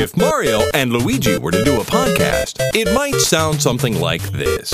[0.00, 4.72] If Mario and Luigi were to do a podcast, it might sound something like this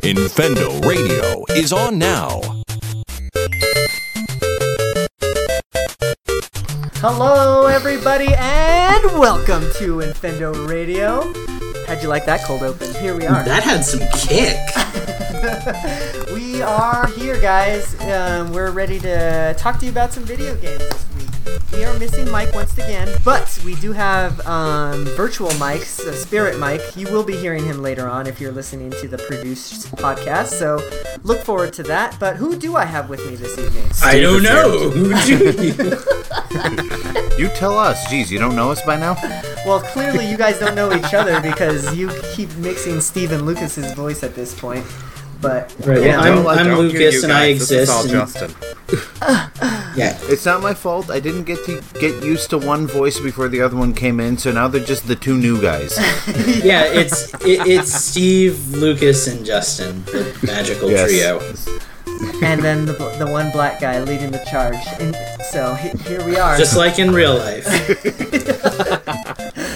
[0.00, 2.40] Infendo Radio is on now.
[6.94, 11.30] Hello, everybody, and welcome to Infendo Radio.
[11.86, 12.94] How'd you like that cold open?
[12.94, 13.44] Here we are.
[13.44, 14.56] That had some kick.
[16.34, 18.00] we are here, guys.
[18.00, 21.13] Um, we're ready to talk to you about some video games this week.
[21.72, 26.58] We are missing Mike once again, but we do have um, virtual mics, uh, Spirit
[26.58, 26.82] Mike.
[26.96, 30.48] You will be hearing him later on if you're listening to the produced podcast.
[30.48, 30.78] So
[31.22, 32.18] look forward to that.
[32.20, 33.90] But who do I have with me this evening?
[34.02, 34.90] I don't know.
[34.90, 35.98] Who do you?
[37.36, 38.08] You tell us.
[38.08, 39.16] Geez, you don't know us by now?
[39.66, 43.92] Well, clearly you guys don't know each other because you keep mixing Steve and Lucas's
[43.94, 44.86] voice at this point.
[45.44, 47.68] But Right, yeah, well, I'm- I'm I don't Lucas and I guys.
[47.68, 48.50] This is exist all and- Justin.
[50.00, 50.18] yeah.
[50.32, 51.10] It's not my fault.
[51.10, 54.38] I didn't get to get used to one voice before the other one came in,
[54.38, 55.92] so now they're just the two new guys.
[56.64, 61.08] Yeah, it's it, it's Steve, Lucas, and Justin, the magical Yes.
[61.08, 61.40] trio.
[62.42, 64.78] and then the, the one black guy leading the charge.
[65.00, 65.14] And
[65.52, 66.56] so he, here we are.
[66.56, 67.66] Just like in real life.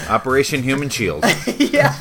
[0.09, 1.25] Operation Human Shield.
[1.59, 1.93] yeah,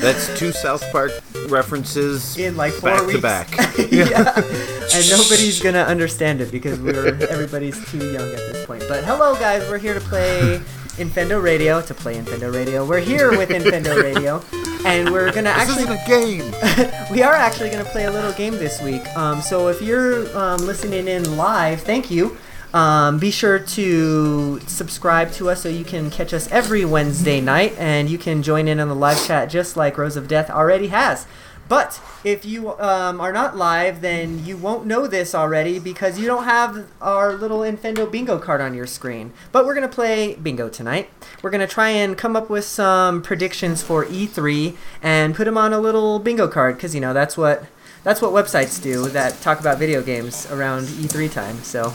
[0.00, 1.12] That's two South Park
[1.48, 3.50] references in like four back to back.
[3.90, 4.34] yeah.
[4.94, 8.84] and nobody's gonna understand it because we're everybody's too young at this point.
[8.88, 10.60] But hello, guys, we're here to play
[10.96, 11.80] Infendo Radio.
[11.82, 14.42] To play Infendo Radio, we're here with Infendo Radio,
[14.84, 17.10] and we're gonna This actually isn't a game.
[17.10, 19.04] we are actually going to play a little game this week.
[19.16, 22.36] Um, so if you're um, listening in live, thank you.
[22.74, 27.72] Um, be sure to subscribe to us so you can catch us every Wednesday night
[27.78, 30.88] and you can join in on the live chat just like Rose of Death already
[30.88, 31.24] has.
[31.68, 36.26] But if you um, are not live, then you won't know this already because you
[36.26, 39.32] don't have our little Infendo bingo card on your screen.
[39.52, 41.08] But we're going to play bingo tonight.
[41.42, 45.56] We're going to try and come up with some predictions for E3 and put them
[45.56, 47.64] on a little bingo card because, you know, that's what.
[48.04, 51.56] That's what websites do that talk about video games around E3 time.
[51.62, 51.92] So,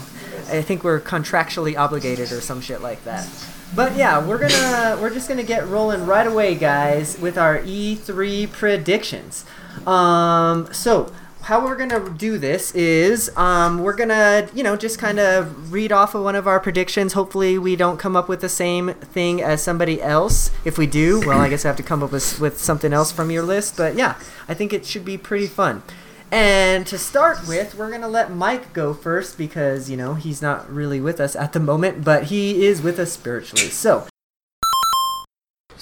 [0.48, 3.28] I think we're contractually obligated or some shit like that.
[3.74, 8.50] But yeah, we're gonna we're just gonna get rolling right away, guys, with our E3
[8.50, 9.44] predictions.
[9.86, 11.12] Um, so
[11.42, 15.92] how we're gonna do this is um, we're gonna you know just kind of read
[15.92, 17.12] off of one of our predictions.
[17.12, 20.50] Hopefully, we don't come up with the same thing as somebody else.
[20.64, 23.12] If we do, well, I guess I have to come up with with something else
[23.12, 23.76] from your list.
[23.76, 24.18] But yeah,
[24.48, 25.84] I think it should be pretty fun.
[26.32, 30.40] And to start with, we're going to let Mike go first because, you know, he's
[30.40, 33.66] not really with us at the moment, but he is with us spiritually.
[33.66, 34.06] So,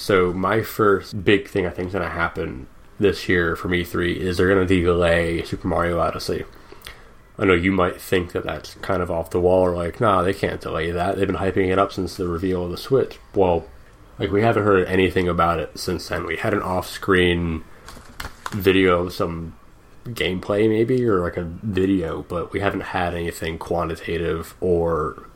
[0.08, 2.66] So my first big thing I think is going to happen
[2.98, 6.44] this year from E3 is they're going to delay Super Mario Odyssey.
[7.36, 10.22] I know you might think that that's kind of off the wall, or like, nah,
[10.22, 11.16] they can't delay that.
[11.16, 13.18] They've been hyping it up since the reveal of the Switch.
[13.34, 13.66] Well,
[14.18, 16.24] like we haven't heard anything about it since then.
[16.24, 17.64] We had an off-screen
[18.52, 19.57] video of some
[20.14, 25.28] gameplay, maybe, or like a video, but we haven't had anything quantitative or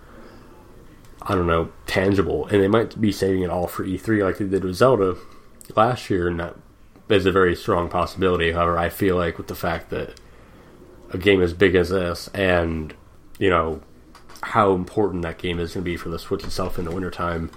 [1.25, 4.47] I don't know, tangible, and they might be saving it all for E3 like they
[4.47, 5.17] did with Zelda
[5.77, 6.57] last year, and that
[7.09, 8.53] is a very strong possibility.
[8.53, 10.21] However, I feel like with the fact that
[11.11, 12.95] a game as big as this, and
[13.39, 13.83] you know
[14.43, 17.51] how important that game is going to be for the Switch itself in the wintertime,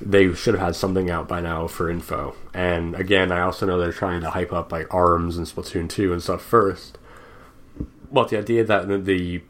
[0.00, 2.34] they should have had something out by now for info.
[2.52, 6.12] And again, I also know they're trying to hype up like ARMS and Splatoon 2
[6.12, 6.98] and stuff first.
[8.12, 9.42] But the idea that the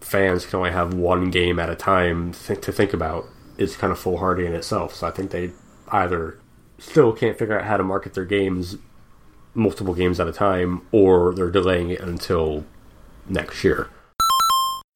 [0.00, 3.98] fans can only have one game at a time to think about is kind of
[3.98, 4.94] foolhardy in itself.
[4.94, 5.52] So I think they
[5.88, 6.38] either
[6.78, 8.76] still can't figure out how to market their games
[9.54, 12.64] multiple games at a time, or they're delaying it until
[13.28, 13.88] next year.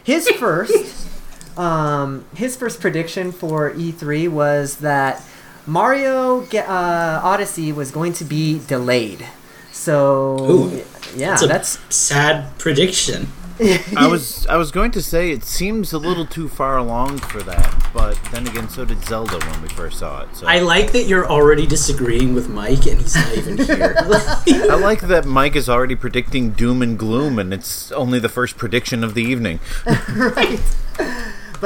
[0.04, 1.08] his first
[1.56, 5.22] um, his first prediction for E3 was that
[5.66, 9.26] Mario Ge- uh, Odyssey was going to be delayed.
[9.70, 10.82] So, Ooh,
[11.16, 13.28] yeah, That's a that's sad prediction.
[13.96, 17.42] I was I was going to say it seems a little too far along for
[17.42, 20.34] that, but then again, so did Zelda when we first saw it.
[20.34, 23.94] So I like that you're already disagreeing with Mike, and he's not even here.
[23.98, 28.56] I like that Mike is already predicting doom and gloom, and it's only the first
[28.56, 29.60] prediction of the evening.
[29.86, 30.60] right.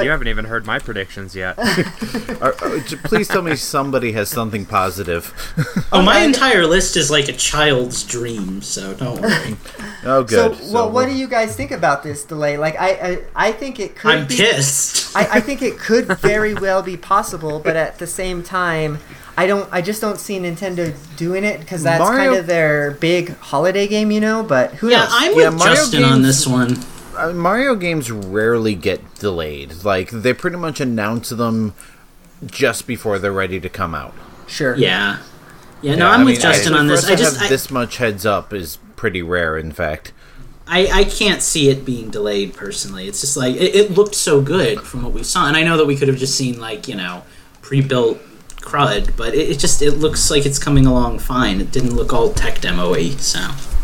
[0.05, 1.59] You haven't even heard my predictions yet.
[2.41, 5.33] Are- are- please tell me somebody has something positive.
[5.93, 9.57] oh, my entire list is like a child's dream, so don't worry.
[10.09, 10.57] Oh, good.
[10.57, 12.57] So, well, what do you guys think about this delay?
[12.57, 14.13] Like, I, I, I think it could.
[14.13, 15.17] I'm be, pissed.
[15.17, 19.01] I, I think it could very well be possible, but at the same time,
[19.37, 19.69] I don't.
[19.73, 23.89] I just don't see Nintendo doing it because that's Mario- kind of their big holiday
[23.89, 24.45] game, you know.
[24.45, 25.09] But who yeah, knows?
[25.11, 26.77] I'm Yeah, with Mario Justin on this one.
[27.17, 29.85] Uh, Mario games rarely get delayed.
[29.85, 31.75] Like they pretty much announce them
[32.45, 34.15] just before they're ready to come out.
[34.47, 34.75] Sure.
[34.77, 35.19] Yeah.
[35.83, 37.05] Yeah, no, Yeah, I'm I with mean, Justin I, on this.
[37.07, 39.59] I to just have I, this much heads up is pretty rare.
[39.59, 40.13] In fact,
[40.67, 43.07] I, I can't see it being delayed personally.
[43.09, 45.77] It's just like it, it looked so good from what we saw, and I know
[45.77, 47.23] that we could have just seen like you know
[47.63, 48.19] pre-built
[48.63, 51.61] crud, but it, it just it looks like it's coming along fine.
[51.61, 53.39] It didn't look all tech demo-y, so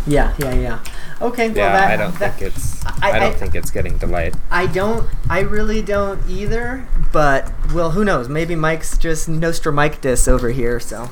[0.06, 0.84] Yeah, yeah, yeah.
[1.22, 2.84] Okay, well Yeah, that, I don't that- think it's.
[2.84, 4.34] I- I, don't I- think it's getting delayed.
[4.50, 5.08] I don't.
[5.30, 6.86] I really don't either.
[7.12, 8.28] But well, who knows?
[8.28, 10.80] Maybe Mike's just Nostra Mike dis over here.
[10.80, 11.08] So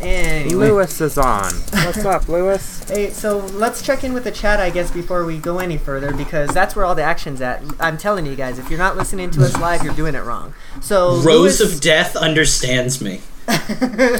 [0.00, 1.52] anyway, Lewis is on.
[1.84, 2.84] What's up, Lewis?
[2.88, 6.12] Hey, so let's check in with the chat, I guess, before we go any further,
[6.12, 7.62] because that's where all the action's at.
[7.80, 10.52] I'm telling you guys, if you're not listening to us live, you're doing it wrong.
[10.80, 13.20] So Rose Lewis, of Death understands me.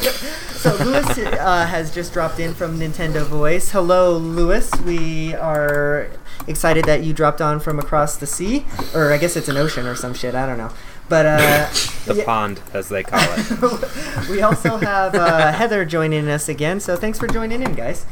[0.53, 3.71] so Lewis uh, has just dropped in from Nintendo Voice.
[3.71, 4.71] Hello, Lewis.
[4.85, 6.11] We are
[6.47, 9.87] excited that you dropped on from across the sea, or I guess it's an ocean
[9.87, 10.35] or some shit.
[10.35, 10.71] I don't know.
[11.09, 11.69] But uh,
[12.05, 14.29] The yeah, pond, as they call it.
[14.31, 16.79] we also have uh, Heather joining us again.
[16.79, 18.05] So thanks for joining in, guys.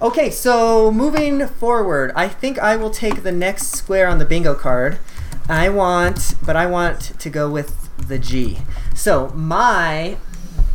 [0.00, 4.54] Okay, so moving forward, I think I will take the next square on the bingo
[4.54, 4.98] card.
[5.46, 8.58] I want, but I want to go with the G.
[8.94, 10.16] So my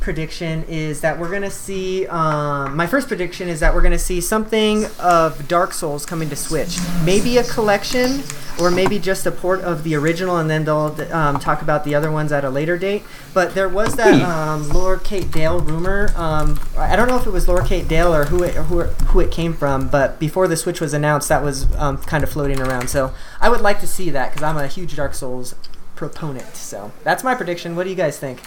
[0.03, 2.05] prediction is that we're gonna see.
[2.07, 6.35] Um, my first prediction is that we're gonna see something of Dark Souls coming to
[6.35, 6.77] Switch.
[7.03, 8.21] Maybe a collection,
[8.59, 11.95] or maybe just a port of the original, and then they'll um, talk about the
[11.95, 13.03] other ones at a later date.
[13.33, 16.11] But there was that um, Laura Kate Dale rumor.
[16.15, 18.91] Um, I don't know if it was Laura Kate Dale or who it, who, it-
[19.07, 22.29] who it came from, but before the Switch was announced, that was um, kind of
[22.29, 22.89] floating around.
[22.89, 25.55] So I would like to see that because I'm a huge Dark Souls
[25.95, 26.55] proponent.
[26.55, 27.75] So that's my prediction.
[27.75, 28.41] What do you guys think?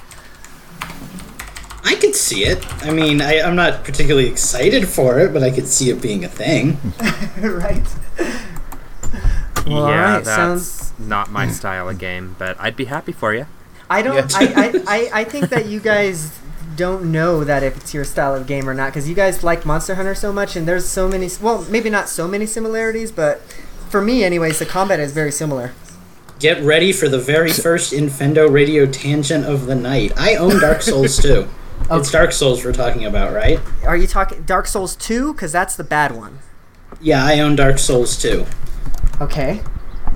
[1.87, 2.67] I could see it.
[2.85, 6.25] I mean, I, I'm not particularly excited for it, but I could see it being
[6.25, 6.79] a thing.
[7.41, 7.87] right.
[9.65, 13.33] Well, yeah, alright, that's sounds- not my style of game, but I'd be happy for
[13.35, 13.47] you.
[13.88, 14.17] I don't.
[14.17, 14.27] Yeah.
[14.35, 16.37] I, I, I, I think that you guys
[16.75, 19.65] don't know that if it's your style of game or not because you guys like
[19.65, 21.29] Monster Hunter so much, and there's so many.
[21.41, 23.43] Well, maybe not so many similarities, but
[23.88, 25.73] for me, anyways, the combat is very similar.
[26.41, 30.12] Get ready for the very first Infendo Radio tangent of the night.
[30.17, 31.49] I own Dark Souls 2.
[31.91, 33.61] It's Dark Souls we're talking about, right?
[33.85, 35.33] Are you talking Dark Souls 2?
[35.33, 36.41] Because that's the bad one.
[37.00, 38.44] Yeah, I own Dark Souls 2.
[39.21, 39.62] Okay.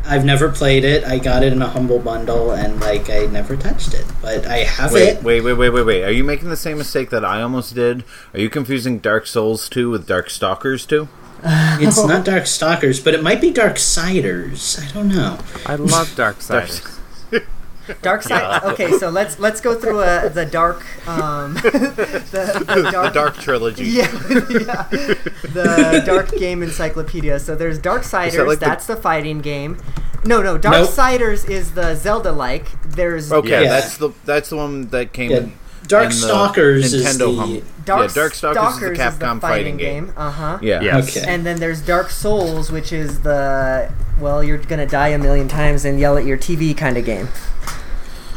[0.04, 1.04] I've never played it.
[1.04, 4.04] I got it in a humble bundle, and like I never touched it.
[4.20, 5.22] But I have wait, it.
[5.22, 6.02] wait, wait, wait, wait, wait.
[6.02, 8.04] Are you making the same mistake that I almost did?
[8.34, 11.08] Are you confusing Dark Souls 2 with Darkstalkers 2?
[11.82, 14.78] It's not Darkstalkers, but it might be Darksiders.
[14.86, 15.38] I don't know.
[15.64, 16.99] I love Darksiders.
[18.02, 18.62] Dark side.
[18.64, 20.84] Okay, so let's let's go through uh, the dark.
[21.08, 23.14] Um, the, the The dark.
[23.14, 23.84] Dark Trilogy.
[23.84, 24.10] Yeah,
[24.50, 24.82] yeah.
[25.42, 27.38] The Dark Game Encyclopedia.
[27.40, 29.76] So there's Darksiders, like that's the fighting game.
[30.24, 30.62] No, no, Nope.
[30.62, 32.66] Darksiders is the Zelda like.
[32.82, 33.68] There's Okay, Yeah.
[33.70, 35.46] that's the that's the one that came Yeah,
[35.86, 40.12] Dark in Stalkers is Nintendo the- hum- Dark yeah, Darkstalkers, is the Capcom fighting, game.
[40.16, 40.58] Uh huh.
[40.62, 40.80] Yeah.
[40.82, 41.16] Yes.
[41.16, 41.26] Okay.
[41.26, 43.90] And then there's Dark Souls, which is the
[44.20, 47.28] well, you're gonna die a million times and yell at your TV kind of game.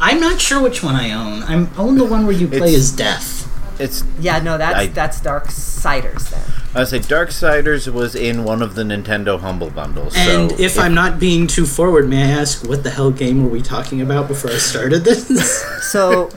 [0.00, 1.42] I'm not sure which one I own.
[1.44, 3.40] I own the one where you play It's- as Death.
[3.80, 6.40] It's Yeah, no, that's I- that's Darksiders then.
[6.76, 10.12] I say Dark Darksiders was in one of the Nintendo Humble Bundles.
[10.16, 13.42] And so if I'm not being too forward, may I ask what the hell game
[13.44, 15.28] were we talking about before I started this?
[15.84, 16.30] So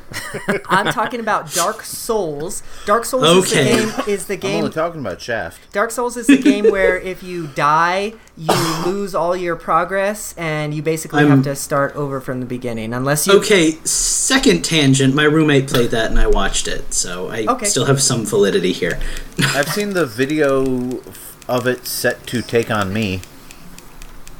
[0.70, 2.62] I'm talking about Dark Souls.
[2.86, 3.72] Dark Souls Okay.
[3.72, 4.04] is the game.
[4.14, 5.72] Is the game I'm only talking about Shaft.
[5.72, 8.54] Dark Souls is the game where if you die, you
[8.86, 12.94] lose all your progress, and you basically I'm- have to start over from the beginning,
[12.94, 13.34] unless you.
[13.40, 15.16] okay, second tangent.
[15.16, 17.66] My roommate played that and I watched it, so I Okay.
[17.66, 19.00] still have some validity here.
[19.56, 21.00] I've seen the video
[21.48, 23.22] of it set to take on me.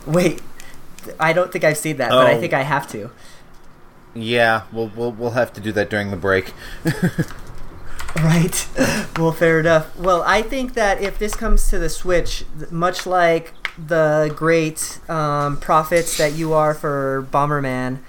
[0.06, 0.42] Wait,
[1.20, 2.40] I don't think I've seen that, but I Oh.
[2.40, 3.10] think I have to.
[4.14, 6.54] Yeah, we'll we'll, we'll have to do that during the break.
[8.16, 8.68] Right.
[9.20, 9.96] well, fair enough.
[9.96, 15.58] Well, I think that if this comes to the Switch, much like the great um,
[15.58, 18.00] prophets that you are for Bomberman,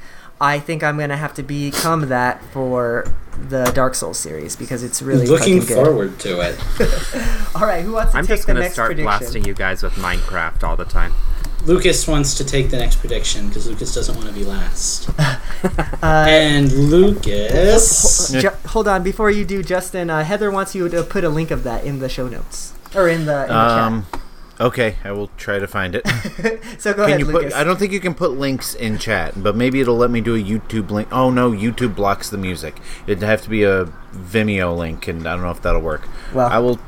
[0.41, 3.13] I think I'm gonna have to become that for
[3.49, 5.85] the Dark Souls series because it's really Looking good.
[5.85, 6.59] forward to it.
[7.57, 10.63] All right, who wants to I'm take just gonna start blasting you guys with Minecraft
[10.63, 11.13] all the time.
[11.65, 15.11] Lucas wants to take the next prediction because Lucas doesn't want to be last.
[16.01, 18.31] Uh, and Lucas.
[18.31, 21.51] Ju- hold on, before you do, Justin, uh, Heather wants you to put a link
[21.51, 24.07] of that in the show notes or in the, in the Um,
[24.61, 26.07] okay, I will try to find it.
[26.79, 27.53] So go Can ahead, you Lucas.
[27.53, 27.61] put?
[27.61, 30.35] I don't think you can put links in chat, but maybe it'll let me do
[30.37, 31.09] a YouTube link.
[31.11, 32.77] Oh no, YouTube blocks the music.
[33.07, 36.09] It'd have to be a Vimeo link, and I don't know if that'll work.
[36.33, 36.49] Well.
[36.49, 36.79] I will.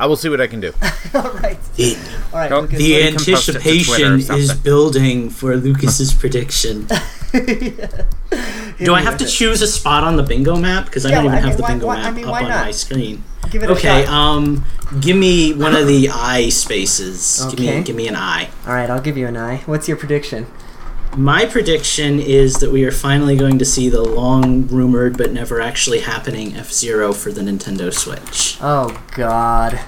[0.00, 0.72] I will see what I can do.
[1.14, 1.94] All right, The,
[2.32, 2.78] all right, Lucas.
[2.78, 6.86] the you can post it to Twitter or anticipation is building for Lucas's prediction.
[8.78, 10.86] Do I have to choose a spot on the bingo map?
[10.86, 12.24] Because I Yeah, don't even I have mean, the why- bingo why- I map mean,
[12.26, 12.64] up on not?
[12.64, 13.22] my screen.
[13.50, 14.64] Give it a Okay, um,
[15.00, 17.44] give me one of the eye spaces.
[17.50, 18.48] Give me, give me an eye.
[18.66, 19.62] All right, I'll give you an eye.
[19.66, 20.46] What's your prediction?
[21.16, 25.60] My prediction is that we are finally going to see the long rumored but never
[25.60, 28.56] actually happening F Zero for the Nintendo Switch.
[28.62, 29.80] Oh God.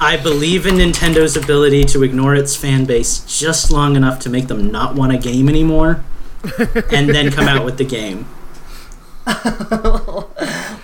[0.00, 4.48] I believe in Nintendo's ability to ignore its fan base just long enough to make
[4.48, 6.02] them not want a game anymore,
[6.92, 8.26] and then come out with the game.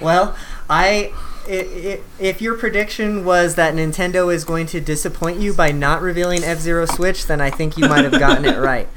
[0.00, 0.34] Well,
[0.68, 1.12] I.
[1.46, 6.00] i i if your prediction was that Nintendo is going to disappoint you by not
[6.00, 8.88] revealing F Zero Switch, then I think you might have gotten it right.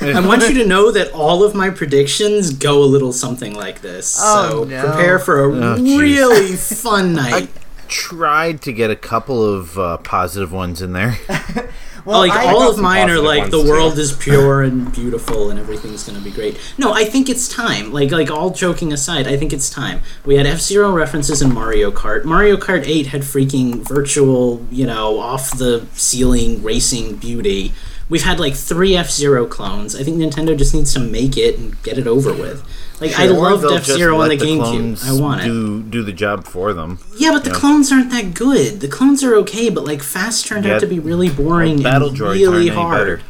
[0.00, 3.80] I want you to know that all of my predictions go a little something like
[3.82, 4.18] this.
[4.20, 4.82] Oh, so no.
[4.86, 7.48] prepare for a Oh, really fun night.
[7.54, 11.16] I Tried to get a couple of uh, positive ones in there.
[12.04, 13.68] Well, like I, all got of mine are like the too.
[13.68, 16.58] world is pure and beautiful and everything's gonna be great.
[16.76, 17.92] No, I think it's time.
[17.92, 20.02] Like like all joking aside, I think it's time.
[20.24, 22.24] We had F Zero references in Mario Kart.
[22.24, 27.72] Mario Kart Eight had freaking virtual, you know, off the ceiling racing beauty.
[28.10, 29.96] We've had like three F Zero clones.
[29.96, 32.62] I think Nintendo just needs to make it and get it over with.
[33.00, 35.04] Like I love loved they'll F just Zero on let the GameCube.
[35.08, 35.44] I want it.
[35.46, 37.00] do, Do the job for them.
[37.16, 37.56] Yeah, but the Yeah.
[37.56, 38.80] clones aren't that good.
[38.80, 41.82] The clones are okay, but like Fast turned Yeah, out to be really boring well,
[41.82, 42.98] Battle and droids really aren't any hard.
[42.98, 43.20] better.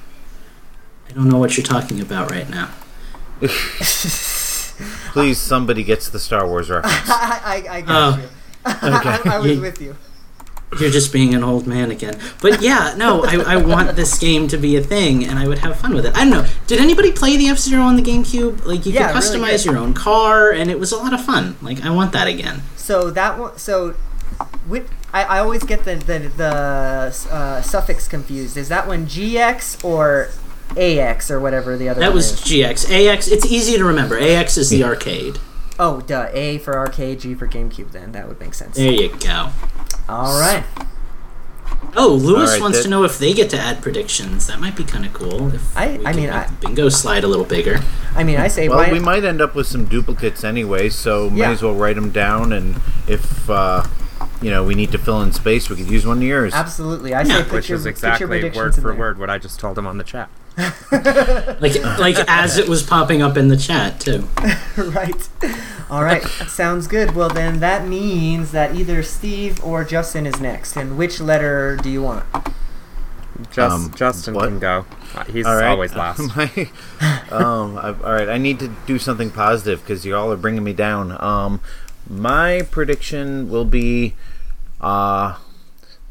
[1.08, 2.70] I don't know what you're talking about right now.
[5.12, 6.94] Please, somebody gets the Star Wars reference.
[7.08, 7.40] I,
[7.70, 8.22] I, I got Oh.
[8.22, 8.28] you.
[8.66, 9.96] I, I was with you.
[10.80, 12.18] You're just being an old man again.
[12.42, 15.58] But yeah, no, I, I want this game to be a thing, and I would
[15.58, 16.14] have fun with it.
[16.16, 16.46] I don't know.
[16.66, 18.64] Did anybody play the F Zero on the GameCube?
[18.66, 19.72] Like, you Yeah, could customize good.
[19.72, 21.56] your own car, and it was a lot of fun.
[21.62, 22.62] Like, I want that again.
[22.76, 23.56] So that one.
[23.58, 23.94] So,
[24.68, 28.56] with I, I always get the the, the uh, suffix confused.
[28.56, 30.30] Is that one GX or
[30.76, 32.40] AX or whatever the other That one was is?
[32.40, 32.90] GX.
[32.90, 34.18] AX, it's easy to remember.
[34.18, 35.38] AX is the arcade.
[35.78, 36.28] Oh, duh.
[36.32, 37.90] A for arcade, G for GameCube.
[37.92, 38.76] Then that would make sense.
[38.76, 39.50] There you go.
[40.08, 40.64] All right.
[41.96, 44.48] Oh, Lewis Alright, wants that- to know if they get to add predictions.
[44.48, 45.54] That might be kind of cool.
[45.54, 47.80] If I- we I mean, make I- the bingo slide a little bigger.
[48.16, 48.90] I mean, I say Well, why.
[48.92, 51.46] we might end up with some duplicates anyway, so Yeah.
[51.46, 52.52] might as well write them down.
[52.52, 53.84] And if uh,
[54.42, 56.52] you know we need to fill in space, we could use one of yours.
[56.52, 57.14] Absolutely.
[57.14, 57.42] I say Yeah.
[57.44, 58.92] put Which your, is put your exactly word for there.
[58.94, 60.28] word what I just told him on the chat.
[61.60, 64.28] Like, like as it was popping up in the chat too.
[64.76, 65.28] right.
[65.90, 66.22] All right.
[66.22, 67.14] Sounds good.
[67.14, 70.76] Well, then that means that either Steve or Justin is next.
[70.76, 72.24] And which letter do you want?
[73.50, 74.48] Just Um, Justin what?
[74.48, 74.86] can go.
[75.14, 75.66] Uh, He's All right.
[75.68, 76.20] always last.
[76.36, 76.68] My-
[77.30, 80.62] um, I, all right, I need to do something positive because you all are bringing
[80.64, 81.20] me down.
[81.22, 81.60] Um,
[82.08, 84.14] my prediction will be
[84.80, 85.36] uh,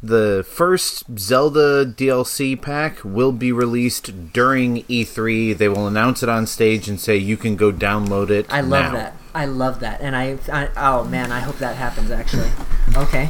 [0.03, 5.57] the first Zelda DLC pack will be released during E3.
[5.57, 8.45] They will announce it on stage and say you can go download it.
[8.49, 8.91] I love now.
[8.91, 9.15] that.
[9.33, 10.01] I love that.
[10.01, 12.51] And I, I, oh man, I hope that happens actually.
[12.97, 13.29] Okay.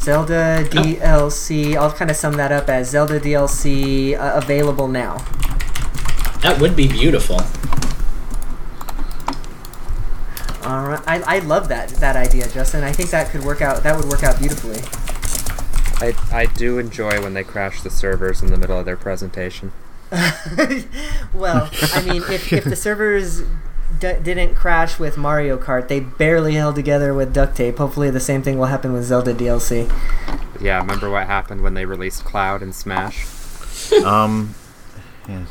[0.00, 1.76] Zelda DLC.
[1.76, 5.18] I'll kind of sum that up as Zelda DLC uh, available now.
[6.40, 7.36] That would be beautiful.
[10.66, 11.02] All right.
[11.06, 12.82] I, I love that that idea, Justin.
[12.82, 13.82] I think that could work out.
[13.82, 14.80] That would work out beautifully.
[16.00, 19.72] I, I do enjoy when they crash the servers in the middle of their presentation.
[21.34, 23.42] well, I mean, if, if the servers
[23.98, 27.78] d- didn't crash with Mario Kart, they barely held together with duct tape.
[27.78, 29.90] Hopefully, the same thing will happen with Zelda DLC.
[30.60, 33.26] Yeah, remember what happened when they released Cloud and Smash?
[34.04, 34.54] Um,
[35.28, 35.48] yes.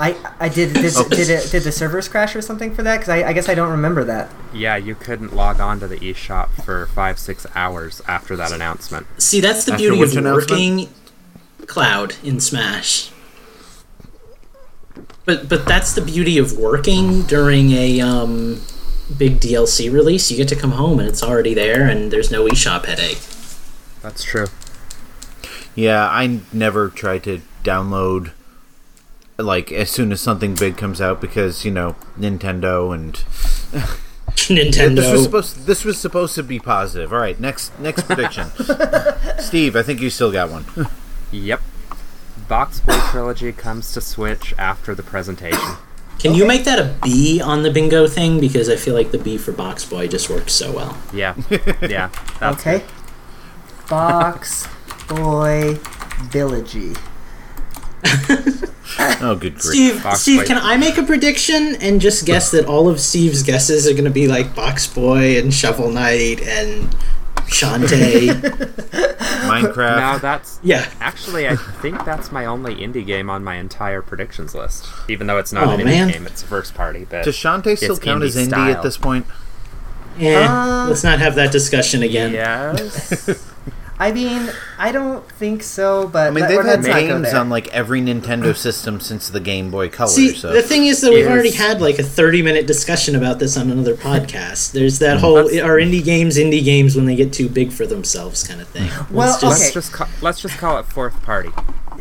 [0.00, 1.08] I I did did, Oh.
[1.08, 2.98] did it did the servers crash or something for that?
[2.98, 4.30] Because I, I guess I don't remember that.
[4.52, 9.06] Yeah, you couldn't log on to the eShop for five, six hours after that announcement.
[9.18, 10.88] See, that's the After beauty of working
[11.66, 13.10] Cloud in Smash.
[15.24, 18.60] But but that's the beauty of working during a um,
[19.16, 20.30] big DLC release.
[20.30, 23.20] You get to come home and it's already there, and there's no eShop headache.
[24.02, 24.46] That's true.
[25.74, 28.32] Yeah, I never tried to download
[29.42, 33.14] like as soon as something big comes out because you know Nintendo and
[34.48, 34.96] Nintendo.
[34.96, 37.12] this was supposed this was supposed to be positive.
[37.12, 38.48] All right, next next prediction.
[39.38, 40.64] Steve, I think you still got one.
[41.30, 41.60] Yep.
[42.48, 45.76] Box Boy Trilogy comes to Switch after the presentation.
[46.18, 48.38] Can you make that a B on the bingo thing?
[48.40, 50.96] Because I feel like the B for Box Boy just works so well.
[51.12, 51.34] Yeah.
[51.82, 52.10] Yeah.
[52.40, 52.78] Okay.
[52.78, 53.88] good.
[53.88, 54.66] Box
[55.08, 55.74] Boy
[56.30, 56.96] Villagy.
[59.24, 59.62] Oh, good grief!
[59.62, 60.46] Steve, Box Steve, Boy.
[60.46, 64.04] can I make a prediction and just guess that all of Steve's guesses are going
[64.04, 66.94] to be like Box Boy and Shovel Knight and
[67.46, 68.28] Shantae.
[69.48, 69.96] Minecraft.
[69.96, 70.90] Now that's yeah.
[71.00, 74.86] actually I think that's my only indie game on my entire predictions list.
[75.08, 76.08] Even though it's not Oh, an indie man.
[76.08, 77.06] game, it's a first party.
[77.08, 78.76] But Does Shantae still It's count as indie indie style.
[78.76, 79.26] at this point?
[80.18, 80.84] Yeah.
[80.84, 82.32] Uh, let's not have that discussion again.
[82.32, 83.51] yes,
[83.98, 87.34] I mean, I don't think so, but I mean, they've had let's not go games
[87.34, 90.08] on like every Nintendo system since the Game Boy Color.
[90.10, 93.14] See, so the thing is that we've Is- already had like a 30 minute discussion
[93.14, 94.72] about this on another podcast.
[94.72, 95.20] There's that mm.
[95.20, 98.60] whole Let's- are indie games indie games when they get too big for themselves kind
[98.60, 98.90] of thing.
[99.10, 99.72] Well, Let's let's okay.
[99.74, 101.50] just ca- let's just call it fourth party.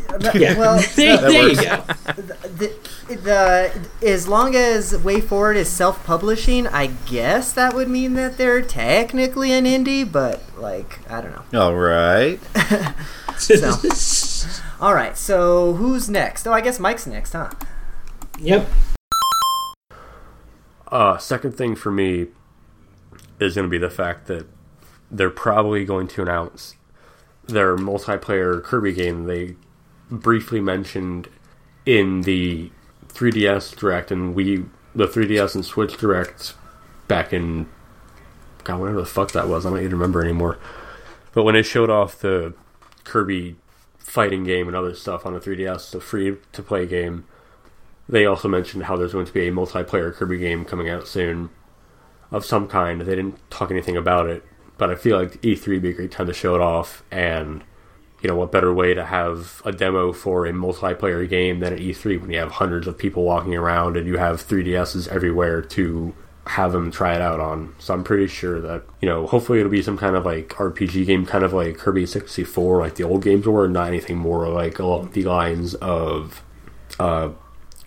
[0.10, 0.58] The- yeah.
[0.58, 2.04] Well, there, the- there you works.
[2.14, 2.48] go.
[2.50, 2.81] the,
[3.16, 9.52] the as long as WayForward is self-publishing, I guess that would mean that they're technically
[9.52, 11.62] an indie, but like I don't know.
[11.62, 12.40] all right.
[14.80, 16.48] All right, so who's next?
[16.48, 17.52] Oh, I guess Mike's next, huh?
[18.40, 18.68] yep.
[20.92, 22.28] Uh, second thing for me
[23.40, 24.48] is going to be the fact that
[25.10, 26.76] they're probably going to announce
[27.46, 29.56] their multiplayer Kirby game they
[30.10, 31.28] briefly mentioned
[31.86, 32.72] in the
[33.14, 36.54] 3DS Direct and we the 3DS and Switch Direct
[37.08, 37.68] back in
[38.64, 40.60] God whatever the fuck that was I don't even remember anymore.
[41.34, 42.54] But when they showed off the
[43.04, 43.56] Kirby
[43.98, 47.26] fighting game and other stuff on the 3DS, the free to play game,
[48.10, 51.50] they also mentioned how there's going to be a multiplayer Kirby game coming out soon
[52.30, 53.02] of some kind.
[53.02, 54.44] They didn't talk anything about it,
[54.78, 57.04] but I feel like E3 would be a great time to show it off.
[57.10, 57.64] And,
[58.22, 61.80] you know, what better way to have a demo for a multiplayer game than at
[61.80, 66.14] E3 when you have hundreds of people walking around and you have 3DSs everywhere to
[66.48, 67.74] have them try it out on.
[67.80, 71.06] So I'm pretty sure that, you know, hopefully it'll be some kind of like RPG
[71.06, 74.78] game, kind of like Kirby 64, like the old games were, not anything more like
[74.78, 76.44] along the lines of
[77.00, 77.30] uh,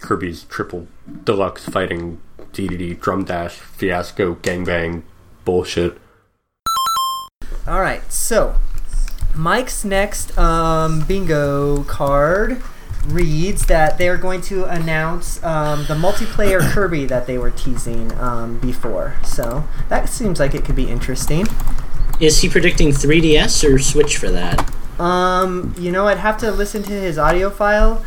[0.01, 0.89] Kirby's triple
[1.25, 2.21] deluxe fighting
[2.53, 5.03] DDD drum dash fiasco gangbang
[5.45, 5.99] bullshit.
[7.67, 8.57] All right, so
[9.37, 12.63] Mike's next um, bingo card
[13.07, 18.59] reads that they're going to announce um, the multiplayer Kirby that they were teasing um,
[18.61, 19.17] before.
[19.25, 21.47] So that seems like it could be interesting.
[22.21, 24.73] Is he predicting 3DS or Switch for that?
[25.01, 28.05] Um, you know, I'd have to listen to his audio file,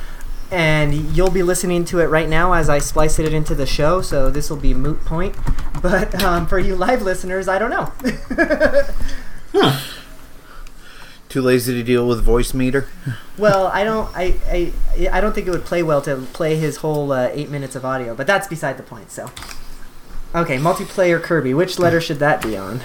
[0.50, 4.02] and you'll be listening to it right now as I splice it into the show.
[4.02, 5.36] So this will be moot point.
[5.80, 7.94] But um, for you live listeners, I don't know.
[9.54, 9.80] Huh.
[11.30, 12.88] Too lazy to deal with Voicemeeter.
[13.38, 14.10] well, I don't.
[14.16, 17.50] I, I I don't think it would play well to play his whole uh, eight
[17.50, 18.16] minutes of audio.
[18.16, 19.12] But that's beside the point.
[19.12, 19.30] So.
[20.36, 21.54] Okay, multiplayer Kirby.
[21.54, 22.82] Which letter should that be on?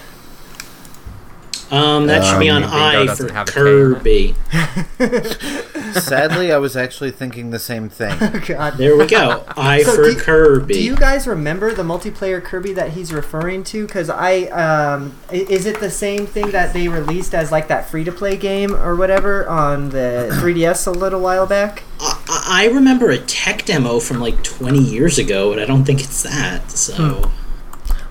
[1.72, 3.96] Um, that should be on I for have a K in it.
[3.96, 4.34] Kirby.
[6.00, 8.18] Sadly, I was actually thinking the same thing.
[8.46, 8.74] God.
[8.76, 9.44] There we go.
[9.56, 10.74] I So for do- Kirby.
[10.74, 13.86] Do you guys remember the multiplayer Kirby that he's referring to?
[13.86, 18.04] Because I, um, is it the same thing that they released as like that free
[18.04, 21.82] to play game or whatever on the 3DS a little while back?
[22.00, 26.00] I, I remember a tech demo from like 20 years ago, but I don't think
[26.00, 26.70] it's that.
[26.70, 27.30] So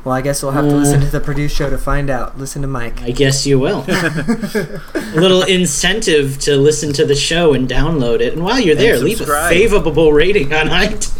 [0.04, 2.36] Well, I guess we'll have to listen to the Purdue show to find out.
[2.40, 3.04] Listen to Mike.
[3.04, 3.86] I guess you will.
[3.88, 4.82] a
[5.14, 8.34] little incentive to listen to the show and download it.
[8.34, 9.52] And while you're there, leave a subscribe.
[9.52, 11.18] favorable rating on iTunes.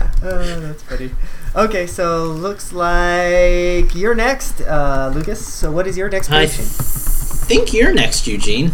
[0.22, 1.10] Oh, that's funny.
[1.56, 5.46] Okay, so looks like you're next, uh, Lucas.
[5.46, 6.64] So what is your next I prediction?
[6.66, 8.72] think you're next, Eugene.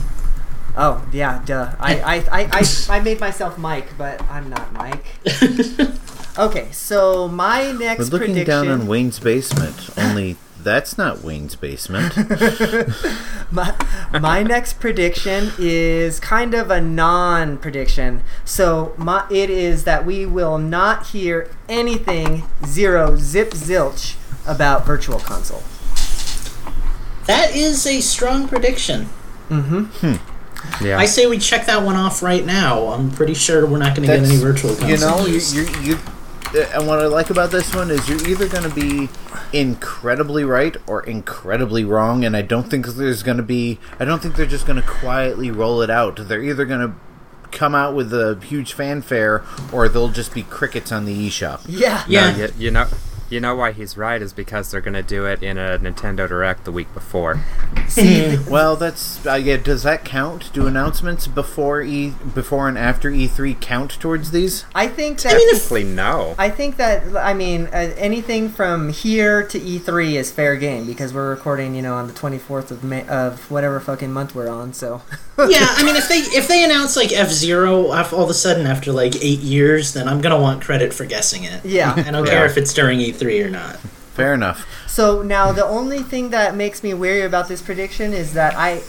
[0.77, 1.73] Oh, yeah, duh.
[1.79, 2.62] I, I, I, I,
[2.97, 5.05] I made myself Mike, but I'm not Mike.
[6.38, 8.46] Okay, so my next We're next looking prediction.
[8.46, 9.90] down on Wayne's basement.
[9.96, 12.14] Only that's not Wayne's basement.
[13.51, 13.75] my,
[14.20, 18.22] my next prediction is kind of a non-prediction.
[18.44, 25.20] So my it is that we will not hear anything zero zip zilch about Virtual
[25.20, 25.62] Console.
[27.27, 29.09] That is a strong prediction.
[29.49, 29.85] Mm-hmm.
[29.85, 30.85] Hmm.
[30.85, 30.99] Yeah.
[30.99, 32.88] I say we check that one off right now.
[32.88, 34.88] I'm pretty sure we're not going to get any virtual console.
[34.88, 35.99] You know, you, you, you,
[36.57, 39.09] Uh, and what I like about this one is you're either going to be
[39.53, 43.79] incredibly right or incredibly wrong, and I don't think there's going to be.
[43.99, 46.16] I don't think they're just going to quietly roll it out.
[46.29, 46.95] They're either going to
[47.51, 51.64] come out with a huge fanfare, or they'll just be crickets on the eShop.
[51.69, 52.05] Yeah.
[52.09, 52.31] yeah.
[52.31, 52.87] No, you, you know,
[53.31, 56.65] you know why he's right is because they're gonna do it in a Nintendo Direct
[56.65, 57.41] the week before.
[57.89, 59.57] See, Well, that's uh, yeah.
[59.57, 60.53] Does that count?
[60.53, 64.65] Do announcements before E before and after E3 count towards these?
[64.75, 65.35] I think that.
[65.35, 66.35] I mean, no.
[66.39, 71.12] I think that I mean uh, anything from here to E3 is fair game because
[71.15, 74.73] we're recording, you know, on the 24th of May of whatever fucking month we're on.
[74.73, 75.03] So
[75.39, 78.67] yeah, I mean, if they if they announce like F Zero all of a sudden
[78.67, 81.65] after like eight years, then I'm gonna want credit for guessing it.
[81.65, 81.93] Yeah.
[81.97, 82.31] I don't Yeah.
[82.33, 83.77] care if it's during E3 or not.
[84.15, 84.67] Fair enough.
[84.87, 88.83] So now the only thing that makes me wary about this prediction is that I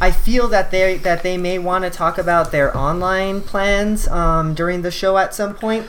[0.00, 4.54] I feel that they that they may want to talk about their online plans um,
[4.54, 5.86] during the show at some point,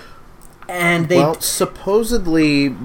[0.69, 2.75] and they well, supposedly,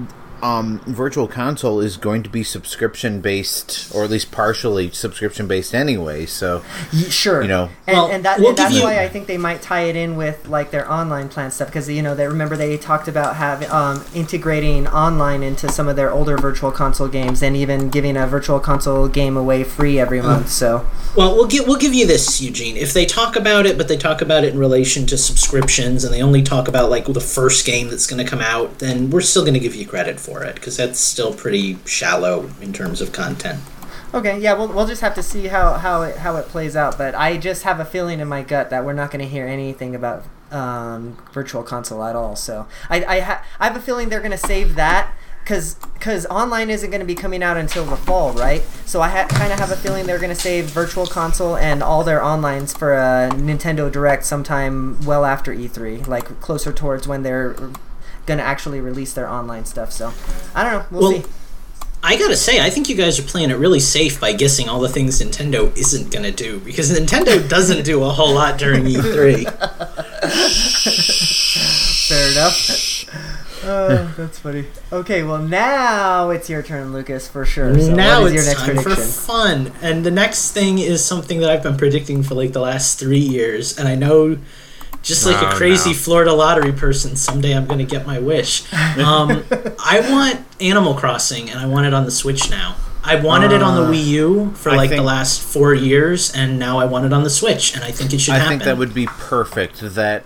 [0.43, 5.73] um, Virtual Console is going to be subscription based, or at least partially subscription based
[5.75, 6.25] anyway.
[6.25, 6.63] So
[7.09, 7.41] Sure.
[7.41, 7.69] You know.
[7.87, 9.95] and, Well, and, that, we'll and that's you- why I think they might tie it
[9.95, 13.35] in with like their online plan stuff because you know they remember they talked about
[13.35, 18.15] having um, integrating online into some of their older virtual console games and even giving
[18.17, 20.49] a virtual console game away free every month.
[20.49, 22.77] So Well, we'll give we'll give you this, Eugene.
[22.77, 26.13] If they talk about it, but they talk about it in relation to subscriptions, and
[26.13, 29.21] they only talk about like the first game that's going to come out, then we're
[29.21, 33.01] still going to give you credit for it because that's still pretty shallow in terms
[33.01, 33.59] of content.
[34.13, 36.97] okay, yeah, we'll, we'll just have to see how how it how it plays out.
[36.97, 39.45] But I just have a feeling in my gut that we're not going to hear
[39.45, 42.35] anything about um, virtual console at all.
[42.35, 45.13] So I I, ha- I have a feeling they're going to save that.
[45.45, 48.61] Cause, Cause online isn't going to be coming out until the fall, right?
[48.85, 51.81] So I ha- kind of have a feeling they're going to save Virtual Console and
[51.81, 57.23] all their onlines for a Nintendo Direct sometime well after E3, like closer towards when
[57.23, 57.55] they're
[58.37, 59.91] to actually release their online stuff.
[59.91, 60.13] So
[60.53, 60.85] I don't know.
[60.99, 61.29] We'll, Well, see.
[62.01, 64.79] I gotta say, I think you guys are playing it really safe by guessing all
[64.79, 68.95] the things Nintendo isn't gonna do because Nintendo doesn't do a whole lot during E
[68.95, 69.43] E3.
[72.07, 73.65] Fair enough.
[73.65, 74.65] Oh, that's funny.
[74.93, 77.77] Okay, well now it's your turn, Lucas, for sure.
[77.77, 78.95] So now it's your next time prediction?
[78.95, 82.61] for fun, and the next thing is something that I've been predicting for like the
[82.61, 84.37] last three years, and I know.
[85.01, 85.95] Just like a Oh, crazy no.
[85.95, 88.63] Florida lottery person, someday I'm going to get my wish.
[88.99, 89.43] Um,
[89.83, 92.75] I want Animal Crossing, and I want it on the Switch now.
[93.01, 96.33] I wanted it on the Uh, Wii U for I like the last four years,
[96.35, 98.49] and now I want it on the Switch, and I think it should I happen.
[98.59, 99.79] think that would be perfect.
[99.79, 100.25] That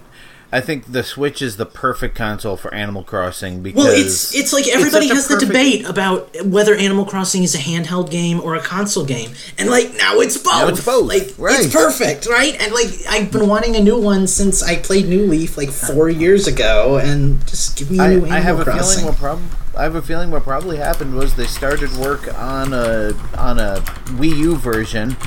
[0.54, 4.54] I think the Switch is the perfect console for Animal Crossing because Well, it's it's
[4.54, 8.54] like everybody a has the debate about whether Animal Crossing is a handheld game or
[8.54, 10.54] a console game, and like now it's both.
[10.54, 11.60] Now it's both, Like right.
[11.60, 12.56] it's perfect, right?
[12.62, 16.08] And like I've been wanting a new one since I played New Leaf like four
[16.10, 19.06] years ago, and just give me a I, new Animal I have a Crossing.
[19.08, 19.40] feeling what
[19.76, 23.78] I have a feeling what probably happened was they started work on a on a
[24.20, 25.18] Wii U version,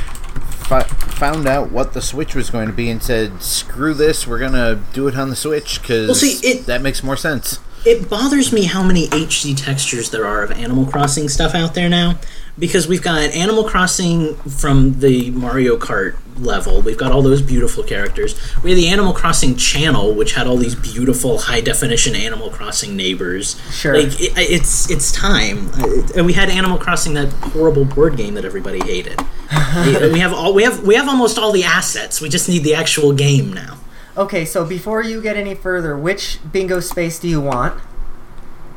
[0.66, 4.38] fi- found out what the Switch was going to be, and said, "Screw this, we're
[4.38, 8.10] gonna do it on the Switch because Well, see, it- that makes more sense." It
[8.10, 12.18] bothers me how many HD textures there are of Animal Crossing stuff out there now.
[12.58, 16.82] Because we've got Animal Crossing from the Mario Kart level.
[16.82, 18.34] We've got all those beautiful characters.
[18.64, 22.96] We had the Animal Crossing channel, which had all these beautiful high definition Animal Crossing
[22.96, 23.60] neighbors.
[23.70, 23.96] Sure.
[23.96, 25.70] Like it, it's it's time.
[26.16, 29.20] And we had Animal Crossing, that horrible board game that everybody hated.
[30.12, 32.20] we have all we have we have almost all the assets.
[32.20, 33.78] We just need the actual game now.
[34.16, 37.80] Okay, so before you get any further, which bingo space do you want?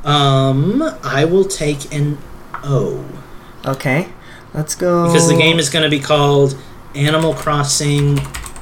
[0.04, 2.18] Um, I will take an
[2.64, 3.06] O.
[3.66, 4.10] Okay,
[4.54, 5.08] let's go.
[5.08, 6.58] because the game is going to be called
[6.94, 8.20] Animal Crossing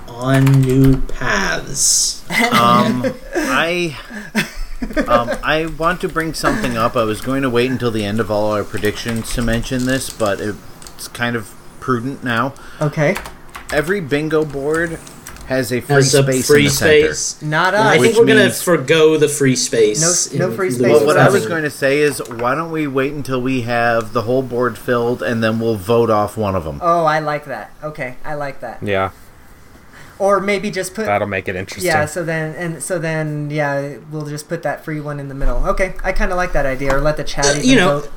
[0.07, 2.23] on New Paths.
[2.57, 3.97] Um, I
[5.07, 6.95] um, I want to bring something up.
[6.95, 10.09] I was going to wait until the end of all our predictions to mention this,
[10.09, 12.53] but it's kind of prudent now.
[12.81, 13.15] Okay,
[13.71, 14.97] Every bingo board
[15.47, 17.13] has a free Has a space free in the center.
[17.13, 17.41] space.
[17.41, 20.31] not I think we're going to means- forego the free space.
[20.33, 22.85] No- no free space Well, what I was going to say is, why don't we
[22.87, 26.63] wait until we have the whole board filled, and then we'll vote off one of
[26.65, 26.79] them.
[26.81, 27.71] Oh, I like that.
[27.83, 28.83] Okay, I like that.
[28.83, 29.11] Yeah,
[30.19, 31.05] Or maybe just put.
[31.05, 31.91] that'll make it interesting.
[31.91, 35.35] Yeah, so then and so then yeah, we'll just put that free one in the
[35.35, 35.65] middle.
[35.67, 36.95] Okay, I kind of like that idea.
[36.95, 38.11] Or let the chat uh, even you know, vote.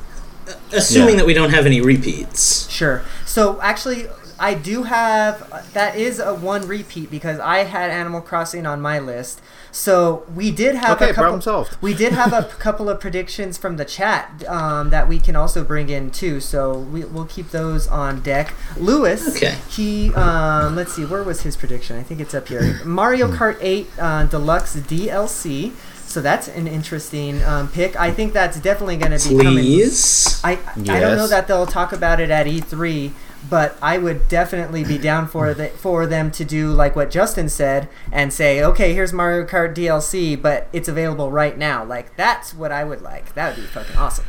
[0.48, 1.16] Uh, assuming Yeah.
[1.20, 2.68] that we don't have any repeats.
[2.70, 3.02] Sure.
[3.26, 4.06] So actually,
[4.40, 8.98] I do have that is a one repeat because I had Animal Crossing on my
[8.98, 9.40] list.
[9.70, 11.22] So we did have Okay, a couple.
[11.22, 11.76] problem solved.
[11.80, 15.62] We did have a couple of predictions from the chat um, that we can also
[15.62, 16.40] bring in too.
[16.40, 18.54] So we, we'll keep those on deck.
[18.76, 19.56] Lewis, Okay.
[19.68, 21.96] he um, let's see, where was his prediction?
[21.96, 22.80] I think it's up here.
[22.84, 25.72] Mario Kart 8 uh, Deluxe DLC.
[26.06, 27.94] So that's an interesting um, pick.
[27.94, 29.62] I think that's definitely going to be coming.
[29.62, 30.40] Please.
[30.42, 33.12] I I don't know that they'll talk about it at E3,
[33.48, 37.48] but I would definitely be down for the, for them to do like what Justin
[37.48, 41.84] said and say, okay, here's Mario Kart DLC, but it's available right now.
[41.84, 43.34] Like that's what I would like.
[43.34, 44.26] That would be fucking awesome.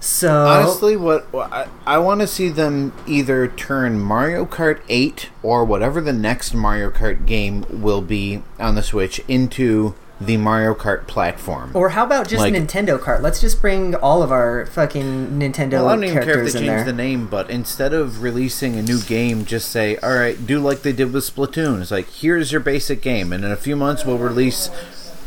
[0.00, 5.30] So Honestly, what what I, I want to see them either turn Mario Kart 8
[5.42, 9.94] or whatever the next Mario Kart game will be on the Switch into
[10.26, 11.70] the Mario Kart platform.
[11.74, 13.20] or how about just like- Nintendo Kart?
[13.22, 16.52] Let's just bring all of our fucking Nintendo well, I don't even care if characters
[16.54, 16.84] they in change there.
[16.84, 20.82] the name, but instead of releasing a new game, just say, all right, do like
[20.82, 21.80] they did with Splatoon.
[21.82, 24.70] It's like, here's your basic game, and in a few months we'll release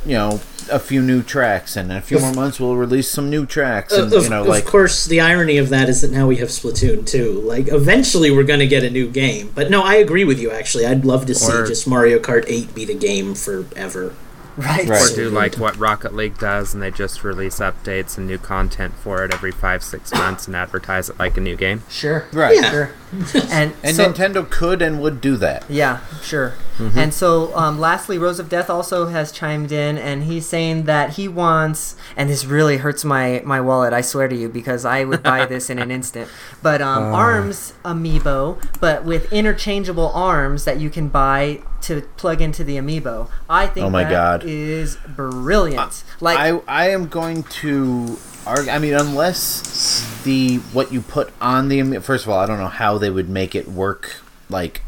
[0.05, 0.39] you know
[0.71, 3.91] a few new tracks, and in a few more months we'll release some new tracks,
[3.93, 6.37] and of, you know of like course, the irony of that is that now we
[6.37, 7.41] have Splatoon 2.
[7.41, 9.51] Like, eventually we're going to get a new game.
[9.55, 10.85] But no, I agree with you, actually.
[10.85, 14.13] I'd love to see Or- just Mario Kart 8 be the game forever.
[14.57, 14.87] Right.
[14.89, 15.11] Right.
[15.11, 18.95] Or do like what Rocket League does, and they just release updates and new content
[18.95, 21.83] for it every five, six months, and advertise it like a new game.
[21.89, 22.25] Sure.
[22.33, 22.55] Right.
[22.55, 22.71] Yeah.
[22.71, 22.91] Sure.
[23.49, 25.63] And and so, Nintendo could and would do that.
[25.69, 26.53] Yeah, sure.
[26.95, 31.11] And so, um, lastly, Rose of Death also has chimed in, and he's saying that
[31.11, 35.03] he wants, and this really hurts my, my wallet, I swear to you, because I
[35.03, 36.29] would buy this in an instant.
[36.61, 42.63] But um, Arms amiibo, but with interchangeable arms that you can buy to plug into
[42.63, 43.27] the amiibo.
[43.49, 44.43] I think Oh my that God.
[44.45, 46.03] is brilliant.
[46.21, 48.71] like, I I am going to argue.
[48.71, 52.67] I mean, unless the what you put on the first of all, I don't know
[52.67, 54.17] how they would make it work
[54.49, 54.81] like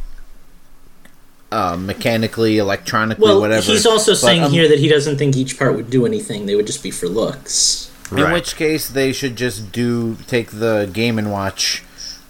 [1.52, 3.72] uh, mechanically, electronically, Well, whatever.
[3.72, 6.46] he's also But, saying um, here that he doesn't think each part would do anything.
[6.46, 7.92] They would just be for looks.
[8.12, 8.34] In Right.
[8.34, 11.84] which case, they should just do take the Game and Watch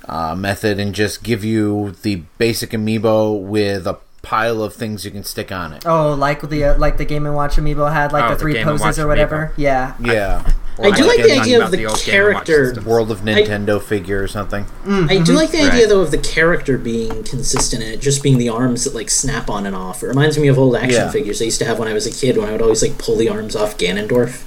[0.07, 5.11] uh, method and just give you the basic amiibo with a pile of things you
[5.11, 5.85] can stick on it.
[5.85, 8.39] oh, like the uh, like the Game and Watch amiibo had, like Oh, the the
[8.39, 9.53] three Game and poses or whatever.
[9.57, 9.93] Yeah.
[10.01, 12.85] Yeah, I do like the idea of about the old Game and Watch character- systems.
[12.85, 14.65] World of Nintendo figure or something.
[14.85, 18.37] I do like the idea, though, of the character being consistent and it just being
[18.37, 20.03] the arms that, like, snap on and off.
[20.03, 21.11] It reminds me of old action Yeah.
[21.11, 22.97] figures I used to have when I was a kid when I would always, like,
[22.97, 24.43] pull the arms off Ganondorf.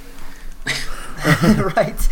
[1.75, 2.09] right.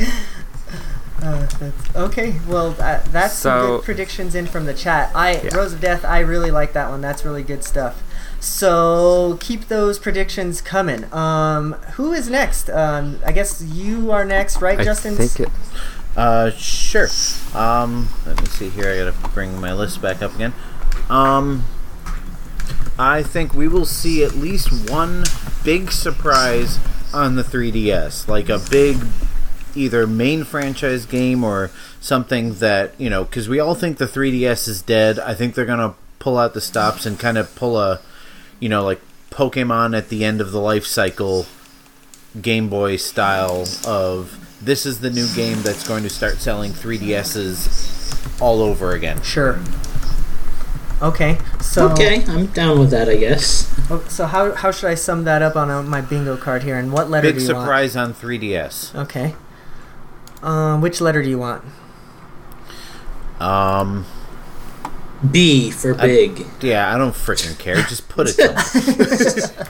[1.21, 5.11] Uh, that's, okay, well, uh, that's some good predictions in from the chat.
[5.15, 5.55] I Yeah.
[5.55, 7.01] Rose of Death, I really like that one.
[7.01, 8.01] That's really good stuff.
[8.41, 11.05] So keep those predictions coming.
[11.13, 12.69] Um, who is next?
[12.71, 15.15] Um, I guess you are next, right, I Justin?
[15.15, 15.49] think it.
[16.17, 17.07] Uh, sure.
[17.53, 18.89] Um, let me see here.
[18.91, 20.53] I gotta bring my list back up again.
[21.07, 21.65] Um,
[22.97, 25.23] I think we will see at least one
[25.63, 26.79] big surprise
[27.13, 28.97] on the 3DS, like a big
[29.75, 34.67] either main franchise game or something that you know, because we all think the 3DS
[34.67, 35.19] is dead.
[35.19, 37.99] I think they're gonna pull out the stops and kind of pull a,
[38.61, 41.45] you know, like Pokemon at the end of the life cycle
[42.41, 48.39] Game Boy style of this is the new game that's going to start selling 3DSs
[48.41, 49.21] all over again.
[49.21, 49.59] Sure.
[51.01, 53.67] Okay, so Okay, I'm down with that, I guess.
[53.89, 56.77] oh, so how, how should I sum that up on uh, my bingo card here?
[56.77, 58.93] And what letter Big do you surprise on 3DS.
[58.93, 59.33] Okay.
[60.43, 61.63] Um, which letter do you want?
[63.39, 64.05] Um,
[65.29, 66.45] B for big.
[66.61, 67.75] yeah, I don't freaking care.
[67.83, 68.37] Just put it.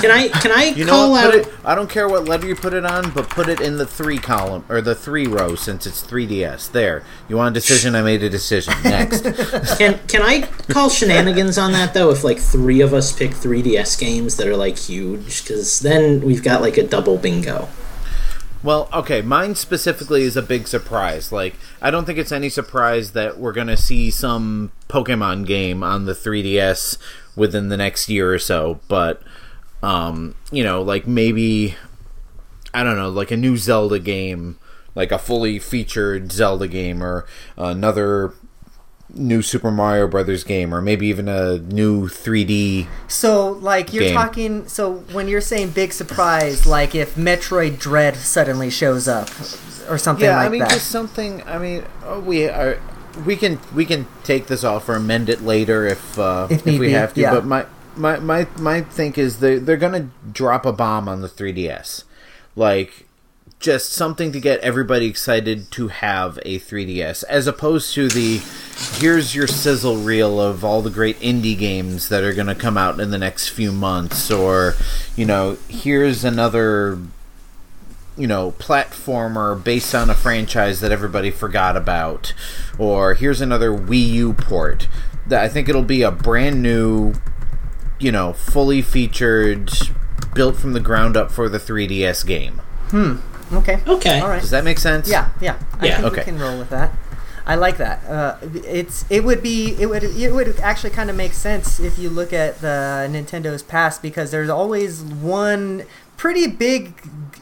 [0.00, 2.74] Can I can I You call out it, I don't care what letter you put
[2.74, 6.02] it on, but put it in the three column or the three row since it's
[6.02, 6.72] 3DS.
[6.72, 7.02] There.
[7.28, 7.94] You want a decision?
[7.94, 8.74] I made a decision.
[8.84, 9.22] Next.
[9.78, 12.10] Can can I call shenanigans on that though?
[12.10, 16.42] If like three of us pick 3DS games that are like huge, because then we've
[16.42, 17.68] got like a double bingo.
[18.62, 21.32] Well, okay, mine specifically is a big surprise.
[21.32, 25.82] Like, I don't think it's any surprise that we're going to see some Pokemon game
[25.82, 26.98] on the 3DS
[27.36, 29.22] within the next year or so, but
[29.82, 31.74] um, you know, like maybe
[32.74, 34.58] I don't know, like a new Zelda game,
[34.94, 38.34] like a fully featured Zelda game or another
[39.14, 44.14] new Super Mario Brothers game or maybe even a new 3D So, like, you're Game.
[44.14, 44.68] talking.
[44.68, 49.28] So, when you're saying big surprise, like if Metroid Dread suddenly shows up,
[49.88, 50.70] or something yeah, like I mean, that.
[50.70, 51.42] just something.
[51.46, 52.78] I mean, uh, we are.
[53.26, 56.78] We can we can take this off or amend it later if uh, If if,
[56.78, 57.20] we be, have to.
[57.20, 57.34] yeah.
[57.34, 61.28] But my my my my think is they they're gonna drop a bomb on the
[61.28, 62.04] 3ds,
[62.54, 63.06] like
[63.60, 68.40] just something to get everybody excited to have a 3ds, as opposed to the
[68.98, 72.98] here's your sizzle reel of all the great indie games that are gonna come out
[72.98, 74.74] in the next few months, or
[75.14, 76.98] you know here's another
[78.16, 82.34] you know, platformer based on a franchise that everybody forgot about,
[82.78, 84.88] or here's another Wii U port.
[85.26, 87.14] That I think it'll be a brand new,
[87.98, 89.70] you know, fully featured,
[90.34, 92.60] built from the ground up for the 3DS game.
[92.90, 93.16] Hmm.
[93.52, 93.80] Okay.
[93.86, 94.20] Okay.
[94.20, 94.40] All right.
[94.40, 95.08] Does that make sense?
[95.08, 95.56] Yeah, yeah.
[95.80, 95.96] I Yeah.
[95.96, 96.20] think Okay.
[96.20, 96.92] we can roll with that.
[97.46, 98.04] I like that.
[98.08, 101.98] Uh, it's it would be it would it would actually kind of make sense if
[101.98, 105.84] you look at the Nintendo's past because there's always one
[106.16, 106.92] pretty big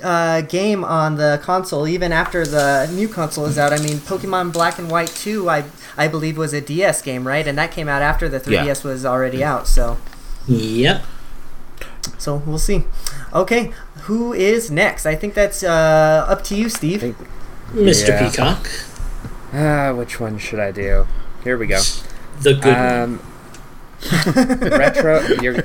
[0.03, 3.73] uh, game on the console even after the new console is out.
[3.73, 5.64] I mean, Pokemon Black and White 2 I
[5.99, 7.47] I believe was a DS game, right?
[7.47, 9.66] And that came out after the 3DS was already out.
[9.66, 9.99] So
[10.47, 11.03] Yep.
[12.18, 12.85] So we'll see.
[13.35, 15.07] Okay, who is next?
[15.07, 17.14] I think that's uh, up to you, Steve.
[17.73, 18.09] Mr.
[18.09, 18.31] Yeah.
[18.31, 18.68] Peacock,
[19.53, 21.07] Ah, which one should I do?
[21.44, 21.81] Here we go.
[22.40, 22.75] the good.
[22.75, 23.21] Um,
[24.79, 25.21] retro.
[25.42, 25.62] You're,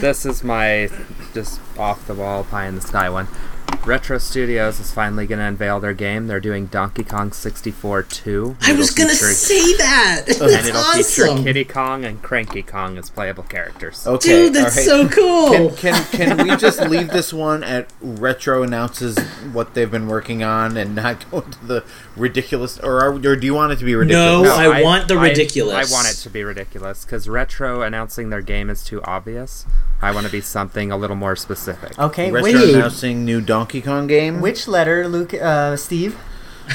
[0.00, 0.88] this is my
[1.34, 3.26] just off the wall, pie in the sky one.
[3.86, 6.26] Retro Studios is finally going to unveil their game.
[6.26, 8.56] They're doing Donkey Kong 64 2.
[8.62, 10.22] I was gonna say that.
[10.44, 11.44] And That's it'll feature awesome.
[11.44, 14.06] Kiddy Kong and Cranky Kong as playable characters.
[14.06, 15.70] Okay, Dude, that's all so cool.
[15.70, 19.18] Can, can can we just leave this one at retro announces
[19.52, 21.84] what they've been working on and not go into the
[22.16, 24.48] ridiculous or are, or do you want it to be ridiculous?
[24.48, 25.90] No, I want the I- ridiculous.
[25.90, 29.66] I, want it to be ridiculous because Retro announcing their game is too obvious.
[30.02, 31.98] I want to be something a little more specific.
[31.98, 33.53] Okay, Retro which, announcing new Donkey
[33.84, 34.40] Kong game.
[34.40, 36.16] which letter, Luke, uh, Steve?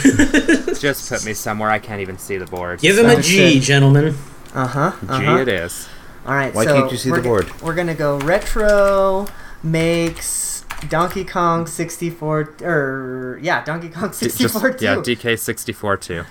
[0.80, 2.80] Just put me somewhere I can't even see the board.
[2.80, 4.16] Give him a G, gentlemen.
[4.54, 4.92] Uh huh.
[5.02, 5.38] G Uh-huh.
[5.38, 5.88] it is.
[6.26, 6.54] All right.
[6.54, 7.62] Why so can't you see the go- board?
[7.62, 9.28] We're gonna go retro
[9.64, 14.86] makes Donkey Kong 64 or yeah, Donkey Kong 64 just, too.
[14.86, 16.24] yeah, DK 64 too.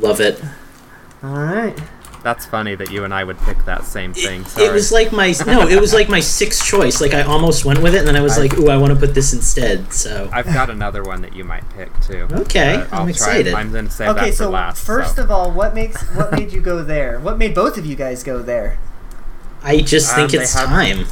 [0.00, 0.42] Love it.
[1.22, 1.78] All right.
[2.22, 4.44] That's funny that you and I would pick that same thing.
[4.44, 4.66] Sorry.
[4.66, 7.00] It was like my no, it was like my sixth choice.
[7.00, 8.98] Like I almost went with it, and then I was like, "Ooh, I want to
[8.98, 12.28] put this instead." So I've got another one that you might pick too.
[12.32, 13.50] Okay, But I'm I'll excited.
[13.50, 14.84] Try, I'm going to save Okay, that for so last.
[14.86, 15.24] first so.
[15.24, 17.18] of all, what makes what made you go there?
[17.18, 18.78] What made both of you guys go there?
[19.64, 21.06] I just think Um, it's have- time.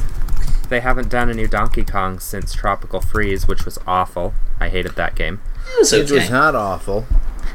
[0.69, 4.33] they haven't done a new Donkey Kong since Tropical Freeze, which was awful.
[4.61, 5.41] I hated that game.
[5.75, 7.07] It was It was not awful.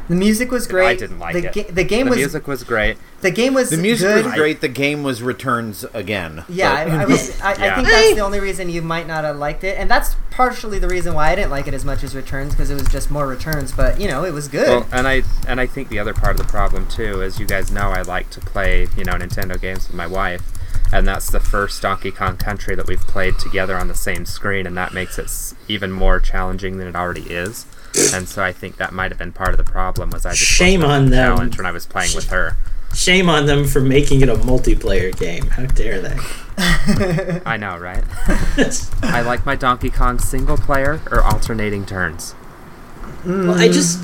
[0.07, 0.87] The music was great.
[0.87, 1.53] I didn't like the it.
[1.53, 2.97] Ga- the game the was music was great.
[3.21, 4.25] the game was The music good.
[4.25, 4.61] was great.
[4.61, 6.43] The game was returns again.
[6.47, 9.23] Yeah, I, But- I, was, I, I think that's the only reason you might not
[9.23, 12.03] have liked it, and that's partially the reason why I didn't like it as much
[12.03, 13.71] as Returns because it was just more Returns.
[13.71, 14.67] But you know, it was good.
[14.67, 17.45] Well, and I and I think the other part of the problem too is you
[17.47, 20.43] guys know I like to play you know Nintendo games with my wife,
[20.93, 24.67] and that's the first Donkey Kong Country that we've played together on the same screen,
[24.67, 25.31] and that makes it
[25.67, 27.65] even more challenging than it already is.
[28.13, 30.43] And so I think that might have been part of the problem was I just
[30.43, 31.35] Shame on to them.
[31.35, 32.57] challenge when I was playing with her.
[32.93, 35.47] Shame on them for making it a multiplayer game.
[35.47, 36.17] How dare they?
[37.45, 38.03] I know, right?
[39.03, 42.35] I like my Donkey Kong single player or alternating turns.
[43.25, 43.99] Well, I just,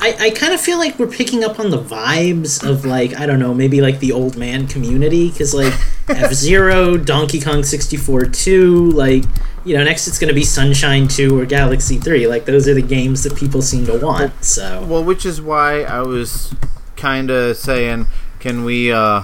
[0.00, 3.26] I, I kind of feel like we're picking up on the vibes of like I
[3.26, 5.72] don't know, maybe like the old man community because like
[6.08, 9.24] F Zero, Donkey Kong sixty four two, like
[9.64, 12.26] you know, next it's gonna be Sunshine two or Galaxy three.
[12.26, 14.44] Like those are the games that people seem to want.
[14.44, 16.54] So Well, which is why I was
[16.96, 18.06] kind of saying,
[18.40, 19.22] can we, uh,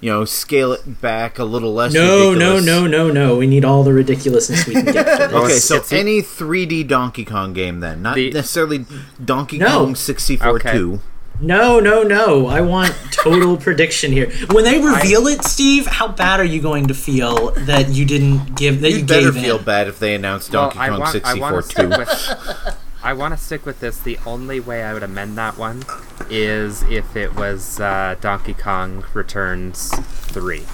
[0.00, 1.92] you know, scale it back a little less?
[1.92, 2.64] no, no, ridiculous?
[2.66, 3.36] no, no, no.
[3.36, 5.06] We need all the ridiculousness we can get.
[5.32, 8.84] Okay, so It's- any 3D Donkey Kong game then, not The- necessarily
[9.24, 9.66] Donkey No.
[9.84, 10.72] Kong 64 Okay.
[10.72, 11.00] 2.
[11.38, 12.46] No, no, no.
[12.46, 14.30] I want total prediction here.
[14.52, 18.54] When they reveal it, Steve, how bad are you going to feel that you didn't
[18.56, 21.12] give that you You'd better gave feel bad if they announced Donkey I Kong want,
[21.12, 22.70] 64 want to 2.
[23.06, 23.98] I want to stick with this.
[24.00, 25.84] The only way I would amend that one
[26.28, 29.90] is if it was uh, Donkey Kong Returns
[30.32, 30.64] three.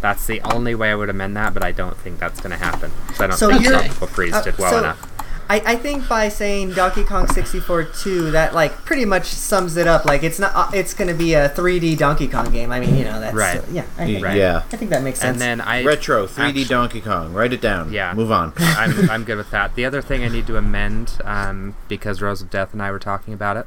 [0.00, 2.56] That's the only way I would amend that, but I don't think that's going to
[2.56, 2.90] happen.
[3.20, 5.15] I don't So think Tropical Freeze uh, did well so enough.
[5.48, 9.86] I, I think by saying Donkey Kong 64 2, that like pretty much sums it
[9.86, 10.04] up.
[10.04, 12.72] Like it's not, uh, it's going to be a 3D Donkey Kong game.
[12.72, 13.62] I mean, you know, that's Right.
[13.70, 13.84] yeah.
[13.96, 14.36] I think, Right.
[14.36, 14.62] Yeah.
[14.72, 15.34] I think that makes sense.
[15.34, 17.32] And then I Retro 3D actually- Donkey Kong.
[17.32, 17.92] Write it down.
[17.92, 18.12] Yeah.
[18.14, 18.52] Move on.
[18.58, 19.74] I'm, I'm good with that.
[19.76, 22.98] The other thing I need to amend, um, because Rose of Death and I were
[22.98, 23.66] talking about it,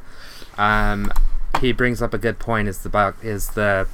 [0.58, 1.12] um,
[1.62, 2.68] he brings up a good point.
[2.68, 3.88] Is the bo- is the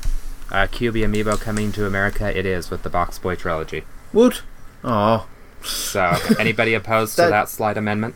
[0.52, 2.36] uh, Qbby amiibo coming to America?
[2.36, 3.84] It is with the Box Boy trilogy.
[4.12, 4.42] Woot.
[4.84, 5.28] Oh,
[5.66, 8.16] So, anybody opposed That- to that slight amendment?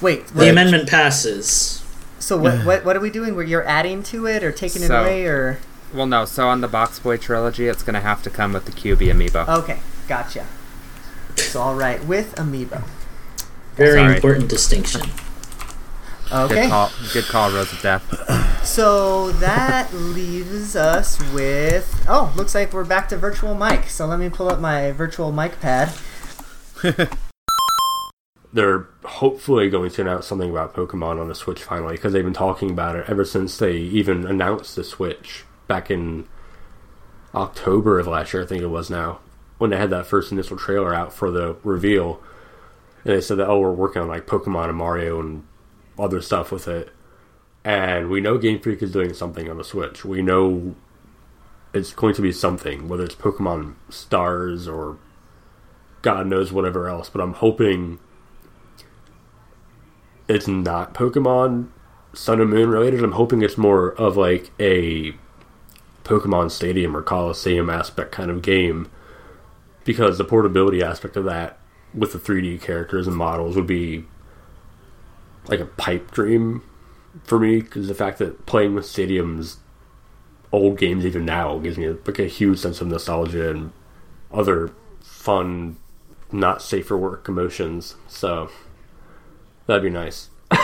[0.00, 1.84] Wait, The wait, amendment passes.
[2.18, 3.34] so what, what what are we doing?
[3.34, 5.58] Where you're adding to it or taking it away or?
[5.92, 6.24] Well, no.
[6.24, 9.12] So on the Box Boy trilogy, it's going to have to come with the Qbby
[9.12, 9.48] amiibo.
[9.62, 10.46] Okay, gotcha.
[11.36, 12.82] So all right, with amiibo.
[13.76, 14.14] Very Sorry.
[14.14, 15.02] important distinction.
[16.32, 16.54] Okay.
[16.54, 16.90] Good call.
[17.12, 18.46] Good call, Rose of Death.
[18.62, 22.04] So that leaves us with.
[22.06, 23.88] Oh, looks like we're back to virtual mic.
[23.88, 25.90] So let me pull up my virtual mic pad.
[28.52, 32.34] they're hopefully going to announce something about Pokemon on the Switch finally because they've been
[32.34, 36.28] talking about it ever since they even announced the Switch back in
[37.34, 39.20] October of last year, I think it was now,
[39.58, 42.20] when they had that first initial trailer out for the reveal.
[43.04, 45.44] And they said that, oh, we're working on like Pokemon and Mario and
[46.00, 46.90] other stuff with it.
[47.64, 50.04] And we know Game Freak is doing something on the Switch.
[50.04, 50.74] We know
[51.74, 54.98] it's going to be something, whether it's Pokemon Stars or
[56.02, 57.10] God knows whatever else.
[57.10, 57.98] But I'm hoping
[60.28, 61.68] it's not Pokemon
[62.12, 63.02] Sun and Moon related.
[63.02, 65.12] I'm hoping it's more of like a
[66.04, 68.90] Pokemon Stadium or Coliseum aspect kind of game
[69.84, 71.58] because the portability aspect of that
[71.94, 74.04] with the 3D characters and models would be
[75.50, 76.62] like a pipe dream
[77.24, 79.56] for me because the fact that playing with stadiums
[80.52, 83.72] old games even now gives me like a huge sense of nostalgia and
[84.32, 85.76] other fun,
[86.32, 87.96] not safe for work emotions.
[88.08, 88.50] So
[89.66, 90.30] that'd be nice.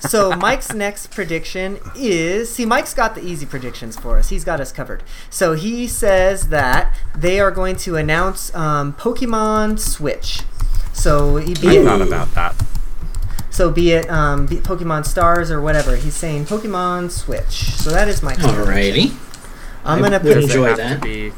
[0.00, 4.28] so Mike's next prediction is see Mike's got the easy predictions for us.
[4.30, 5.02] He's got us covered.
[5.30, 10.42] So he says that they are going to announce um, Pokemon Switch.
[10.96, 12.54] So be I it, thought about that.
[13.50, 15.94] so be it um, be Pokemon Stars or whatever.
[15.96, 17.74] He's saying Pokemon Switch.
[17.76, 18.34] So that is my.
[18.34, 18.64] prediction.
[18.64, 19.16] Alrighty.
[19.84, 21.00] I'm gonna put enjoy it that.
[21.00, 21.32] to be?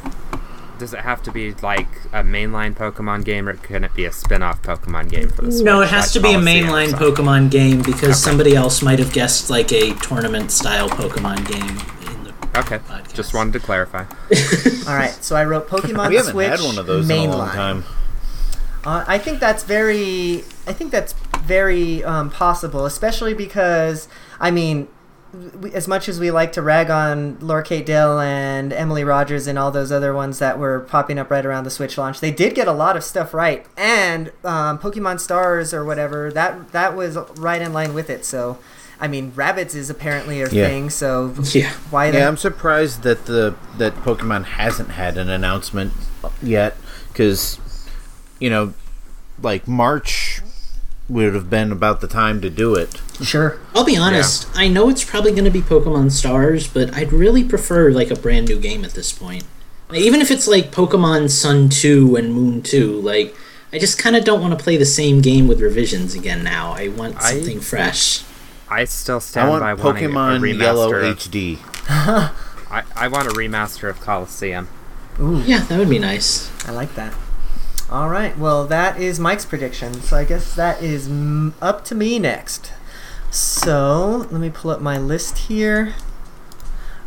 [0.79, 4.13] Does it have to be like a mainline Pokemon game, or can it be a
[4.13, 5.65] spin-off Pokemon game for the Switch?
[5.65, 6.91] No, it has like to be a mainline?
[6.93, 12.25] Pokemon game because somebody else might have guessed like a tournament style Pokemon game in
[12.25, 13.13] the Okay, podcast.
[13.13, 14.05] just wanted to clarify.
[14.89, 15.11] All right.
[15.21, 17.25] So I wrote Pokemon We haven't Switch had one of those mainline.
[17.25, 17.85] in a long time.
[18.85, 20.45] Uh, I think that's very.
[20.67, 21.13] I think that's
[21.43, 24.09] very um, possible, especially because
[24.41, 24.89] I mean,
[25.61, 29.47] we, as much as we like to rag on Laura Kate Dale and Emily Rogers
[29.47, 32.31] and all those other ones that were popping up right around the Switch launch, they
[32.31, 33.67] did get a lot of stuff right.
[33.77, 38.25] And um, Pokemon Stars or whatever that that was right in line with it.
[38.25, 38.59] So,
[39.01, 40.67] I mean, Rabbids is apparently a Yeah.
[40.67, 40.91] thing.
[40.91, 41.73] So Yeah.
[41.91, 42.11] why?
[42.11, 45.93] the- Yeah, I'm surprised that the that Pokemon hasn't had an announcement
[46.43, 46.77] yet,
[47.13, 47.59] because
[48.39, 48.75] you know,
[49.43, 50.41] like March
[51.09, 53.01] would have been about the time to do it.
[53.23, 53.59] sure.
[53.75, 54.47] I'll be honest.
[54.55, 58.17] I know it's probably going to be Pokemon Stars, but I'd really prefer like a
[58.17, 59.45] brand new game at this point.
[59.95, 63.35] Even if it's like Pokemon Sun Two and Moon Two, like
[63.73, 66.45] I just kind of don't want to play the same game with revisions again.
[66.45, 68.25] Now I want I- something fresh.
[68.71, 71.59] I still I stand want by wanting a Pokemon remaster Yellow of, HD.
[72.71, 74.69] I, I want a remaster of Coliseum.
[75.19, 75.43] Ooh.
[75.47, 76.51] Yeah, that would be nice.
[76.69, 77.15] I like that.
[77.91, 78.37] All right.
[78.37, 79.95] Well, that is Mike's prediction.
[80.03, 82.73] So I guess that is mm, up to me next.
[83.31, 85.95] So let me pull up my list here.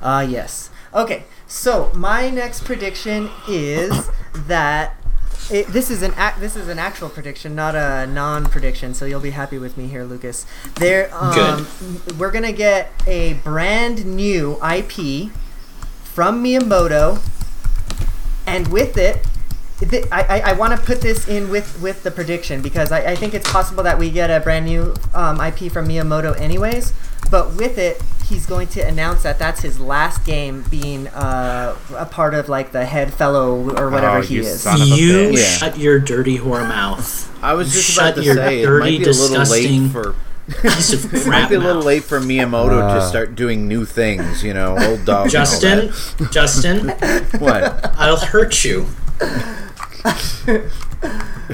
[0.02, 0.72] Ah, uh, yes.
[0.94, 1.26] Okay.
[1.46, 4.96] So my next prediction is that
[5.52, 8.96] it, this is an ac- this is an actual prediction, not a non-prediction.
[8.96, 10.48] So you'll be happy with me here, Lucas.
[10.76, 11.68] There, um,
[12.18, 15.32] we're gonna get a brand new IP
[16.04, 17.22] from Miyamoto,
[18.48, 19.26] and with it,
[19.90, 23.12] th- I, I, I want to put this in with, with the prediction because I,
[23.12, 26.94] I think it's possible that we get a brand new um, IP from Miyamoto anyways.
[27.30, 32.06] But with it, he's going to announce that that's his last game being uh, a
[32.06, 34.62] part of like the head fellow or whatever Oh, he you is.
[34.62, 35.30] son of a You.
[35.32, 35.44] Yeah.
[35.46, 37.30] shut your dirty whore mouth.
[37.44, 39.84] I was just Shut about to your say it dirty, might be a little disgusting
[39.84, 40.16] late for
[40.62, 42.96] Piece of it might be a little late for Miyamoto Uh.
[43.00, 44.44] to start doing new things.
[44.44, 45.30] You know, old dog.
[45.30, 45.92] Justin,
[46.32, 46.90] Justin,
[47.40, 47.96] what?
[47.98, 48.88] I'll hurt you.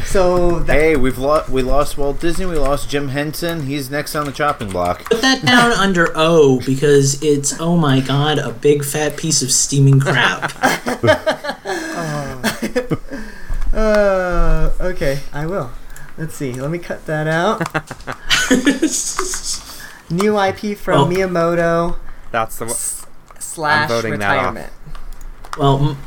[0.06, 1.50] So that, Hey, we've lost.
[1.50, 2.46] We lost Walt Disney.
[2.46, 3.64] We lost Jim Henson.
[3.66, 5.06] He's next on the chopping block.
[5.06, 9.52] Put that down under O because it's oh my god, a big fat piece of
[9.52, 10.52] steaming crap.
[13.74, 15.72] uh, okay, I will.
[16.18, 16.54] Let's see.
[16.54, 17.62] Let me cut that out.
[20.12, 21.06] New IP from Oh.
[21.08, 21.98] Miyamoto
[22.32, 22.76] That's the one.
[23.40, 24.56] slash voting that off.
[24.56, 24.74] retirement.
[25.58, 25.98] well, m-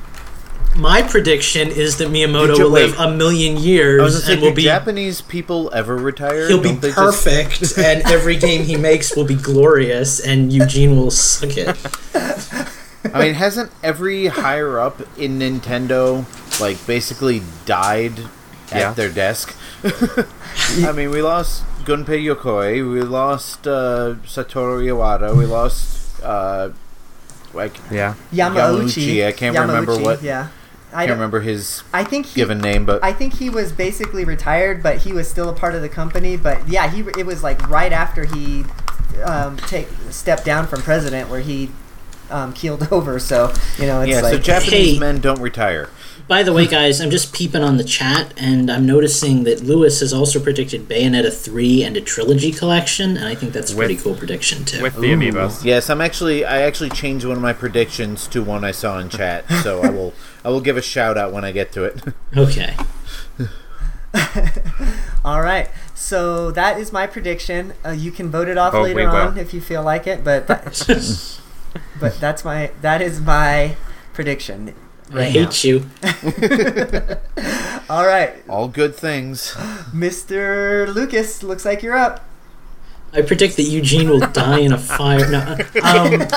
[0.77, 4.53] my prediction is that Miyamoto Did you- will live a million years say, and will
[4.55, 6.49] be Japanese people ever retire?
[6.49, 10.53] he'll be Don't they just- perfect, and every game he makes will be glorious, and
[10.53, 11.77] Eugene will suck it.
[13.12, 16.25] I mean, hasn't every higher up in Nintendo
[16.61, 18.12] like basically died
[18.71, 18.93] at Yeah.
[18.93, 19.57] their desk?
[19.85, 26.68] I mean, we lost Gunpei Yokoi, we lost uh, Satoru Iwata, we lost uh,
[27.55, 28.14] like Yeah.
[28.33, 28.85] Yamauchi.
[29.23, 30.49] Yamauchi, I can't remember what- Yeah,
[30.93, 33.49] I I can't don't, remember his I think he, given name, but I think he
[33.51, 36.36] was basically retired, but he was still a part of the company.
[36.36, 38.64] But yeah, he it was like right after he
[39.24, 41.70] um, take stepped down from president, where he
[42.30, 43.18] um, keeled over.
[43.18, 44.20] So you know, it's yeah.
[44.20, 44.99] like so Japanese Hey.
[44.99, 45.91] men don't retire.
[46.28, 49.99] By the way, guys, I'm just peeping on the chat, and I'm noticing that Lewis
[49.99, 53.86] has also predicted Bayonetta 3 and a trilogy collection, and I think that's a With-
[53.88, 54.80] pretty cool prediction, too.
[54.80, 55.64] With the amiibos.
[55.64, 59.09] Yes, I'm actually I actually changed one of my predictions to one I saw in
[59.09, 60.12] chat, so I will
[60.45, 62.03] I will give a shout out when I get to it.
[62.36, 62.74] okay.
[65.24, 65.68] all right.
[65.95, 67.74] So that is my prediction.
[67.84, 69.16] Uh, you can vote it off Oh, we later will.
[69.16, 71.41] on if you feel like it, but that,
[72.01, 73.76] but that's my that is my
[74.12, 74.74] prediction.
[75.12, 75.41] I Right now.
[75.51, 75.86] hate you.
[77.91, 79.53] All right, All good things.
[79.93, 80.86] Mr.
[80.95, 82.24] Lucas, looks like you're up.
[83.13, 85.29] I predict that Eugene will die in a fire.
[85.31, 86.29] No, um,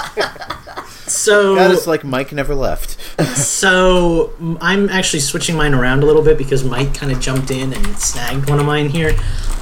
[1.07, 2.97] so That is like Mike never left.
[3.38, 7.74] So I'm actually switching mine around a little bit because Mike kind of jumped in
[7.74, 9.15] and snagged one of mine here.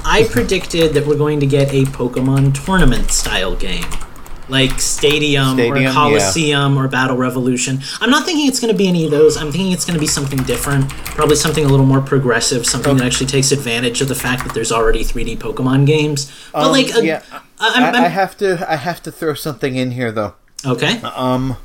[0.04, 3.84] I predicted that we're going to get a Pokemon tournament style game.
[4.48, 7.80] Like Stadium, Stadium, or Coliseum or Battle Revolution.
[8.00, 9.36] I'm not thinking it's going to be any of those.
[9.36, 12.96] I'm thinking it's going to be something different, probably something a little more progressive, something
[12.96, 16.30] that actually takes advantage of the fact that there's already 3D Pokemon games.
[16.52, 18.66] But Um, like, a, yeah, I, I'm, I, I'm- I have to.
[18.70, 20.34] I have to throw something in here though.
[20.66, 21.00] okay.
[21.02, 21.56] Um,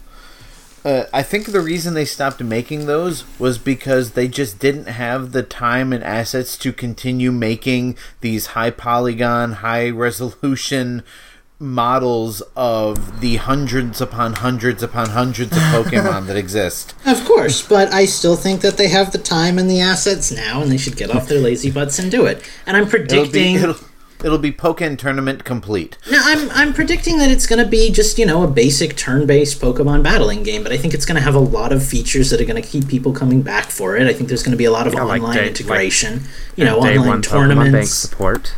[0.86, 5.34] uh, I think the reason they stopped making those was because they just didn't have
[5.34, 11.04] the time and assets to continue making these high polygon, high resolution
[11.60, 16.94] models of the hundreds upon hundreds upon hundreds of Pokemon that exist.
[17.08, 20.62] Of course, but I still think that they have the time and the assets now,
[20.62, 22.44] and they should get off their lazy butts and do it.
[22.66, 23.56] And I'm It'll be predicting.
[23.56, 23.76] it'll,
[24.24, 25.98] it'll be Pokemon tournament complete.
[26.12, 29.62] No, I'm I'm predicting that it's going to be just you know a basic turn-based
[29.62, 32.42] Pokemon battling game, but I think it's going to have a lot of features that
[32.42, 34.06] are going to keep people coming back for it.
[34.08, 36.24] I think there's going to be a lot of Yeah, like online day- integration,
[36.56, 37.94] you know, day online one Pokemon Bank tournaments.
[37.94, 38.54] support.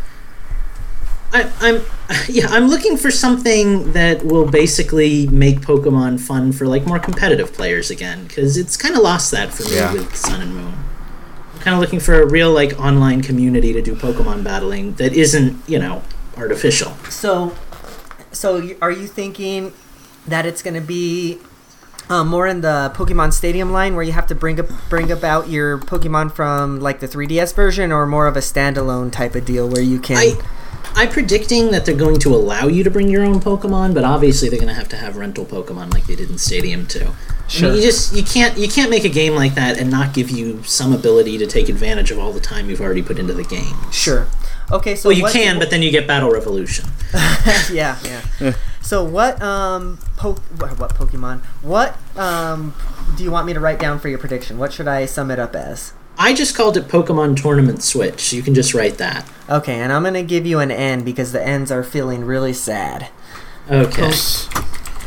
[1.32, 1.82] I, I'm
[2.30, 7.54] yeah, I'm looking for something that will basically make Pokemon fun for like more competitive
[7.54, 9.94] players again, because it's kind of lost that for me Yeah.
[9.94, 10.74] with Sun and Moon.
[11.54, 15.14] I'm kind of looking for a real like online community to do Pokemon battling that
[15.14, 16.02] isn't you know
[16.38, 16.92] artificial.
[17.10, 17.56] So,
[18.32, 19.74] so are you thinking
[20.28, 21.38] that it's going to be
[22.10, 25.48] uh, more in the Pokemon Stadium line, where you have to bring up bring about
[25.50, 29.70] your Pokemon from like the 3DS version, or more of a standalone type of deal
[29.70, 30.18] where you can?
[30.18, 30.34] I
[30.96, 34.50] I'm predicting that they're going to allow you to bring your own Pokemon, but obviously
[34.50, 37.08] they're going to have to have rental Pokemon like they did in Stadium too.
[37.10, 37.70] I Sure.
[37.70, 40.30] mean, you just you can't you can't make a game like that and not give
[40.30, 43.44] you some ability to take advantage of all the time you've already put into the
[43.44, 43.76] game.
[43.92, 44.28] sure.
[44.72, 46.86] Okay, so Well, you can, but then you get Battle Revolution.
[47.72, 48.54] yeah, yeah.
[48.84, 51.40] so what um po- what, what Pokemon?
[51.64, 52.76] What um
[53.18, 54.60] do you want me to write down for your prediction?
[54.60, 55.94] What should I sum it up as?
[56.22, 58.20] I just called it Pokemon Tournament Switch.
[58.30, 59.28] So you can just write that.
[59.50, 63.08] Okay, and I'm gonna give you an N because the N's are feeling really sad.
[63.72, 64.10] Okay.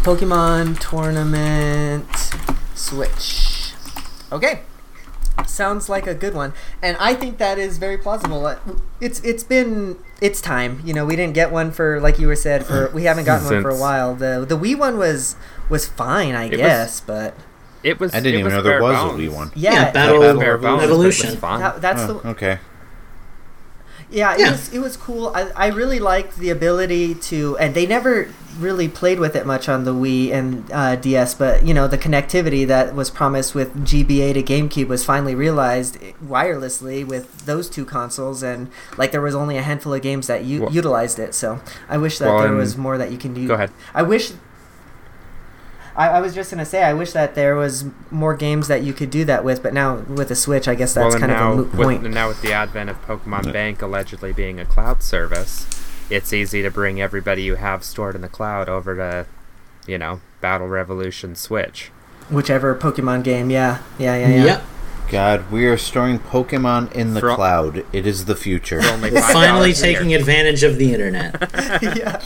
[0.03, 2.07] Pokemon Tournament
[2.75, 3.73] Switch.
[4.33, 4.63] Okay.
[5.47, 6.55] Sounds like a good one.
[6.81, 8.47] And I think that is very plausible.
[8.47, 8.57] Uh,
[9.01, 10.81] It's it's been it's time.
[10.85, 13.47] You know, we didn't get one for like you were said for we haven't gotten
[13.47, 14.15] one for a while.
[14.15, 15.37] The the Wii one was
[15.69, 17.35] was fine, I was- guess, but
[17.83, 18.15] It was.
[18.15, 19.19] I didn't even was know there was bones.
[19.19, 19.51] a Wii one.
[19.55, 21.37] yeah, Yeah, it- Battle Battle Bare bones, but Revolution.
[21.37, 21.61] fun.
[21.61, 22.59] that- that's Oh, the okay.
[24.11, 24.51] Yeah, it Yeah.
[24.51, 25.33] was it was cool.
[25.35, 28.29] I, I really liked the ability to, and they never
[28.61, 31.97] really played with it much on the Wii and uh, DS, but you know the
[31.97, 37.87] connectivity that was promised with GBA to GameCube was finally realized wirelessly with those two
[37.87, 38.69] consoles, and
[38.99, 41.35] like there was only a handful of games that u- Well- utilized it.
[41.35, 43.47] So I wish that Well, there and- was more that you can do.
[43.49, 43.71] Go ahead.
[43.95, 44.33] I wish.
[45.95, 48.93] I, I was just gonna say I wish that there was more games that you
[48.93, 51.53] could do that with, but now with the Switch, I guess that's well, kind now
[51.53, 55.03] of a moot with, now with the advent of Pokemon Bank allegedly being a cloud
[55.03, 55.67] service,
[56.11, 59.27] it's easy to bring everybody you have stored in the cloud over to,
[59.87, 61.91] you know, Battle Revolution Switch.
[62.31, 64.45] Whichever Pokemon game, yeah, yeah, yeah, yeah.
[64.45, 64.65] Yep.
[65.11, 67.85] God, we are storing Pokemon in the For- cloud.
[67.93, 68.79] It is the future.
[68.79, 71.37] We're finally taking advantage of the internet.
[71.83, 72.23] yeah.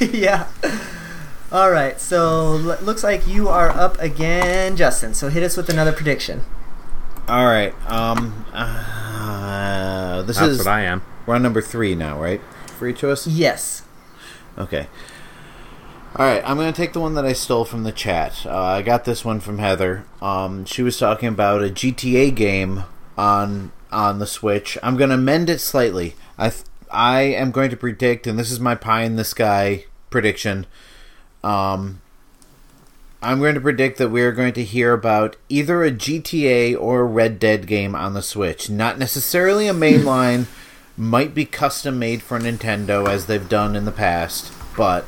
[0.00, 0.48] yeah.
[1.50, 1.98] All right.
[2.00, 5.14] So l- looks like you are up again, Justin.
[5.14, 6.44] So hit us with another prediction.
[7.26, 7.74] All right.
[7.90, 8.44] Um.
[8.52, 11.02] Uh, this That's is what I am.
[11.26, 12.40] we're on number three now, right?
[12.78, 13.26] For each of us.
[13.26, 13.82] Yes.
[14.56, 14.86] Okay.
[16.16, 18.44] All right, I'm going to take the one that I stole from the chat.
[18.46, 20.04] Uh, I got this one from Heather.
[20.22, 22.84] Um, she was talking about a GTA game
[23.16, 24.76] on on the Switch.
[24.82, 26.14] I'm going to mend it slightly.
[26.36, 29.84] I th- I am going to predict, and this is my pie in the sky
[30.10, 30.66] prediction.
[31.44, 32.00] Um,
[33.20, 37.00] I'm going to predict that we are going to hear about either a GTA or
[37.00, 38.70] a Red Dead game on the Switch.
[38.70, 40.46] Not necessarily a mainline,
[40.96, 45.04] might be custom made for Nintendo as they've done in the past, but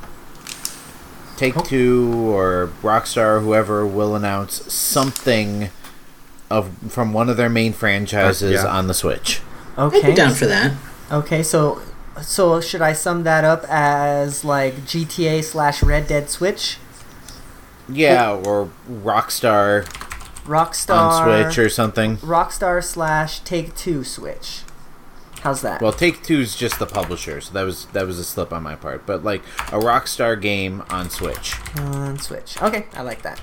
[1.37, 5.71] Take Two or Rockstar or whoever will announce something
[6.51, 8.77] of from one of their main franchises Uh, yeah.
[8.77, 9.41] on the Switch.
[9.77, 10.07] I'd Okay.
[10.11, 10.73] be down for that.
[11.11, 11.43] Okay.
[11.43, 11.81] So
[12.23, 16.79] so should I sum that up as like GTA slash Red Dead Switch,
[17.89, 19.85] Yeah, or Rockstar
[20.45, 22.17] Rockstar on Switch or something.
[22.19, 24.63] Rockstar slash Take Two Switch?
[25.43, 25.81] How's that?
[25.81, 28.75] Well, Take Two's just the publisher, so that was that was a slip on my
[28.75, 29.07] part.
[29.07, 32.61] But like a Rockstar game on Switch, on Switch.
[32.61, 33.41] Okay, I like that.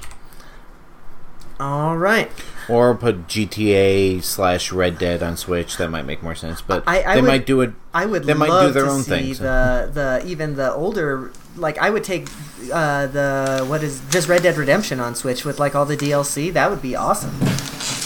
[1.59, 2.29] All right.
[2.69, 5.77] or put GTA slash Red Dead on Switch.
[5.77, 6.61] That might make more sense.
[6.61, 7.71] But I- I they would- might do it.
[7.93, 11.31] I would They might do their own see thing, so- the the even the older
[11.55, 12.27] like I would take
[12.71, 16.51] uh, the what is just Red Dead Redemption on Switch with like all the DLC.
[16.53, 17.31] That would be awesome.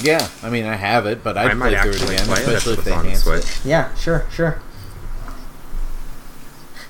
[0.02, 2.28] Yeah, I mean I have it, but I'd I might play through it actually again,
[2.28, 3.42] play especially if they on the enhance it.
[3.44, 3.66] Switch.
[3.66, 4.60] Yeah, sure, sure.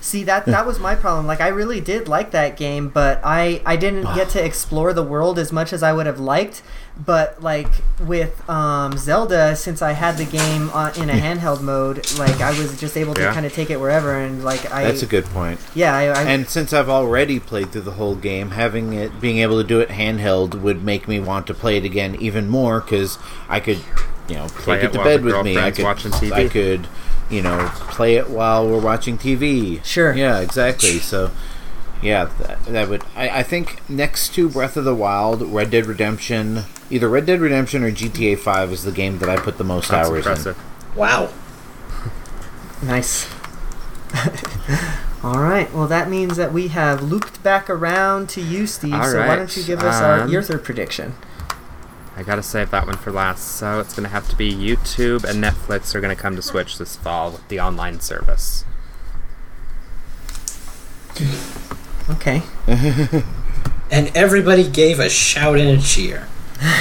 [0.01, 1.27] See that that was my problem.
[1.27, 5.03] Like I really did like that game, but I I didn't get to explore the
[5.03, 6.63] world as much as I would have liked.
[7.05, 7.67] But like
[7.99, 12.49] with um, Zelda, since I had the game uh, in a handheld mode, like I
[12.57, 13.33] was just able to Yeah.
[13.33, 15.59] kind of take it wherever, and like I That's a good point.
[15.73, 19.37] yeah I, I And since I've already played through the whole game, having it being
[19.37, 22.81] able to do it handheld would make me want to play it again even more
[22.81, 23.79] because I could,
[24.31, 25.57] you know, Play take it it to while bed the with me.
[25.57, 26.31] I girlfriend's could, watching TV.
[26.31, 26.87] I could,
[27.29, 29.83] you know, play it while we're watching TV.
[29.83, 30.13] Sure.
[30.13, 30.99] Yeah, exactly.
[30.99, 31.31] So,
[32.01, 33.03] yeah, that, that would.
[33.15, 37.41] I, I think next to Breath of the Wild, Red Dead Redemption, either Red Dead
[37.41, 40.57] Redemption or GTA Five is the game that I put the most That's hours impressive.
[40.95, 41.29] Wow.
[42.81, 43.29] Nice.
[45.23, 45.71] All right.
[45.73, 48.93] Well, that means that we have looped back around to you, Steve.
[48.93, 51.13] All so why don't you give us our um, your third prediction?
[52.15, 53.47] I gotta save that one for last.
[53.57, 56.95] So it's gonna have to be YouTube and Netflix are gonna come to Switch this
[56.95, 58.65] fall with the online service.
[62.09, 62.41] Okay.
[63.93, 66.29] And everybody gave a shout and a cheer.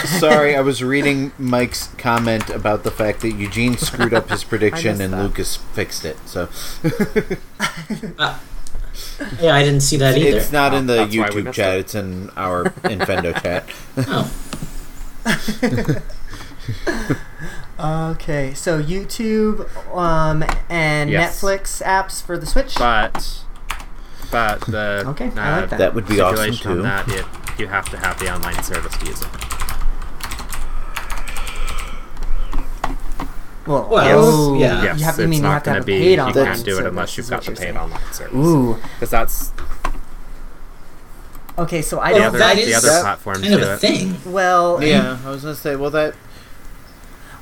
[0.05, 5.01] Sorry, I was reading Mike's comment about the fact that Eugene screwed up his prediction
[5.01, 5.21] and that.
[5.25, 6.17] Lucas fixed it.
[6.27, 6.49] So
[8.17, 8.39] uh,
[9.41, 10.39] Yeah, I didn't see that either.
[10.39, 11.81] it's not in the That's YouTube chat; it.
[11.81, 13.69] it's in our Infendo chat.
[13.97, 14.33] Oh,
[17.81, 18.53] Okay.
[18.53, 19.67] So YouTube
[19.97, 21.41] um, and Yes.
[21.43, 22.75] Netflix apps for the Switch.
[22.77, 23.43] But
[24.31, 25.79] but the Okay, I uh, like that.
[25.79, 26.83] That would be awesome stipulation on too.
[26.83, 27.25] that it,
[27.59, 29.29] you have to have the online service to use it.
[33.67, 34.83] well, Well, oh, yeah.
[34.83, 35.99] Yes, You have, you it's mean you not have to gonna a be.
[35.99, 37.63] paid You online can't do it service, unless you've is got what the you're paid
[37.63, 37.77] saying.
[37.77, 38.35] online service.
[38.37, 38.75] Ooh.
[38.95, 39.53] because that's
[41.61, 41.83] Okay.
[41.83, 42.29] So I oh, the Well, don't.
[42.29, 43.79] other that the is other that platforms kind of a it.
[43.79, 44.17] thing.
[44.33, 44.83] Well.
[44.83, 46.15] Yeah, I was gonna say, well, that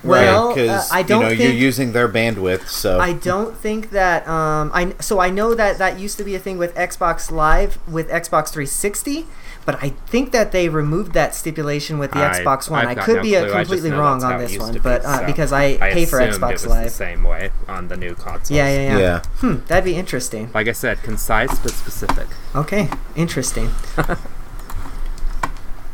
[0.04, 3.56] Well, because uh, I don't you know think you're using their bandwidth, so I don't
[3.56, 6.74] think that um I so I know that that used to be a thing with
[6.74, 9.26] Xbox Live with Xbox 360,
[9.66, 12.86] but I think that they removed that stipulation with the I- Xbox One.
[12.86, 13.54] I've I could no be uh, clue.
[13.54, 16.06] I just completely wrong on this one, be, but uh, so because I, I pay
[16.06, 16.84] for Xbox it was Live.
[16.84, 18.50] the same way on the new consoles.
[18.50, 19.22] Yeah, yeah, yeah, yeah.
[19.38, 20.50] Hmm, that'd be interesting.
[20.54, 22.28] Like I said, concise but specific.
[22.54, 23.70] Okay, interesting.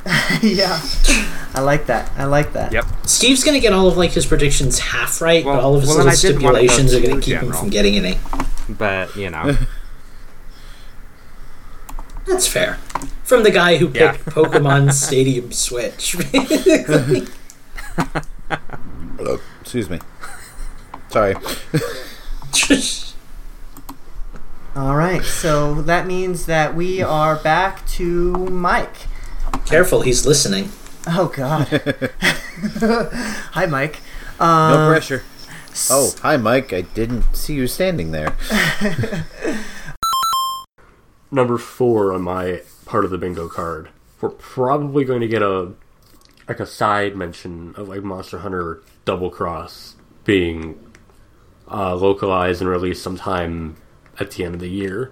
[0.43, 0.81] yeah,
[1.55, 2.11] I like that.
[2.17, 2.73] I like that.
[2.73, 2.85] Yep.
[3.07, 5.89] Steve's gonna get all of like his predictions half right, Well- but all of his
[5.89, 8.19] well, little I wanna stipulations are gonna too keep him from getting any.
[8.69, 9.57] But you know,
[12.27, 12.75] That's fair.
[13.23, 14.13] From the guy who Yeah.
[14.13, 16.15] picked Pokemon Stadium Switch.
[19.61, 19.99] Excuse me.
[21.09, 21.35] Sorry.
[24.77, 29.07] All right, so that means that we are back to Mike.
[29.67, 30.71] Careful, he's listening.
[31.07, 31.67] Oh God.
[33.53, 34.01] Hi, Mike.
[34.41, 35.23] No Um, pressure.
[35.91, 36.73] Oh, hi, Mike.
[36.73, 38.37] I didn't see you standing there.
[41.33, 43.89] Number four on my part of the bingo card.
[44.21, 45.73] We're probably going to get a
[46.49, 50.79] like a side mention of like Monster Hunter Double Cross being
[51.71, 53.77] uh, localized and released sometime
[54.21, 55.11] at the end of the year,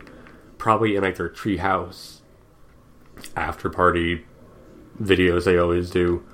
[0.59, 2.21] probably in like their treehouse
[3.37, 4.25] after party
[5.03, 6.25] videos they always do,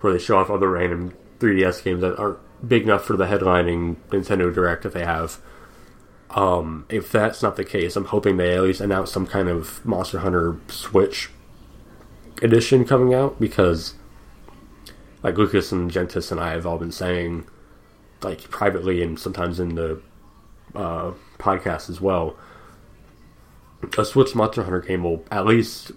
[0.00, 3.96] where they show off other random 3DS games that aren't big enough for the headlining
[4.10, 5.38] Nintendo Direct that they have.
[6.30, 9.84] Um, if that's not the case, I'm hoping they at least announce some kind of
[9.84, 11.30] Monster Hunter Switch
[12.42, 13.94] edition coming out because,
[15.22, 17.46] like Lucas and Gentis and I have all been saying,
[18.22, 20.00] like privately and sometimes in the
[20.74, 22.36] uh, podcast as well,
[23.96, 25.92] a Switch Monster Hunter game will at least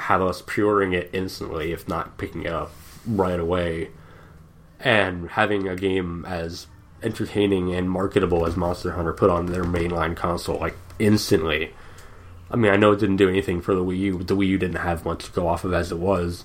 [0.00, 2.72] have us puring it instantly, if not picking it up
[3.06, 3.90] right away,
[4.78, 6.66] and having a game as
[7.02, 11.72] entertaining and marketable as Monster Hunter put on their mainline console like instantly.
[12.50, 14.48] I mean, I know it didn't do anything for the Wii U, but the Wii
[14.48, 16.44] U didn't have much to go off of as it was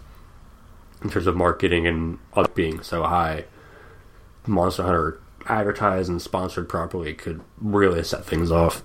[1.02, 3.46] in terms of marketing and us being so high.
[4.46, 8.84] Monster Hunter advertised and sponsored properly could really set things off.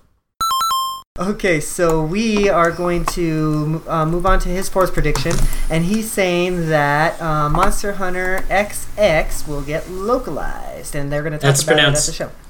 [1.18, 5.32] Okay, so we are going to uh, move on to his fourth prediction,
[5.68, 11.38] and he's saying that uh, Monster Hunter XX will get localized, and they're going to
[11.38, 12.40] talk That's about pronounced it at the show.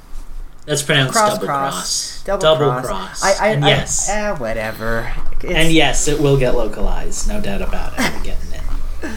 [0.66, 2.22] That's pronounced Cross, double cross, cross.
[2.38, 3.24] double, cross.
[3.24, 4.10] I, I, and I, yes.
[4.12, 5.10] ah, whatever.
[5.42, 7.98] It's, and yes, it will get localized, no doubt about it.
[7.98, 8.60] We're getting it.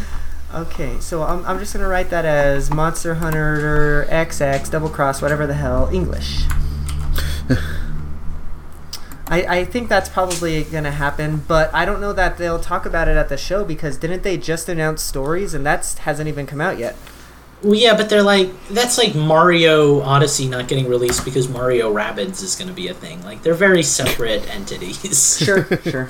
[0.53, 5.19] Okay, so I'm, I'm just going to write that as Monster Hunter XX double cross,
[5.19, 6.43] whatever the hell, English.
[9.33, 12.85] I, I think that's probably going to happen, but I don't know that they'll talk
[12.85, 16.45] about it at the show because didn't they just announce stories and that hasn't even
[16.45, 16.95] come out yet?
[17.63, 22.43] Well, yeah, but they're like that's like Mario Odyssey not getting released because Mario Rabbids
[22.43, 23.23] is going to be a thing.
[23.23, 25.39] Like they're very separate entities.
[25.43, 26.09] Sure, sure.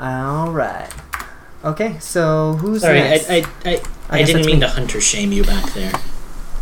[0.00, 0.88] All right.
[1.64, 3.28] Okay, so who's Sorry, I next?
[3.28, 4.60] I, I, I, I guess didn't mean me.
[4.60, 5.92] to hunter shame you back there.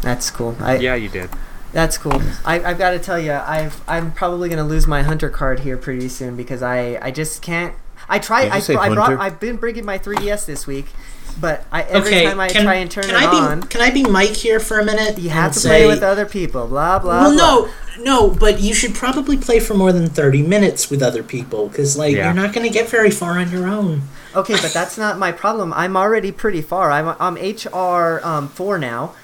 [0.02, 0.56] That's cool.
[0.58, 1.30] I, Yeah, you did.
[1.72, 2.20] That's cool.
[2.44, 5.76] I, I've got to tell you, I've I'm probably gonna lose my hunter card here
[5.76, 7.74] pretty soon because I I just can't.
[8.08, 8.46] I try.
[8.46, 9.20] I, I, I brought.
[9.20, 10.86] I've been bringing my 3ds this week,
[11.40, 13.62] but I every okay, time I can, try and turn can it I be, on,
[13.64, 15.18] Can I be Mike here for a minute?
[15.18, 16.66] you have to say, play with other people.
[16.66, 17.20] Blah blah.
[17.20, 17.72] Well, blah.
[17.98, 21.68] no, no, but you should probably play for more than thirty minutes with other people
[21.68, 22.24] because, like, Yeah.
[22.24, 24.02] you're not going to get very far on your own.
[24.34, 25.72] Okay, but that's not my problem.
[25.72, 26.90] I'm already pretty far.
[26.90, 29.14] I'm I'm HR um, four now,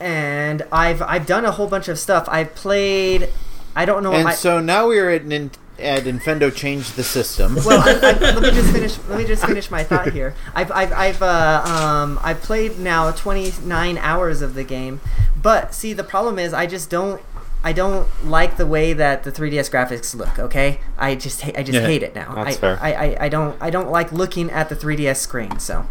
[0.00, 2.28] and I've I've done a whole bunch of stuff.
[2.30, 3.28] I've played.
[3.74, 4.12] I don't know.
[4.12, 7.56] And I, so now we're at, Nin- at Nintendo changed the system.
[7.64, 8.98] well, I, I, let me just finish.
[9.08, 10.34] Let me just finish my thought here.
[10.54, 15.00] I've I've I've uh, um I've played now 29 hours of the game,
[15.40, 17.20] but see the problem is I just don't.
[17.64, 20.38] I don't like the way that the 3DS graphics look.
[20.38, 22.32] Okay, I just ha- I just Yeah, hate it now.
[22.34, 22.78] that's I, fair.
[22.80, 25.58] I, I I don't I don't like looking at the 3DS screen.
[25.58, 25.84] So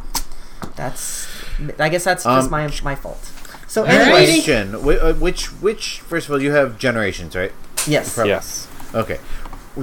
[0.75, 1.27] that's
[1.77, 3.31] I guess that's just Um, my my fault.
[3.67, 3.97] So Alright.
[3.99, 7.51] anyway, Question: uh, Which which first of all, you have generations, right?
[7.87, 8.67] yes, Yes.
[8.93, 9.19] Okay.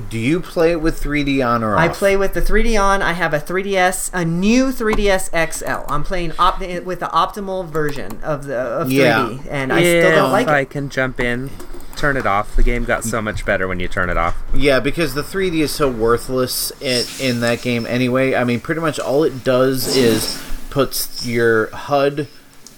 [0.09, 1.81] Do you play it with 3D on or off?
[1.83, 3.03] I play with the 3D on.
[3.03, 5.85] I have a 3DS, a new 3DS XL.
[5.93, 9.39] I'm playing op- with the optimal version of the of 3D, Yeah.
[9.51, 11.51] and I still don't like if I can jump in,
[11.95, 12.57] turn it off.
[12.57, 14.35] The game got so much better when you turn it off.
[14.55, 18.35] Yeah, because the 3D is so worthless in, in that game anyway.
[18.35, 22.29] I mean, pretty much all it does is puts your HUD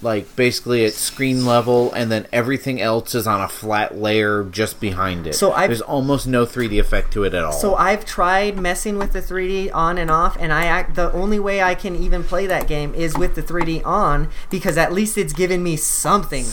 [0.05, 4.79] like basically at screen level, and then everything else is on a flat layer just
[4.79, 5.35] behind it.
[5.35, 7.53] So I've- there's almost no 3D effect to it at all.
[7.53, 11.39] So I've tried messing with the 3D on and off, and I act, the only
[11.41, 15.19] way I can even play that game is with the 3D on because at least
[15.19, 16.45] it's given me something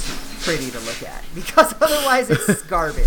[0.41, 1.23] pretty to look at.
[1.35, 3.05] Because otherwise, it's garbage.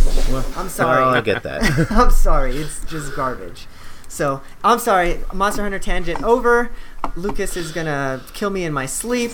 [0.57, 1.03] I'm sorry.
[1.03, 1.87] Oh, I get that.
[1.91, 3.67] I'm sorry, it's just garbage.
[4.09, 6.71] So I'm sorry, Monster Hunter tangent over.
[7.17, 9.33] Lucas is gonna kill me in my sleep.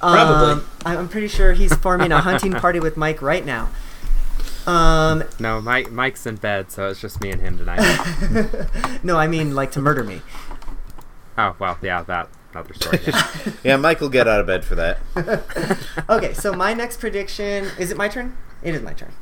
[0.00, 0.52] Probably.
[0.52, 3.68] Um, I- I'm pretty sure he's forming a hunting party with Mike right now.
[4.66, 7.80] Um, No, Mike, Mike's in bed, so it's just me and him tonight.
[9.02, 10.20] no, I mean like to murder me.
[11.38, 12.98] oh well, yeah, that other story.
[13.06, 13.28] yeah.
[13.64, 14.98] yeah, Mike will get out of bed for that.
[16.08, 18.36] Okay, so my next prediction is it my turn?
[18.62, 19.12] It is my turn.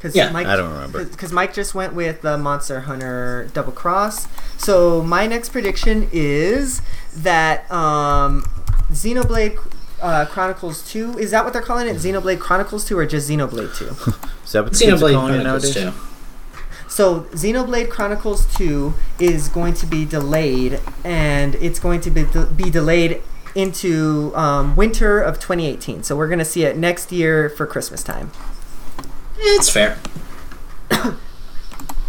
[0.00, 0.30] Cause Yeah.
[0.30, 1.04] Mike, I don't remember.
[1.04, 4.28] Because Mike just went with the Monster Hunter Double Cross.
[4.56, 6.80] So my next prediction is
[7.16, 8.44] that um,
[8.92, 9.56] Xenoblade
[10.00, 11.96] uh, Chronicles 2 is that what they're calling it?
[11.96, 13.84] Xenoblade Chronicles 2 or just Xenoblade 2?
[14.44, 15.94] Is that what the kids are Xenoblade calling it Chronicles nowadays?
[15.94, 16.10] too.
[16.88, 22.24] So Xenoblade Chronicles 2 is going to be delayed, and it's going to be,
[22.56, 23.22] be delayed
[23.54, 26.02] into um, winter of 2018.
[26.02, 28.32] So we're going to see it next year for Christmas time.
[29.38, 29.98] It's fair.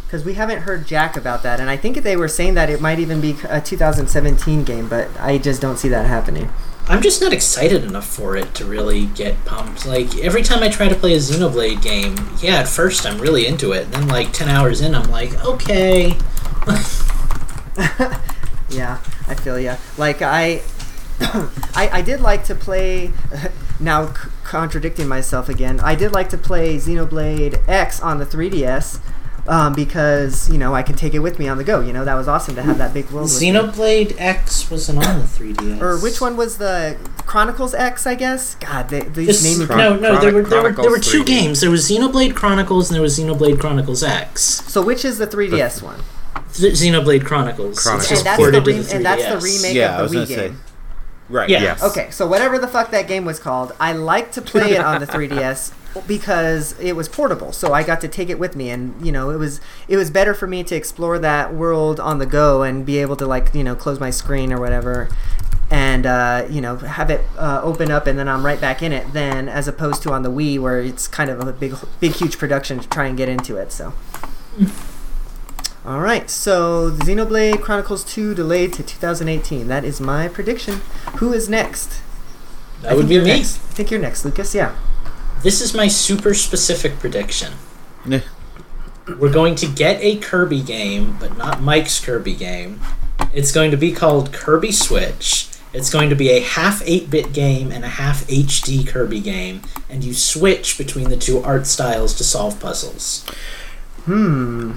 [0.08, 2.82] Because we haven't heard Jack about that, and I think they were saying that it
[2.82, 6.50] might even be a 2017 game, but I just don't see that happening.
[6.92, 9.86] I'm just not excited enough for it to really get pumped.
[9.86, 13.48] Like every time I try to play a Xenoblade game, yeah, at first I'm really
[13.48, 16.18] into it, then like ten hours in, I'm like, okay,
[18.70, 19.78] Yeah, I feel ya.
[19.98, 20.62] Like I,
[21.76, 23.12] I, I did like to play.
[23.80, 29.00] Now c- contradicting myself again, I did like to play Xenoblade X on the 3DS.
[29.48, 31.80] Um, because you know I can take it with me on the go.
[31.82, 33.24] You know that was awesome to have that big world.
[33.30, 33.50] with me.
[33.50, 35.82] Xenoblade X wasn't on the 3DS.
[35.82, 38.06] or which one was the Chronicles X?
[38.06, 38.54] I guess.
[38.56, 39.66] God, they, these Just, naming.
[39.66, 41.26] Chron- no, no, there were there were, there were two 3D.
[41.26, 41.62] games.
[41.62, 44.42] There was Xenoblade Chronicles and there was Xenoblade Chronicles X.
[44.72, 46.00] So which is the 3DS one?
[46.54, 47.80] Th- Xenoblade Chronicles.
[47.82, 48.12] Chronicles.
[48.20, 50.36] And that's the re- the and that's the remake Yeah, of the gonna Wii say.
[50.50, 50.62] game.
[51.30, 51.50] Right.
[51.50, 51.62] Yeah.
[51.62, 51.82] Yes.
[51.84, 55.00] Okay, so whatever the fuck that game was called, I like to play it on
[55.00, 55.72] the 3DS
[56.08, 57.52] because it was portable.
[57.52, 60.10] So I got to take it with me, and you know, it was it was
[60.10, 63.54] better for me to explore that world on the go and be able to like
[63.54, 65.10] you know close my screen or whatever,
[65.70, 68.92] and uh, you know have it uh, open up and then I'm right back in
[68.92, 69.14] it.
[69.14, 72.38] Then as opposed to on the Wii where it's kind of a big big huge
[72.38, 73.72] production to try and get into it.
[73.72, 73.94] So.
[75.84, 79.68] All right, so Xenoblade Chronicles 2 delayed to 2018.
[79.68, 80.82] That is my prediction.
[81.16, 82.02] Who is next?
[82.84, 83.26] That I would be me.
[83.26, 83.58] Next.
[83.58, 84.54] I think you're next, Lucas.
[84.54, 84.76] Yeah.
[85.44, 87.54] This is my super specific prediction.
[88.06, 88.20] Nah.
[89.20, 92.80] We're going to get a Kirby game, but not Mike's Kirby game.
[93.34, 95.48] It's going to be called Kirby Switch.
[95.74, 99.62] It's going to be a half 8 bit game and a half HD Kirby game,
[99.90, 103.26] and you switch between the two art styles to solve puzzles.
[104.06, 104.74] Hmm.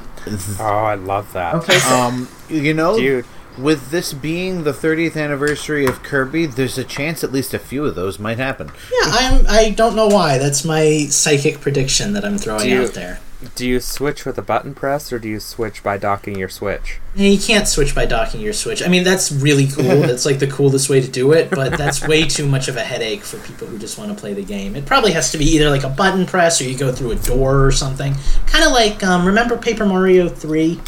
[0.61, 1.55] Oh, I love that.
[1.57, 1.79] Okay.
[1.79, 3.25] So, Um, you know, Dude,
[3.59, 7.85] with this being the 30th anniversary of Kirby, there's a chance at least a few
[7.85, 8.69] of those might happen.
[8.93, 9.47] Yeah, I'm.
[9.49, 10.39] I don't know why.
[10.39, 13.21] That's my psychic prediction that I'm throwing you- out there.
[13.55, 16.99] Do you switch with a button press or do you switch by docking your Switch?
[17.15, 18.83] You can't switch by docking your Switch.
[18.83, 19.85] I mean, that's really cool.
[19.85, 22.81] that's like the coolest way to do it, but that's way too much of a
[22.81, 24.77] headache for people who just want to play the game.
[24.77, 27.17] It probably has to be either like a button press or you go through a
[27.17, 28.15] door or something.
[28.47, 30.81] Kind of like um, remember Paper Mario Three,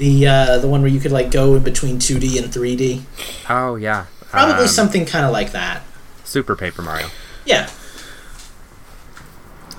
[0.00, 3.02] the uh, the one where you could like go in between 2D and 3D.
[3.48, 5.82] Oh yeah, Probably Um, something kind of like that.
[6.24, 7.06] Super Paper Mario.
[7.44, 7.68] Yeah.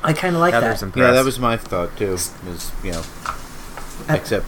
[0.04, 0.86] I kind of like Heather's that.
[0.88, 1.06] impressed.
[1.08, 2.12] Yeah, that was my thought too.
[2.12, 2.32] Was
[2.84, 3.36] you know, Uh,
[4.16, 4.48] except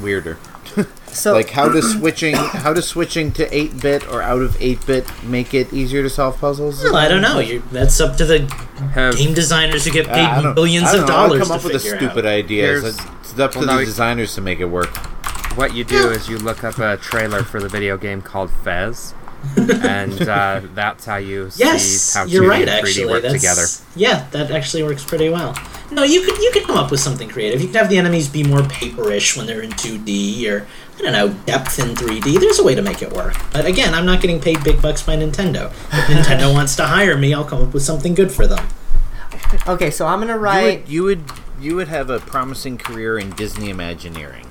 [0.00, 0.38] weirder.
[1.10, 5.54] So like how does switching how does switching to 8-bit or out of 8-bit make
[5.54, 6.84] it easier to solve puzzles?
[6.84, 7.38] Well, I don't know.
[7.38, 8.40] you that's up to the
[8.92, 11.48] Have- game designers who get paid I don't- billions I don't of know, I'll dollars
[11.48, 12.32] come up with a stupid out.
[12.32, 12.62] idea.
[12.66, 12.98] Here's-
[13.38, 14.96] It's, it's up to well, the now we- designers to make it work.
[15.56, 19.12] What you do is you look up a trailer for the video game called Fez,
[19.56, 22.68] and uh, that's how you Yes, see how you're 2D right.
[22.68, 23.62] and 3D Actually, work that's, together.
[23.96, 25.56] Yeah, that actually works pretty well.
[25.90, 27.60] No, you could you could come up with something creative.
[27.60, 30.66] You could have the enemies be more paperish when they're in 2D, or
[30.98, 32.38] I don't know, depth in 3D.
[32.38, 33.34] There's a way to make it work.
[33.52, 35.70] But again, I'm not getting paid big bucks by Nintendo.
[35.92, 38.64] If Nintendo wants to hire me, I'll come up with something good for them.
[39.66, 40.80] okay, so I'm gonna You write.
[40.82, 41.24] would, you would
[41.60, 44.50] you would have a promising career in Disney Imagineering.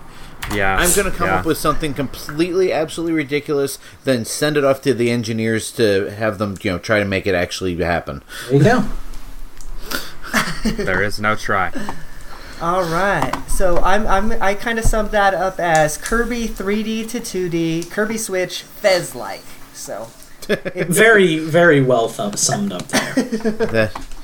[0.53, 1.39] Yeah, I'm going to come yeah.
[1.39, 6.37] up with something completely, absolutely ridiculous, then send it off to the engineers to have
[6.37, 8.23] them, you know, try to make it actually happen.
[8.49, 8.85] There you go.
[10.63, 11.71] There is no try.
[12.61, 17.19] All right, so I'm, I'm I kind of summed that up as Kirby 3D to
[17.19, 19.43] 2D, Kirby Switch Fez like.
[19.73, 20.09] So
[20.49, 23.13] it's Very very well summed up there.
[23.13, 24.07] That,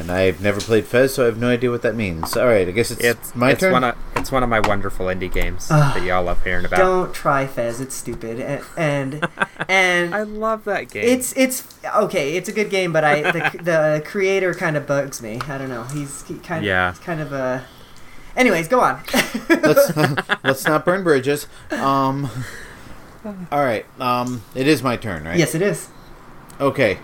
[0.00, 2.36] and I've never played Fez, so I have no idea what that means.
[2.36, 3.72] All right, I guess it's, It's my it's turn.
[3.72, 6.78] One of, it's one of my wonderful indie games that y'all love hearing about.
[6.78, 8.40] don't try Fez; it's stupid.
[8.40, 9.28] And and,
[9.68, 11.04] and I love that game.
[11.04, 12.36] It's it's okay.
[12.36, 15.40] It's a good game, but I the, the creator kind of bugs me.
[15.46, 15.84] I don't know.
[15.84, 16.90] He's he kind of Yeah.
[16.92, 17.64] he's kind of a.
[18.36, 19.02] Anyways, go on.
[19.48, 19.96] let's
[20.44, 21.46] let's not burn bridges.
[21.70, 22.30] Um.
[23.52, 23.84] All right.
[24.00, 24.42] Um.
[24.54, 25.38] It is my turn, right?
[25.38, 25.88] yes, it is.
[26.60, 26.98] Okay.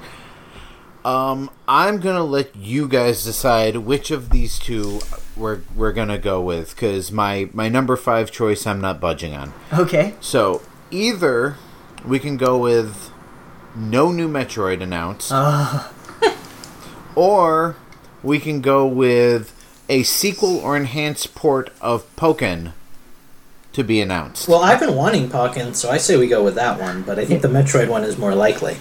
[1.07, 1.51] Um.
[1.69, 5.01] I'm gonna let you guys decide which of these two
[5.37, 9.53] we're we're gonna go with, because my my number five choice I'm not budging on.
[9.73, 10.15] Okay.
[10.21, 11.57] So either
[12.05, 13.11] we can go with
[13.75, 15.89] no new Metroid announced, Uh,
[17.15, 17.77] or
[18.23, 19.53] we can go with
[19.89, 22.73] a sequel or enhanced port of Pokken
[23.73, 24.49] to be announced.
[24.49, 27.03] Well, I've been wanting Pokken, so I say we go with that one.
[27.03, 28.79] But I think the Metroid one is more likely.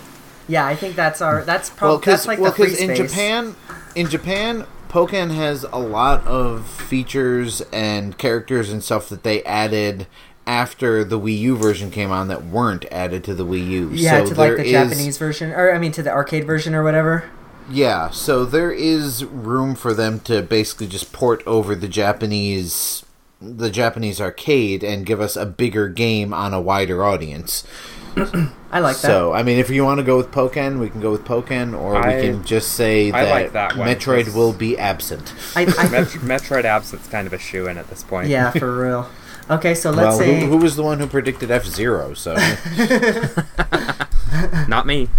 [0.48, 2.90] Yeah, I think that's our that's probably because that's like the free space.
[2.90, 2.96] in.
[2.96, 3.56] Japan,
[3.96, 10.08] in Japan, Pokken has a lot of features and characters and stuff that they added
[10.48, 13.90] after the Wii U version came on that weren't added to the Wii U.
[13.94, 16.76] Yeah, so to like the is- Japanese version, or I mean to the arcade version
[16.76, 17.30] or whatever.
[17.70, 23.05] Yeah, so there is room for them to basically just port over the Japanese
[23.42, 27.66] the Japanese arcade and give us a bigger game on a wider audience.
[28.18, 29.02] I like that.
[29.02, 31.78] So, I mean, if you want to go with Pokken, we can go with Pokken,
[31.78, 34.78] or I- we can just say I that, like that one, Metroid 'cause- will be
[34.78, 35.34] absent.
[35.56, 38.30] I, I Met- Metroid Absent's kind of a shoe in at this point.
[38.30, 39.10] yeah, for real.
[39.50, 42.14] Okay, so let's well, say who, who was the one who predicted F Zero?
[42.16, 42.36] So,
[44.68, 45.10] Not me.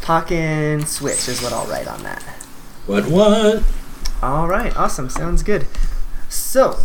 [0.00, 2.22] Pokken Switch is what I'll write on that.
[2.86, 3.62] What what?
[4.22, 5.10] All right, awesome.
[5.10, 5.66] Sounds good.
[6.28, 6.78] So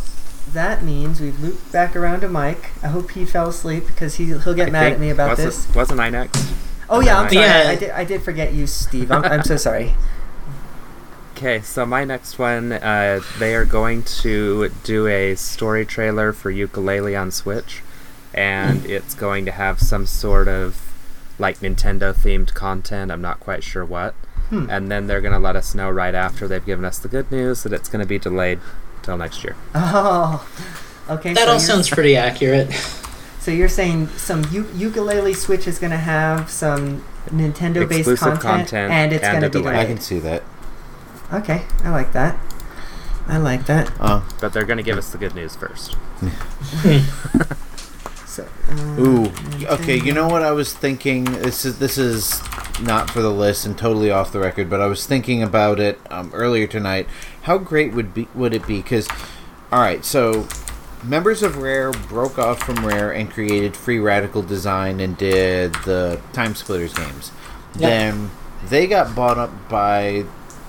[0.58, 2.72] that means we've looped back around to Mike.
[2.82, 5.47] I hope he fell asleep because he he'll get I mad at me about wasn't,
[5.49, 5.76] this.
[5.76, 6.51] Wasn't I next?
[6.89, 7.45] Oh yeah, I'm sorry.
[7.45, 7.64] Yeah.
[7.68, 9.12] I, did I did forget you, Steve.
[9.12, 9.95] I'm, I'm so sorry.
[11.36, 16.51] Okay, so my next one, uh, they are going to do a story trailer for
[16.51, 17.84] Yooka-Laylee on Switch,
[18.34, 20.82] and it's going to have some sort of
[21.38, 23.12] like Nintendo themed content.
[23.12, 24.16] I'm not quite sure what.
[24.49, 24.68] Hmm.
[24.70, 27.32] And then they're going to let us know right after they've given us the good
[27.32, 28.60] news that it's going to be delayed
[29.08, 29.55] till next year.
[29.74, 30.45] Oh,
[31.10, 31.34] okay.
[31.34, 32.70] That so all sounds pretty accurate.
[33.39, 38.91] So you're saying some u- Yooka-Laylee Switch is going to have some Nintendo-based content, content
[38.91, 39.80] and it's going to be delay.
[39.80, 40.43] I can see that.
[41.32, 42.38] Okay, I like that.
[43.26, 43.89] I like that.
[44.01, 45.95] Uh, But they're going to give us the good news first.
[48.38, 49.32] So, uh, Ooh,
[49.66, 49.99] okay.
[49.99, 51.24] You know what I was thinking?
[51.24, 52.39] This is this is
[52.80, 55.99] not for the list and totally off the record, but I was thinking about it
[56.12, 57.08] um, earlier tonight.
[57.48, 58.82] How great would be would it be?
[58.82, 59.08] Because,
[59.72, 60.50] all right, so
[61.02, 66.20] members of Rare broke off from Rare and created Free Radical Design and did the
[66.34, 67.32] TimeSplitters games.
[67.74, 67.88] Yeah.
[67.88, 68.32] Then
[68.68, 70.26] they got bought up by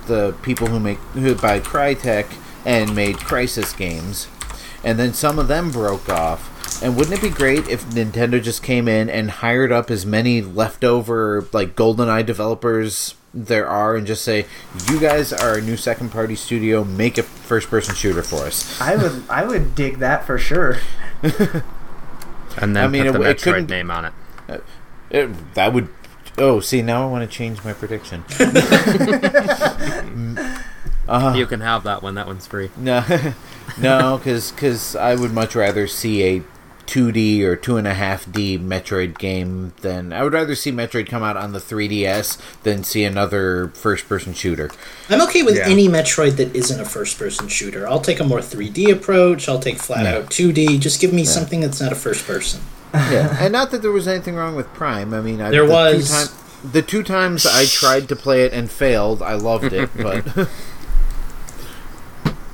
[0.07, 2.33] the people who make who by Crytek
[2.65, 4.29] and made Crysis games,
[4.85, 6.81] and then some of them broke off.
[6.81, 10.41] And wouldn't it be great if Nintendo just came in and hired up as many
[10.41, 14.47] leftover like GoldenEye developers there are and just say,
[14.89, 18.81] "You guys are a new second party studio, make a first person shooter for us."
[18.81, 20.79] I would I would dig that for sure.
[22.61, 24.13] And then I mean, put the it- it Metroid name on it.
[25.11, 25.89] It, that would
[26.39, 28.25] Oh, see, now I want to change my prediction.
[31.09, 31.35] Uh-huh.
[31.35, 32.17] You can have that one.
[32.17, 32.69] That one's free.
[32.77, 33.03] No,
[33.79, 36.43] no, because I would much rather see a
[36.89, 41.07] 2D or two and a half D Metroid game then I would rather see Metroid
[41.09, 44.71] come out on the 3DS than see another first person shooter.
[45.11, 45.69] I'm okay with Yeah.
[45.69, 47.87] any Metroid that isn't a first person shooter.
[47.87, 49.49] I'll take a more 3D approach.
[49.49, 50.17] I'll take flat Yeah.
[50.21, 50.79] out 2D.
[50.79, 52.61] Just give me something that's not a first person.
[52.95, 55.13] Yeah, and not that there was anything wrong with Prime.
[55.13, 56.09] I mean, I, There the was.
[56.09, 59.91] Two time, the two times I tried to play it and failed, I loved it,
[59.97, 60.25] but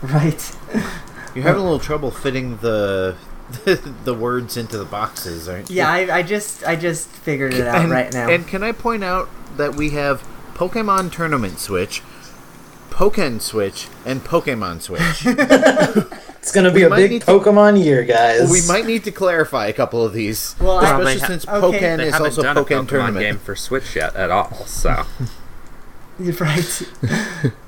[0.02, 0.52] Right.
[1.34, 3.14] you're having a little trouble fitting the
[3.64, 5.76] the words into the boxes, aren't you?
[5.76, 8.28] Yeah, I, I just I just figured it out and, right now.
[8.30, 12.02] And can I point out that we have Pokemon Tournament Switch,
[12.90, 15.26] Pokken Switch, and Pokemon Switch.
[16.44, 18.50] It's gonna be We a big need to- Pokemon year, guys.
[18.50, 21.48] we might need to clarify a couple of these, Well, especially Well, they ha- since
[21.48, 21.78] okay.
[21.80, 23.18] Pokken is also done a Pokemon Tournament.
[23.24, 24.52] game for Switch yet at all.
[24.66, 24.90] So
[26.18, 26.82] right.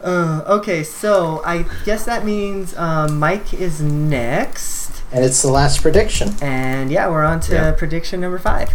[0.05, 5.83] uh, okay, so I guess that means um, Mike is next, and it's the last
[5.83, 6.31] prediction.
[6.43, 7.73] and yeah, we're on to Yeah.
[7.73, 8.75] prediction number five.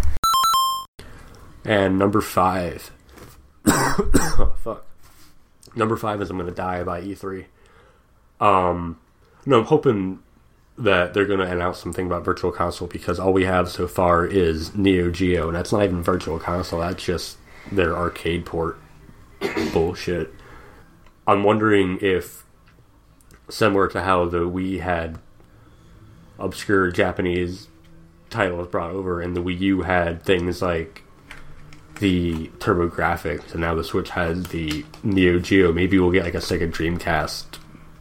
[1.64, 2.90] And number five.
[3.66, 4.84] oh, fuck.
[5.76, 7.46] Number five is I'm gonna die by E3.
[8.40, 8.98] Um,
[9.46, 10.18] no, I'm hoping
[10.76, 14.74] that they're gonna announce something about Virtual Console because all we have so far is
[14.74, 16.80] Neo Geo, and that's not even Virtual Console.
[16.80, 17.36] That's just
[17.70, 18.78] their arcade port
[19.72, 20.34] bullshit.
[21.26, 22.44] I'm wondering if,
[23.48, 25.20] similar to how the Wii had
[26.38, 27.68] obscure Japanese
[28.30, 31.02] titles brought over, and the Wii U had things like
[32.00, 35.72] the TurboGrafx, and now the Switch has the Neo Geo.
[35.72, 37.58] Maybe we'll get like a Sega Dreamcast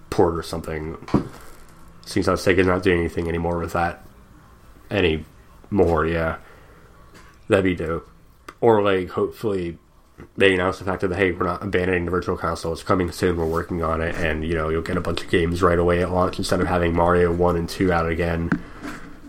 [0.09, 0.97] port or something.
[2.05, 4.05] Seems how Sega's not doing anything anymore with that
[4.89, 6.05] anymore.
[6.05, 6.38] Yeah,
[7.47, 8.09] that'd be dope.
[8.59, 9.77] Or like, hopefully,
[10.38, 12.74] they announce the fact that hey, we're not abandoning the Virtual Console.
[12.74, 13.38] It's coming soon.
[13.38, 16.01] We're working on it, and you know you'll get a bunch of games right away
[16.01, 18.49] at launch instead of having Mario one and two out again.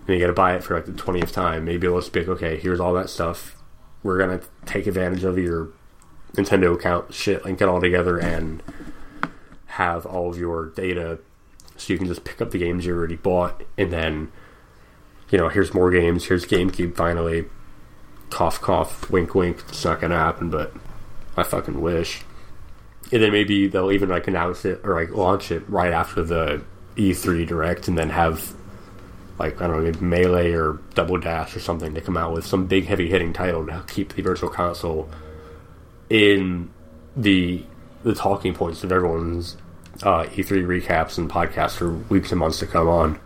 [0.06, 1.64] And you got to buy it for like the twentieth time.
[1.64, 3.56] Maybe just be like, okay, here's all that stuff.
[4.02, 5.68] We're gonna take advantage of your
[6.34, 8.62] Nintendo account shit, link it all together, and
[9.66, 11.18] have all of your data,
[11.76, 14.30] so you can just pick up the games you already bought, and then,
[15.30, 16.26] you know, here's more games.
[16.26, 17.46] Here's GameCube finally.
[18.32, 19.62] Cough, cough, wink, wink.
[19.68, 20.72] It's not gonna happen, but
[21.36, 22.22] I fucking wish.
[23.12, 26.62] And then maybe they'll even like announce it or like launch it right after the
[26.96, 28.54] E3 direct, and then have
[29.38, 32.46] like I don't know, maybe Melee or Double Dash or something to come out with
[32.46, 35.10] some big heavy hitting title to keep the Virtual Console
[36.08, 36.70] in
[37.14, 37.64] the
[38.02, 39.56] the talking points of everyone's
[40.02, 43.20] uh, E3 recaps and podcasts for weeks and months to come on.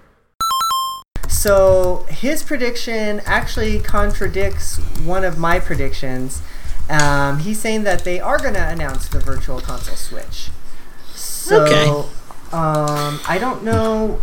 [1.29, 6.43] So his prediction actually contradicts one of my predictions.
[6.89, 10.51] Um, he's saying that they are going to announce the Virtual Console Switch.
[11.15, 11.89] So, Okay.
[12.53, 14.21] um, I don't know.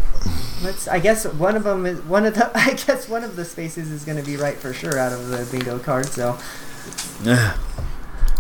[0.64, 0.88] Let's.
[0.88, 2.50] I guess one of them is one of the.
[2.58, 5.28] I guess one of the spaces is going to be right for sure out of
[5.28, 6.06] the bingo card.
[6.06, 6.38] So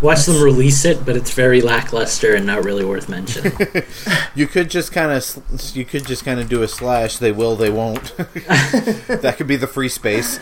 [0.01, 3.53] Watch them release it, but it's very lackluster and not really worth mentioning.
[4.35, 7.17] You could just kind of you could just kind of do a slash.
[7.17, 8.15] They will, they won't.
[8.17, 10.39] that could be the free space.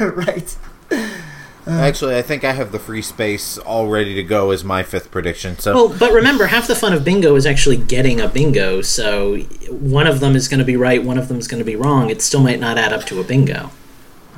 [0.00, 0.56] right.
[0.90, 1.70] Uh.
[1.70, 5.10] Actually, I think I have the free space all ready to go as my fifth
[5.10, 5.58] prediction.
[5.58, 8.82] So well, but remember, half the fun of bingo is actually getting a bingo.
[8.82, 9.38] So
[9.70, 11.76] one of them is going to be right, one of them is going to be
[11.76, 12.10] wrong.
[12.10, 13.70] It still might not add up to a bingo.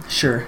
[0.08, 0.46] Sure.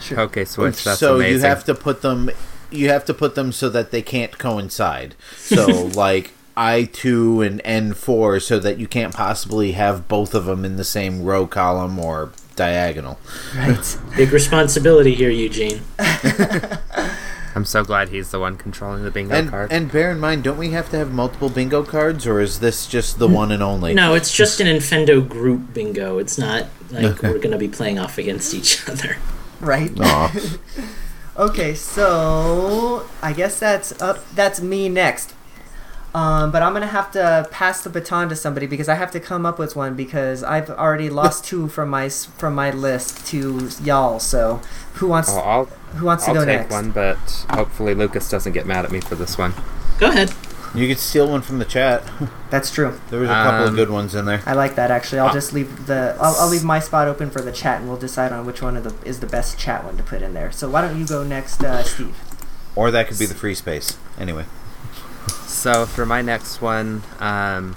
[0.00, 0.20] Sure.
[0.20, 0.84] Okay, Switch.
[0.84, 1.34] That's so amazing.
[1.42, 2.30] you have to put them
[2.70, 8.40] you have to put them so that they can't coincide so like i2 and n4
[8.40, 12.30] so that you can't possibly have both of them in the same row column or
[12.56, 13.18] diagonal
[13.56, 13.98] Right.
[14.16, 15.82] Big responsibility here, Eugene.
[17.56, 19.72] I'm so glad he's the one controlling the bingo and card.
[19.72, 22.86] and bear in mind don't we have to have multiple bingo cards or is this
[22.88, 26.18] just the one and only No, it's just an Infendo group bingo.
[26.18, 29.16] It's not like we're going to be playing off against each other.
[29.60, 29.90] Right.
[31.36, 31.42] Aw.
[31.42, 34.28] Okay, so I guess that's up.
[34.34, 35.34] That's me next.
[36.14, 39.20] Um, but I'm gonna have to pass the baton to somebody because I have to
[39.20, 43.68] come up with one because I've already lost two from my from my list to
[43.82, 44.20] y'all.
[44.20, 44.60] So
[44.94, 45.64] who wants Oh, I'll
[45.96, 46.70] who wants to I'll go take next?
[46.70, 47.18] one, but
[47.50, 49.54] hopefully Lucas doesn't get mad at me for this one.
[49.98, 50.32] Go ahead.
[50.74, 52.02] You could steal one from the chat.
[52.50, 52.98] That's true.
[53.10, 54.42] There was a couple of Um, good ones in there.
[54.44, 55.20] I like that actually.
[55.20, 57.88] I'll Uh, just leave the I'll, I'll leave my spot open for the chat, and
[57.88, 60.34] we'll decide on which one of the is the best chat one to put in
[60.34, 60.50] there.
[60.50, 62.16] So why don't you go next, uh, Steve?
[62.76, 63.98] Or that could be the free space.
[64.18, 64.46] Anyway.
[65.46, 67.76] So for my next one, um,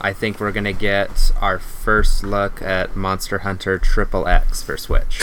[0.00, 5.22] I think we're gonna get our first look at Monster Hunter Triple X for Switch,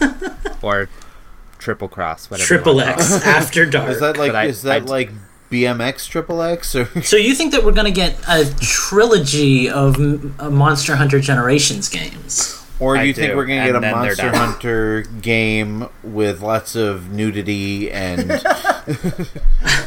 [0.62, 0.88] or
[1.58, 2.42] Triple Cross, whatever.
[2.42, 3.12] you Triple wanna call it.
[3.14, 3.90] X After Dark.
[3.90, 5.10] Is that like But I- is that I- like
[5.52, 9.96] BMX triple X or so you think that we're going to get a trilogy of
[10.40, 12.58] uh, Monster Hunter Generations games?
[12.80, 14.30] or do I you think do, we're gonna get a Monster.
[14.34, 18.28] Hunter game with lots of nudity and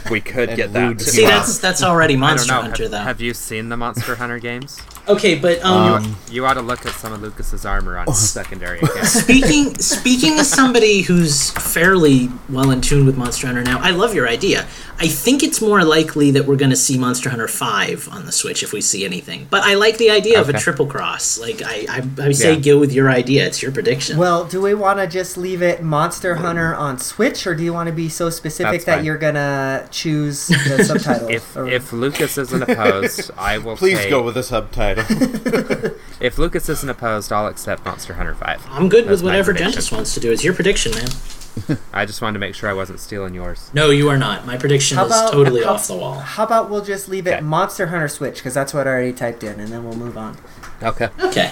[0.10, 1.02] We could And get that.
[1.02, 2.54] See, that's that's already Monster.
[2.54, 2.98] Hunter Have, though.
[3.00, 4.80] have you seen the Monster Hunter games?
[5.08, 8.02] Okay, but um, Um, You ought to look at some of Lucas's armor Oh.
[8.10, 9.12] on secondary accounts.
[9.24, 14.14] speaking speaking as somebody who's fairly well in tune with Monster Hunter now, I love
[14.14, 14.68] your idea.
[14.98, 18.32] I think it's more likely that we're going to see Monster Hunter Five on the
[18.32, 19.46] Switch if we see anything.
[19.50, 21.38] But I like the idea of a triple cross.
[21.38, 22.60] Like I, I, I say, Yeah.
[22.60, 23.46] go with your idea.
[23.46, 24.18] It's your prediction.
[24.18, 27.74] Well, do we want to just leave it Monster Hunter on Switch, or do you
[27.74, 29.06] want to be so specific That's that fine.
[29.06, 31.30] you're gonna choose the subtitles?
[31.30, 33.76] If Or- if Lucas isn't opposed, I will.
[33.76, 34.95] please take- go with the subtitle.
[36.22, 38.66] If Lucas isn't opposed, I'll accept Monster Hunter Five.
[38.70, 39.72] I'm good That's with whatever prediction.
[39.74, 40.32] Dentist wants to do.
[40.32, 41.78] It's your prediction, man.
[41.94, 43.70] I just wanted to make sure I wasn't stealing yours.
[43.74, 44.46] No, you are not.
[44.46, 46.16] My prediction How is about- totally how- off the wall.
[46.20, 47.42] how about we'll just leave it Okay.
[47.42, 50.38] Monster Hunter Switch because that's what I already typed in, and then we'll move on.
[50.82, 51.10] Okay.
[51.20, 51.52] Okay.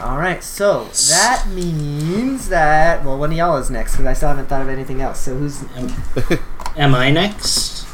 [0.00, 4.30] All right, so that means that well, one of y'all is next because I still
[4.30, 5.20] haven't thought of anything else.
[5.20, 5.62] So who's?
[5.76, 6.40] Am,
[6.76, 7.86] am I next?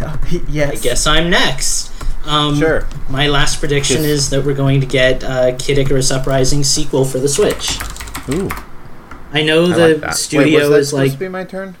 [0.48, 0.72] yes.
[0.72, 1.92] I guess I'm next.
[2.26, 2.86] Um, Sure.
[3.08, 7.18] My last prediction is that we're going to get uh, Kid Icarus Uprising sequel for
[7.18, 7.78] the Switch.
[8.30, 8.50] Ooh.
[9.32, 10.06] I know I the like that.
[10.08, 11.76] Wait, studio was is supposed like to be my turn?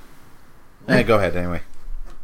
[0.88, 1.62] Eh, go ahead anyway.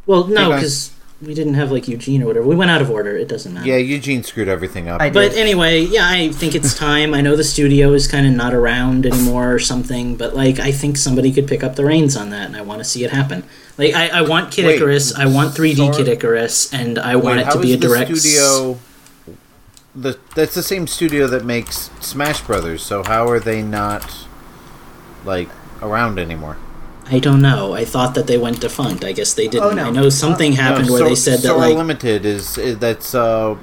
[0.05, 0.92] well, no, because
[1.25, 2.45] we didn't have like Eugene or whatever.
[2.45, 3.15] We went out of order.
[3.15, 3.67] It doesn't matter.
[3.67, 5.01] Yeah, Eugene screwed everything up.
[5.01, 5.13] I did.
[5.13, 7.13] But anyway, yeah, I think it's time.
[7.13, 10.71] I know the studio is kind of not around anymore or something, but like I
[10.71, 13.11] think somebody could pick up the reins on that, and I want to see it
[13.11, 13.43] happen.
[13.77, 17.15] Like I, I want Kid Wait, Icarus, I want 3D Sor- Kid Icarus, and I
[17.15, 18.09] want Wait, it to be a direct.
[18.09, 18.79] the studio?
[19.95, 22.83] The that's the same studio that makes Smash Brothers.
[22.83, 24.27] So how are they not
[25.23, 25.49] like
[25.81, 26.57] around anymore?
[27.05, 27.73] I don't know.
[27.73, 29.03] I thought that they went defunct.
[29.03, 29.63] I guess they didn't.
[29.63, 29.85] Oh, no.
[29.85, 32.77] I know something happened No, where So- they said that Sora like Limited is, is
[32.79, 33.55] that's uh,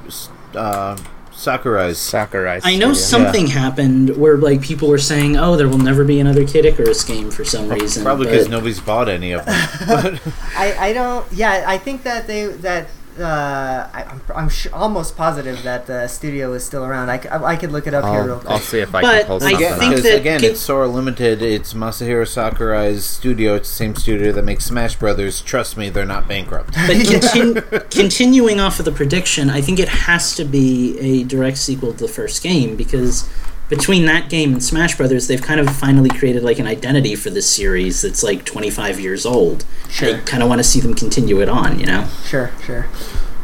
[0.54, 0.96] uh,
[1.32, 1.96] Sakurai's.
[1.98, 2.60] Sakurai.
[2.62, 3.24] I know Studio.
[3.24, 7.02] something happened where like people were saying, "Oh, there will never be another Kid Icarus
[7.02, 10.18] game for some reason." Probably but- because nobody's bought any of them.
[10.56, 11.24] I, I don't.
[11.32, 12.88] Yeah, I think that they that
[13.18, 17.10] uh, I, I'm, I'm sh- almost positive that the studio is still around.
[17.10, 18.50] I, c- I, I could look it up here real I'll, quick.
[18.50, 19.78] I'll see if I But can pull I something again, up.
[19.78, 21.42] think because that again, Kid- it's Sora Limited.
[21.42, 23.54] It's Masahiro Sakurai's studio.
[23.54, 25.40] It's the same studio that makes Smash Brothers.
[25.40, 26.74] Trust me, they're not bankrupt.
[26.74, 31.58] But contin- continuing off of the prediction, I think it has to be a direct
[31.58, 33.28] sequel to the first game because
[33.70, 37.30] between that game and Smash Brothers, they've kind of finally created like an identity for
[37.30, 39.64] this series that's like 25 years old.
[39.88, 40.16] Sure.
[40.16, 42.06] I kind of want to see them continue it on, you know?
[42.26, 42.88] Sure, sure.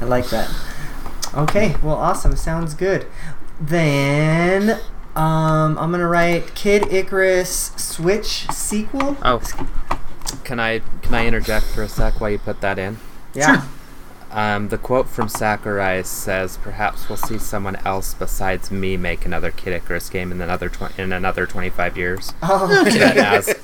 [0.00, 0.52] I like that.
[1.32, 2.36] Okay, well, awesome.
[2.36, 3.06] Sounds good.
[3.60, 4.80] Then
[5.14, 9.16] um, I'm gonna write Kid Icarus Switch sequel.
[9.22, 9.40] Oh,
[10.44, 12.98] can I can I interject for a sec while you put that in?
[13.32, 13.62] Yeah.
[13.62, 13.68] Sure.
[14.32, 19.50] Um, the quote from Sakurai says, "Perhaps we'll see someone else besides me make another
[19.50, 23.54] Kid Icarus game in another tw- in another 25 years." Oh, But as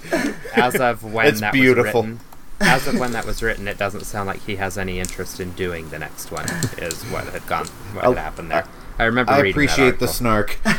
[0.54, 2.02] as of when That's that beautiful.
[2.02, 2.20] was written,
[2.60, 5.50] as of when that was written, it doesn't sound like he has any interest in
[5.52, 6.46] doing the next one.
[6.78, 8.64] Is what had gone, what Oh, had happened there.
[8.98, 10.58] I remember I reading that appreciate the snark.
[10.64, 10.74] uh,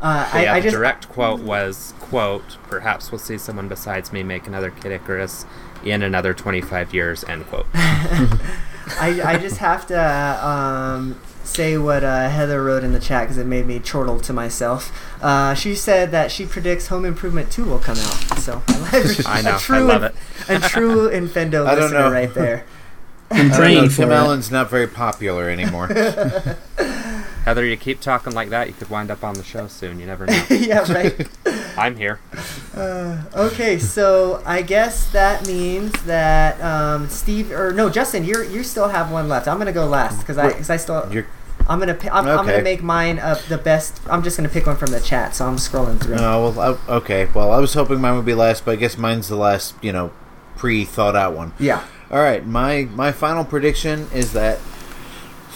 [0.00, 4.12] But I, yeah, I the just direct quote was, "quote Perhaps we'll see someone besides
[4.12, 5.46] me make another Kid Icarus
[5.84, 7.66] in another 25 years." End quote.
[7.74, 13.38] I, I just have to um, say what uh, Heather wrote in the chat because
[13.38, 14.92] it made me chortle to myself.
[15.22, 18.38] Uh, she said that she predicts Home Improvement 2 will come out.
[18.38, 18.62] So
[19.26, 20.14] I know, a I true, love it.
[20.48, 22.66] A true Infendo I listener right there.
[23.32, 24.14] I'm I know, for Tim it.
[24.14, 25.86] Allen's not very popular anymore.
[27.44, 29.98] Heather, you keep talking like that, you could wind up on the show soon.
[29.98, 30.44] You never know.
[30.50, 31.28] yeah, right.
[31.76, 32.20] I'm here.
[32.76, 38.88] Okay, so I guess that means that um, Steve or no, Justin, you you still
[38.88, 39.48] have one left.
[39.48, 41.26] I'm gonna go last because I because I still You're,
[41.68, 44.00] I'm gonna pi- I'm, I'm gonna make mine uh, the best.
[44.08, 46.16] I'm just gonna pick one from the chat, so I'm scrolling through.
[46.16, 47.26] no, well, I, okay.
[47.34, 49.92] Well, I was hoping mine would be last, but I guess mine's the last, you
[49.92, 50.12] know,
[50.56, 51.52] pre-thought out one.
[51.58, 51.84] Yeah.
[52.12, 54.58] All right, my my final prediction is that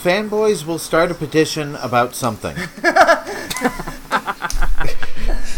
[0.03, 2.57] fanboys will start a petition about something.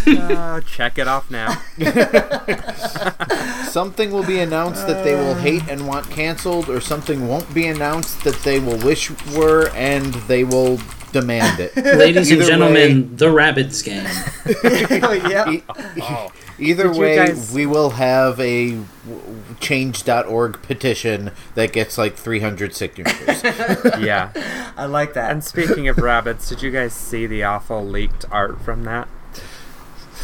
[0.09, 1.53] Uh, check it off now.
[3.69, 7.67] Something will be announced that they will hate and want canceled, or something won't be
[7.67, 10.79] announced that they will wish were and they will
[11.13, 11.77] demand it.
[11.99, 14.05] Ladies and Either gentlemen, the Rabbids game.
[15.31, 15.51] yeah.
[15.51, 15.63] E-
[16.01, 18.81] Oh, Either Did way, guys- we will have a
[19.61, 23.43] change.org petition that gets like 300 signatures.
[24.01, 24.33] yeah.
[24.77, 25.31] I like that.
[25.31, 29.09] And speaking of rabbits, did you guys see the awful leaked art from that?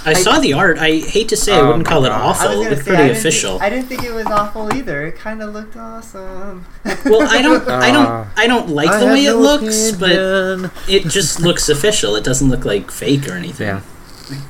[0.06, 0.78] I saw the art.
[0.78, 2.20] I hate to say I Oh wouldn't call it God.
[2.20, 2.50] I was awful.
[2.50, 3.50] It looked say, pretty didn't official.
[3.52, 5.06] Think, I didn't think it was awful either.
[5.06, 6.66] It kind of looked awesome.
[7.04, 8.32] well, I don't, I don't, ah.
[8.36, 10.62] I don't like I the have way it looks, opinion.
[10.62, 12.16] but it just looks official.
[12.16, 13.68] It doesn't look like fake or anything.
[13.68, 13.80] Yeah.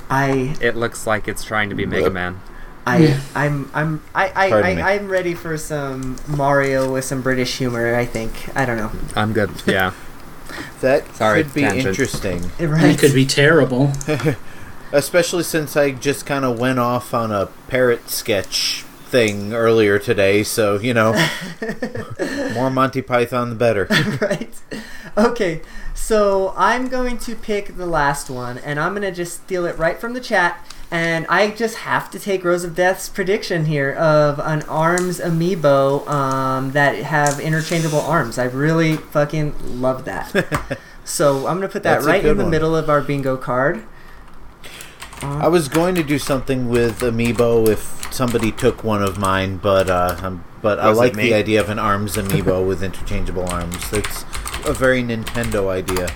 [0.09, 2.41] I, It looks like it's trying to be Mega Man.
[2.87, 4.83] I, I'm, I'm, I, I, Pardon me.
[4.83, 7.95] I, I'm ready for some Mario with some British humor.
[7.95, 8.55] I think.
[8.55, 8.93] I don't know.
[9.17, 9.51] I'm good.
[9.67, 9.93] Yeah.
[10.81, 11.87] that Sorry, could be tangent.
[11.87, 12.43] interesting.
[12.61, 12.95] Right.
[12.95, 13.93] It could be terrible.
[14.95, 18.85] Especially since I just kind of went off on a parrot sketch
[19.15, 21.13] thing earlier today, so, you know,
[22.55, 23.87] more Monty Python the better.
[24.21, 24.55] right.
[25.17, 25.63] Okay,
[25.95, 29.99] so I'm going to pick the last one, and I'm gonna just steal it right
[29.99, 30.65] from the chat.
[30.91, 36.07] And I just have to take Rose of Death's prediction here of an arms amiibo
[36.09, 38.39] um, that have interchangeable arms.
[38.39, 40.79] I really fucking love that.
[41.05, 42.51] so I'm gonna put that That's right in the one.
[42.51, 43.83] middle of our bingo card.
[45.25, 49.89] I was going to do something with Amiibo if somebody took one of mine, but
[49.89, 53.49] uh, um, but I Was it like the idea of an arms Amiibo with interchangeable
[53.49, 53.91] arms.
[53.91, 54.25] That's
[54.67, 56.09] a very Nintendo idea.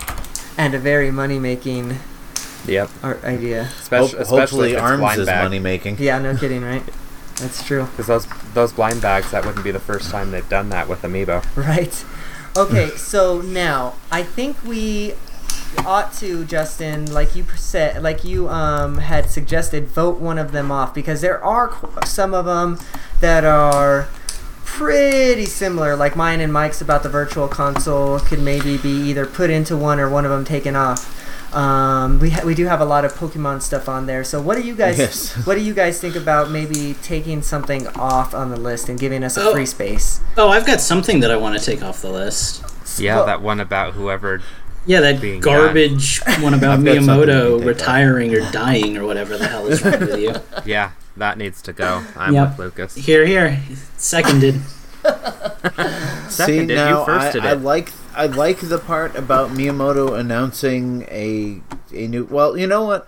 [0.56, 1.98] And a very money making
[2.66, 2.90] Yep.
[3.24, 3.62] idea.
[3.78, 5.42] Especially, Ho- especially hopefully, arms is bag.
[5.44, 5.96] money making.
[5.98, 6.82] Yeah, no kidding, right?
[7.36, 7.86] That's true.
[7.96, 11.02] Because those those blind bags, that wouldn't be the first time they've done that with
[11.02, 11.44] Amiibo.
[11.56, 12.04] Right.
[12.56, 15.14] Okay, so now I think we
[15.84, 20.70] ought to, Justin, like you said, like you um, had suggested, vote one of them
[20.72, 21.74] off because there are
[22.06, 22.78] some of them
[23.20, 24.08] that are
[24.64, 25.96] pretty similar.
[25.96, 29.98] Like mine and Mike's about the virtual console could maybe be either put into one
[29.98, 31.14] or one of them taken off.
[31.54, 34.22] Um, we ha- we do have a lot of Pokemon stuff on there.
[34.22, 35.34] So what do you guys Yes.
[35.46, 39.24] what do you guys think about maybe taking something off on the list and giving
[39.24, 39.52] us a Oh.
[39.52, 40.20] free space?
[40.36, 42.62] Oh, I've got something that I want to take off the list.
[43.00, 44.42] Yeah, Well- that one about whoever.
[44.88, 49.04] Yeah, that Being garbage one about I've got something to Miyamoto retiring or dying or
[49.04, 50.34] whatever the hell is wrong with you.
[50.64, 52.02] Yeah, that needs to go.
[52.16, 52.48] I'm Yep.
[52.48, 52.94] with Lucas.
[52.94, 53.60] Here, here,
[53.98, 54.54] seconded.
[56.28, 61.02] See Seconded, you now, firsted I, I like I like the part about Miyamoto announcing
[61.10, 61.60] a
[61.94, 62.24] a new.
[62.24, 63.06] Well, you know what?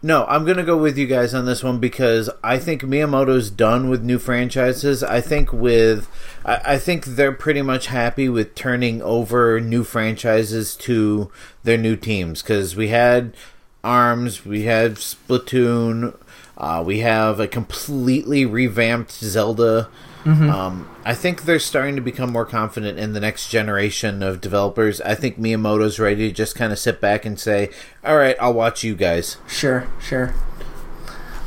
[0.00, 3.90] No, I'm gonna go with you guys on this one because I think Miyamoto's done
[3.90, 5.02] with new franchises.
[5.02, 6.08] I think with
[6.44, 11.32] I, I think they're pretty much happy with turning over new franchises to
[11.64, 13.34] their new teams because we had
[13.82, 16.16] Arms, we had Splatoon,
[16.56, 19.88] uh, we have a completely revamped Zelda.
[20.26, 25.00] Um, I think they're starting to become more confident in the next generation of developers.
[25.00, 27.70] I think Miyamoto's ready to just kind of sit back and say,
[28.04, 30.34] "All right, I'll watch you guys." Sure, sure.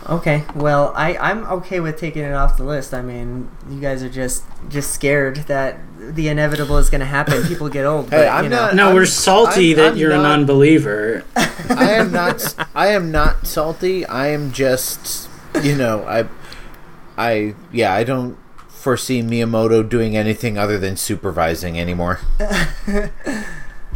[0.09, 2.91] Okay, well, I I'm okay with taking it off the list.
[2.91, 7.43] I mean, you guys are just just scared that the inevitable is going to happen.
[7.47, 8.09] People get old.
[8.09, 8.55] Hey, but, I'm you know.
[8.67, 11.23] not- No, I'm- we're salty I'm- that I'm you're a not- non-believer.
[11.35, 12.55] I am not.
[12.73, 14.05] I am not salty.
[14.07, 15.29] I am just,
[15.61, 16.25] you know, I,
[17.17, 18.37] I, yeah, I don't
[18.81, 22.19] foresee Miyamoto doing anything other than supervising anymore.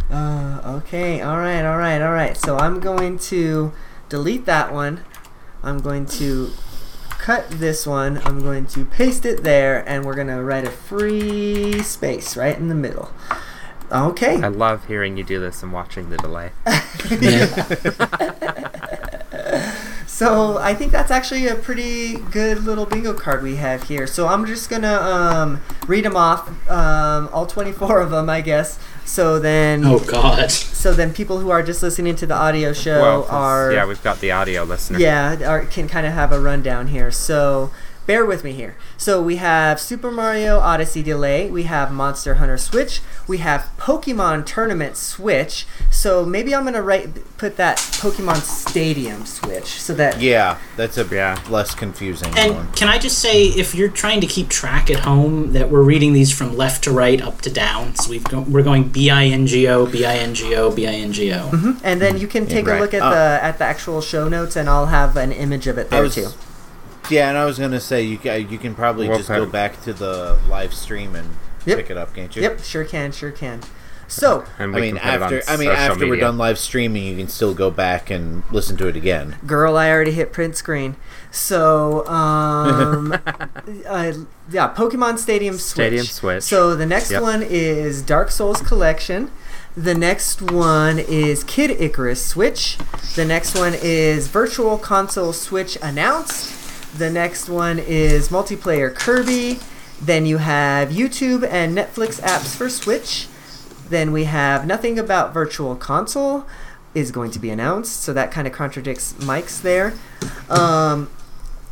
[0.07, 2.37] Uh, okay, all right, all right, all right.
[2.37, 3.73] So I'm going to
[4.07, 5.03] delete that one.
[5.63, 6.51] I'm going to
[7.09, 8.19] cut this one.
[8.19, 12.55] I'm going to paste it there, and we're going to write a free space right
[12.55, 13.11] in the middle.
[13.91, 14.41] Okay.
[14.41, 16.51] I love hearing you do this and watching the delay.
[20.21, 20.27] Yeah.
[20.27, 24.07] So I think that's actually a pretty good little bingo card we have here.
[24.07, 28.79] So I'm just gonna um, read them off, um, all 24 of them, I guess.
[29.05, 30.49] So then, Oh God.
[30.51, 33.85] so then people who are just listening to the audio show well, 'cause, are yeah,
[33.85, 34.97] we've got the audio listener.
[34.99, 37.11] yeah, are, can kind of have a rundown here.
[37.11, 37.71] So
[38.05, 38.75] bear with me here.
[38.97, 44.45] So we have Super Mario Odyssey Delay, we have Monster Hunter Switch, we have Pokemon
[44.45, 45.65] Tournament Switch.
[45.91, 51.05] So maybe I'm gonna write put that Pokemon Stadium Switch so that Yeah, that's a
[51.11, 51.37] Yeah.
[51.49, 52.39] less confusing one.
[52.39, 55.81] And can I just say, if you're trying to keep track at home, that we're
[55.81, 57.95] reading these from left to right, up to down.
[57.95, 60.71] So we've go- we're going B I N G O, B I N G O,
[60.71, 61.75] B I N G O.
[61.83, 62.77] and then you can take right.
[62.77, 65.67] a look at Uh, the at the actual show notes, and I'll have an image
[65.67, 66.27] of it I there was, too.
[67.09, 69.51] Yeah, and I was gonna say you ca- you can probably We'll just go put-
[69.51, 71.29] back to the live stream and
[71.65, 71.77] Yep.
[71.77, 72.41] pick it up, can't you?
[72.43, 73.61] Yep, sure can, sure can.
[74.07, 76.11] So, And I we mean, can put after it on I mean, social after we're
[76.11, 76.25] media.
[76.25, 79.37] done live streaming, you can still go back and listen to it again.
[79.47, 80.95] girl, I already hit print screen.
[81.31, 83.13] So, um,
[83.89, 84.13] uh,
[84.51, 85.71] yeah, Pokemon Stadium Switch.
[85.87, 86.43] Stadium Switch.
[86.43, 87.21] So the next Yep.
[87.23, 89.31] one is Dark Souls Collection.
[89.75, 92.77] The next one is Kid Icarus Switch.
[93.15, 96.53] The next one is Virtual Console Switch announced.
[96.97, 99.59] The next one is multiplayer Kirby.
[100.01, 103.27] Then you have YouTube and Netflix apps for Switch.
[103.89, 106.45] Then we have nothing about Virtual Console
[106.93, 109.93] is going to be announced, so that kind of contradicts Mike's there.
[110.49, 111.09] Um,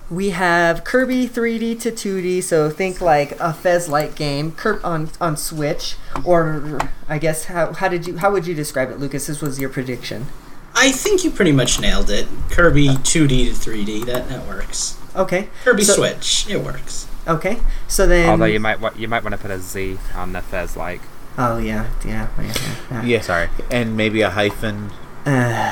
[0.09, 5.95] we have Kirby 3D to 2D, so think like a Fez-like game on on Switch,
[6.25, 9.27] or I guess how how did you how would you describe it, Lucas?
[9.27, 10.27] This was your prediction.
[10.75, 12.27] I think you pretty much nailed it.
[12.51, 14.97] Kirby 2D to 3D, that, that works.
[15.15, 15.49] Okay.
[15.63, 17.07] Kirby So- Switch, it works.
[17.27, 17.59] Okay.
[17.87, 18.29] So then.
[18.29, 21.01] Although you might wa- you might want to put a Z on the Fez like.
[21.37, 22.53] Oh yeah, yeah, yeah.
[22.91, 23.03] yeah.
[23.03, 24.91] Yeah, Sorry, and maybe a hyphen.
[25.25, 25.71] Uh,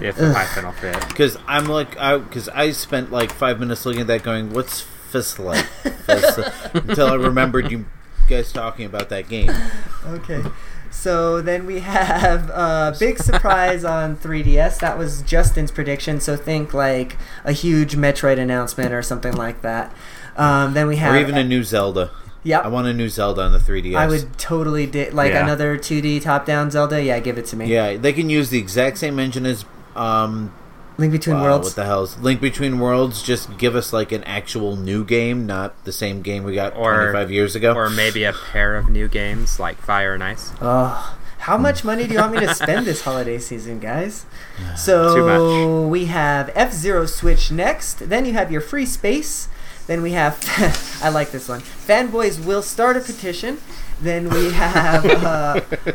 [0.00, 0.98] if the hyphen will fit.
[1.08, 4.80] Because I'm like, I because I spent like five minutes looking at that, going, "What's
[4.80, 5.64] fist like?"
[6.06, 6.40] Fist-
[6.74, 7.84] Until I remembered you
[8.28, 9.50] guys talking about that game.
[10.06, 10.42] okay.
[10.90, 14.78] So then we have a big surprise on 3DS.
[14.80, 16.20] That was Justin's prediction.
[16.20, 19.94] So think like a huge Metroid announcement or something like that.
[20.36, 22.10] Um, then we have or even a new Zelda.
[22.42, 22.60] yeah.
[22.60, 23.96] I want a new Zelda on the 3DS.
[23.96, 25.42] I would totally di- like Yeah.
[25.44, 27.02] another 2D top-down Zelda.
[27.02, 27.66] Yeah, give it to me.
[27.66, 29.64] Yeah, they can use the exact same engine as
[29.96, 30.52] um.
[31.00, 31.68] Link Between wow, Worlds.
[31.68, 33.22] What the hell's Link Between Worlds?
[33.22, 37.10] Just give us like an actual new game, not the same game we got Or-
[37.10, 37.72] 25 years ago.
[37.74, 40.52] Or maybe a pair of new games like Fire and Ice.
[40.60, 44.26] Oh, how much money do you want me to spend this holiday season, guys?
[44.76, 48.08] So Too we have F Zero Switch next.
[48.10, 49.48] Then you have your free space.
[49.86, 50.38] Then we have,
[51.02, 51.60] I like this one.
[51.60, 53.58] Fanboys will start a petition.
[54.00, 55.60] Then we have uh,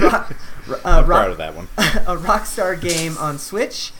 [0.00, 0.34] rock,
[0.68, 1.68] uh, I'm rock, proud of that one.
[1.78, 3.92] a Rockstar game on Switch.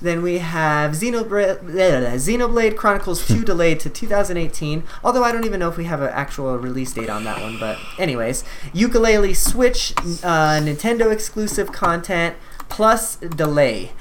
[0.00, 4.82] Then we have Xenoblade, Xenoblade Chronicles 2 delayed to 2018.
[5.04, 7.58] Although I don't even know if we have an actual release date on that one.
[7.58, 8.44] But, anyways,
[8.74, 9.92] Yooka-Laylee Switch,
[10.24, 12.36] uh, Nintendo exclusive content
[12.68, 13.92] plus delay.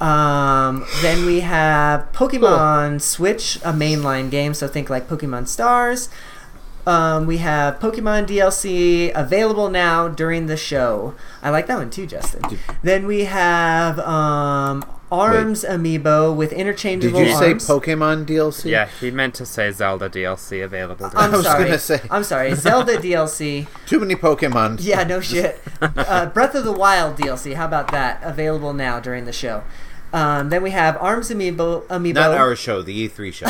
[0.00, 4.52] Um, then we have Pokemon Switch, a mainline game.
[4.52, 6.10] So think like Pokemon Stars.
[6.86, 11.14] Um, we have Pokemon DLC available now during the show.
[11.42, 12.42] I like that one too, Justin.
[12.82, 17.28] Then we have um, Arms Amiibo with interchangeable arms.
[17.28, 17.72] Did interchangeable you say.
[17.94, 18.70] Pokemon DLC?
[18.70, 21.06] Yeah, he meant to say Zelda DLC available.
[21.14, 21.64] I'm I was sorry.
[21.64, 22.00] gonna say.
[22.10, 22.54] I'm sorry.
[22.54, 23.68] Zelda DLC.
[23.86, 24.78] Too many Pokemon.
[24.80, 25.60] Yeah, no shit.
[25.80, 27.54] Uh, Breath of the Wild DLC.
[27.54, 28.20] How about that?
[28.22, 29.62] Available now during the show.
[30.12, 31.82] Um, then we have Arms Amiibo.
[31.88, 32.14] Amiibo.
[32.14, 33.46] Not our show, the E3 show.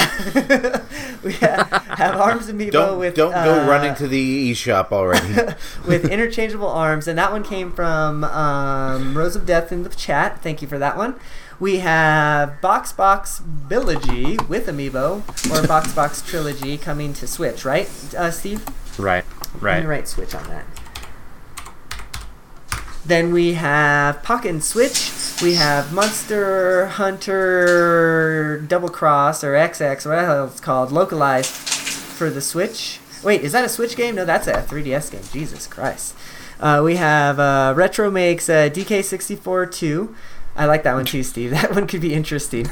[1.23, 1.69] we have,
[1.99, 5.55] have Arms Amiibo Don't with don't go uh, running to the eShop already.
[5.87, 10.43] with interchangeable arms, and that one came from um, Rose of Death in the chat.
[10.43, 11.19] Thank you for that one.
[11.59, 17.89] We have Box Box Trilogy with Amiibo, or Box Box Trilogy coming to Switch, right,
[18.15, 18.62] uh, Steve?
[18.99, 19.24] Right,
[19.59, 19.85] right.
[19.87, 20.66] write Switch on that.
[23.07, 25.12] Then we have Pokken Switch.
[25.41, 31.53] We have Monster Hunter Double Cross or XX, or what the hell it's called, localized
[31.53, 33.01] for the Switch.
[33.23, 34.16] Wait, is that a Switch game?
[34.16, 35.23] No, that's a 3DS game.
[35.33, 36.15] Jesus Christ.
[36.59, 40.15] Uh, we have uh, Retro makes uh, DK64 2.
[40.57, 41.51] I like that one too, Steve.
[41.57, 42.69] That one could be interesting.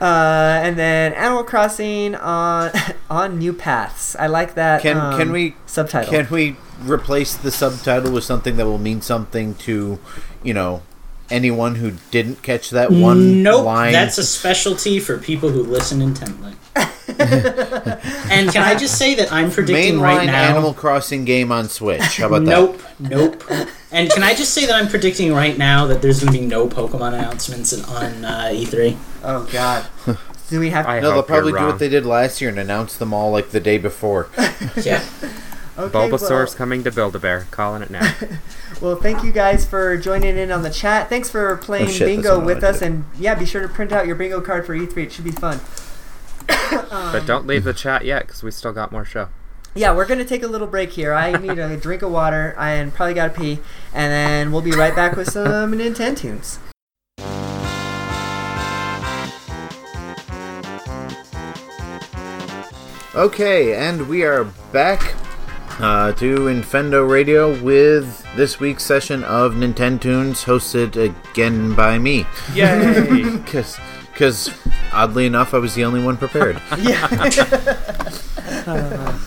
[0.00, 2.72] Uh, and then Animal Crossing on
[3.10, 4.16] on New Paths.
[4.16, 4.82] I like that.
[4.82, 6.10] Can um, can we subtitle?
[6.12, 10.00] Can we replace the subtitle with something that will mean something to,
[10.42, 10.82] you know,
[11.30, 13.92] anyone who didn't catch that one nope, line?
[13.92, 16.54] that's a specialty for people who listen intently.
[18.30, 20.50] and can I just say that I'm predicting mainline right now?
[20.50, 22.18] Animal Crossing game on Switch.
[22.18, 22.50] How about that?
[22.50, 23.68] nope, nope.
[23.90, 26.46] And can I just say that I'm predicting right now that there's going to be
[26.46, 28.96] no Pokemon announcements in, on uh, E3?
[29.22, 29.86] Oh God.
[30.48, 30.86] Do we have?
[30.86, 31.00] I?
[31.00, 33.60] No, they'll probably do what they did last year and announce them all like the
[33.60, 34.28] day before.
[34.82, 35.04] Yeah.
[35.78, 37.46] Okay, Bulbasaur's coming to Build-A-Bear.
[37.50, 38.14] Calling it now.
[38.20, 38.30] Well,
[38.82, 41.08] well, thank you guys for joining in on the chat.
[41.08, 44.06] Thanks for playing Oh, shit, bingo with us, and yeah, be sure to print out
[44.06, 44.96] your bingo card for E3.
[44.98, 45.60] It should be fun.
[46.46, 49.28] But don't leave the chat yet, because we still got more show.
[49.74, 51.14] Yeah, we're gonna take a little break here.
[51.14, 53.58] I need a drink of water and probably gotta pee,
[53.94, 56.58] and then we'll be right back with some Nintendo tunes.
[63.14, 65.14] Okay, and we are back
[65.80, 72.24] uh, to Infendo Radio with this week's session of Nintendo Tunes, hosted again by me.
[72.54, 73.38] Yay!
[73.44, 73.78] Because,
[74.92, 76.60] oddly enough, I was the only one prepared.
[76.78, 77.08] Yeah.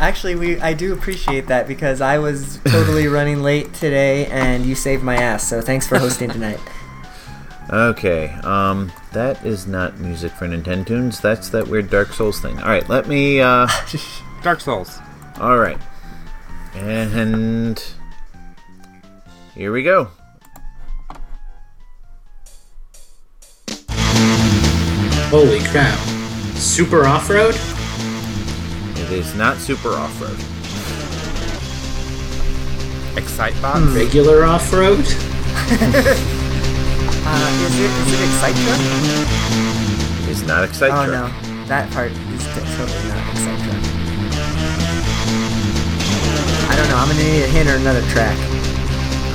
[0.00, 4.76] Actually, we I do appreciate that because I was totally running late today, and you
[4.76, 5.48] saved my ass.
[5.48, 6.60] So thanks for hosting tonight.
[7.70, 11.20] Okay, um, that is not music for Nintendo Tunes.
[11.20, 12.58] That's that weird Dark Souls thing.
[12.60, 13.40] All right, let me.
[13.40, 13.66] Uh,
[14.42, 14.98] Dark Souls.
[15.40, 15.78] all right,
[16.74, 17.82] and
[19.54, 20.10] here we go.
[25.30, 25.98] Holy crap!
[26.56, 27.54] Super off road.
[28.98, 30.38] It is not super off road.
[33.14, 33.94] Excitebot.
[33.94, 35.04] Regular off road.
[37.30, 38.74] Uh, is it is it Excitra?
[40.30, 41.28] It's not Excite Oh no,
[41.66, 43.76] that part is t- totally not Excitra.
[46.70, 46.96] I don't know.
[46.96, 48.34] I'm gonna need a hint or another track.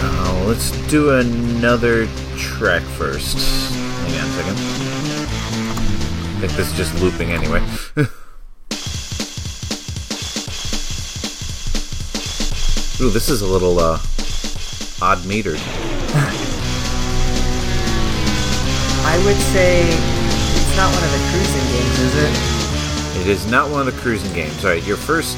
[0.01, 3.37] Oh, let's do another track first.
[3.75, 5.02] Hang on a second.
[6.43, 7.59] I think this is just looping anyway.
[13.01, 13.97] Ooh, this is a little uh,
[15.01, 15.55] odd metered.
[19.05, 23.21] I would say it's not one of the cruising games, is it?
[23.21, 24.65] It is not one of the cruising games.
[24.65, 25.37] All right, your first,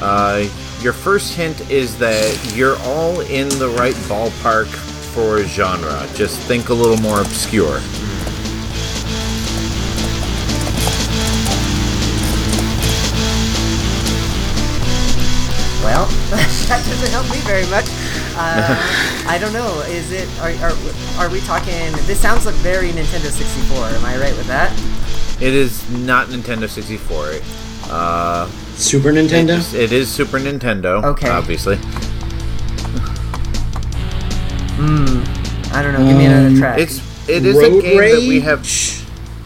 [0.00, 0.48] uh,
[0.80, 4.66] your first hint is that you're all in the right ballpark
[5.14, 6.08] for genre.
[6.14, 7.80] Just think a little more obscure.
[15.88, 16.04] Well,
[16.68, 17.86] that doesn't help me very much.
[18.36, 18.76] Uh,
[19.26, 19.80] I don't know.
[19.88, 20.28] Is it?
[20.40, 20.76] Are, are,
[21.18, 21.72] are we talking?
[22.06, 23.76] This sounds like very Nintendo 64.
[23.86, 24.70] Am I right with that?
[25.40, 27.40] It is not Nintendo 64.
[27.90, 29.56] Uh, Super Nintendo.
[29.56, 31.02] It's- It is Super Nintendo.
[31.04, 31.28] Okay.
[31.30, 31.78] Obviously.
[34.78, 35.24] Hmm.
[35.74, 36.06] I don't know.
[36.06, 36.78] Give me another Um, track.
[36.78, 38.60] It's it is a Road game that we have.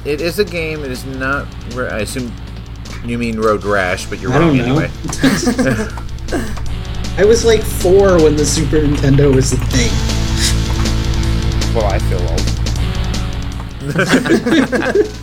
[0.05, 0.85] It is a game.
[0.85, 1.47] It is not.
[1.75, 2.31] I assume
[3.07, 4.79] you mean Road Rash, but you're I wrong don't know.
[4.79, 4.91] anyway.
[7.19, 9.93] I was like four when the Super Nintendo was a thing.
[11.75, 12.43] Well, I feel old.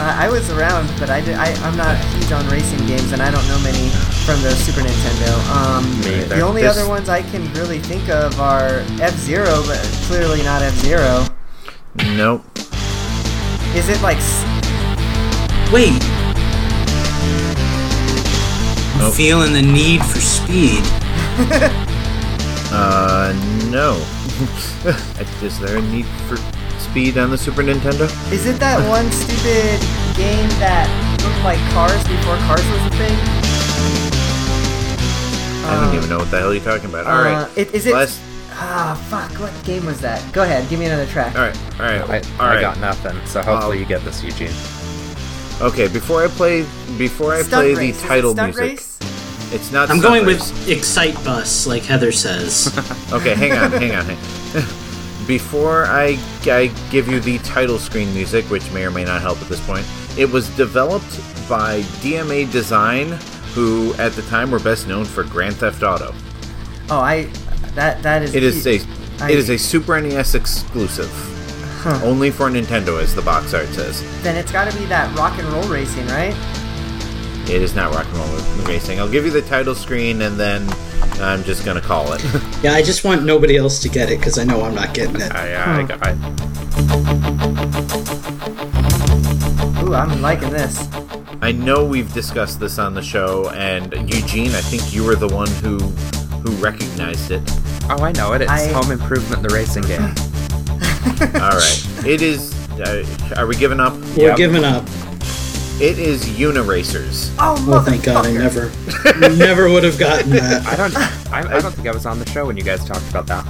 [0.00, 3.20] Uh, I was around, but I, did, I I'm not huge on racing games, and
[3.20, 3.90] I don't know many
[4.24, 5.30] from the Super Nintendo.
[5.54, 9.62] Um, Me the only This- other ones I can really think of are F Zero,
[9.66, 11.26] but clearly not F Zero.
[12.16, 12.46] Nope.
[13.76, 14.16] Is it like?
[15.70, 16.00] Wait.
[19.00, 20.82] I'm feeling the need for speed.
[22.72, 23.32] Uh,
[23.68, 23.96] no.
[25.44, 26.36] is there a need for
[26.78, 28.02] speed on the Super Nintendo?
[28.30, 29.80] Is it that one stupid
[30.16, 30.86] game that
[31.24, 33.18] looked like Cars before Cars was a thing?
[35.66, 37.06] I don't Um, even know what the hell you're talking about.
[37.06, 37.58] All Uh, right.
[37.58, 37.92] it, is it?
[37.92, 38.20] Last.
[38.52, 39.32] Ah, fuck!
[39.40, 40.22] What game was that?
[40.32, 41.34] Go ahead, give me another track.
[41.34, 41.56] All right.
[41.80, 42.00] All right.
[42.08, 42.60] I, all I right.
[42.60, 43.18] got nothing.
[43.26, 44.52] So hopefully Um, you get this, Eugene.
[45.60, 45.88] Okay.
[45.88, 46.62] Before I play,
[46.98, 47.78] before I Stunt play race.
[47.78, 48.98] the Is it title stunt music, race?
[49.52, 49.90] it's not.
[49.90, 50.50] I'm going Race.
[50.52, 52.68] with Excite Bus, like Heather says.
[53.12, 54.04] Okay, hang on, hang on.
[54.06, 59.20] hang- Before I, I give you the title screen music, which may or may not
[59.20, 59.86] help at this point,
[60.18, 61.18] it was developed
[61.48, 63.12] by DMA Design,
[63.54, 66.12] who at the time were best known for Grand Theft Auto.
[66.88, 67.24] Oh, I.
[67.74, 68.34] That that is.
[68.34, 68.80] It is a
[69.22, 71.10] I- it is a Super NES exclusive,
[72.02, 74.02] only for Nintendo, as the box art says.
[74.22, 76.34] Then it's got to be that rock and roll racing, right?
[77.48, 79.00] It is not rock and roll racing.
[79.00, 80.68] I'll give you the title screen, and then
[81.20, 82.22] I'm just gonna call it.
[82.62, 85.16] yeah, I just want nobody else to get it because I know I'm not getting
[85.16, 85.32] it.
[85.32, 86.16] I, I got it.
[89.82, 90.88] Ooh, I'm liking this.
[91.42, 95.28] I know we've discussed this on the show, and Eugene, I think you were the
[95.28, 97.42] one who who recognized it.
[97.90, 98.42] Oh, I know it.
[98.42, 100.14] It's I- Home Improvement, the racing game.
[101.34, 102.52] All right, it is.
[102.78, 103.04] Uh,
[103.36, 103.94] are we giving up?
[104.16, 104.36] We're Yep.
[104.36, 104.84] giving up.
[105.80, 107.34] It is Uniracers.
[107.38, 108.70] Oh, Oh, thank God, I never,
[109.36, 110.66] never would have gotten that.
[110.66, 110.94] I don't.
[111.32, 113.46] I, I don't think I was on the show when you guys talked about that.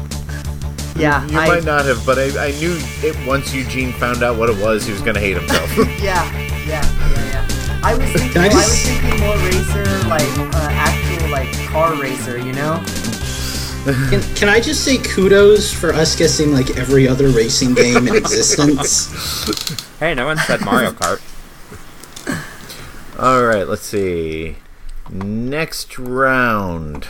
[0.96, 4.36] Yeah, You I, might not have, but I, I knew it once Eugene found out
[4.38, 5.70] what it was, he was gonna hate himself.
[6.00, 6.22] Yeah,
[6.66, 7.80] yeah, yeah, yeah.
[7.82, 8.30] I was thinking.
[8.32, 12.38] Can I I, was thinking more racer, like uh, actual like car racer.
[12.38, 12.82] You know?
[13.84, 18.16] Can, can I just say kudos for us guessing like every other racing game in
[18.16, 19.08] existence?
[20.00, 21.20] Hey, no one said Mario Kart.
[23.18, 24.56] All right, let's see.
[25.10, 27.06] Next round.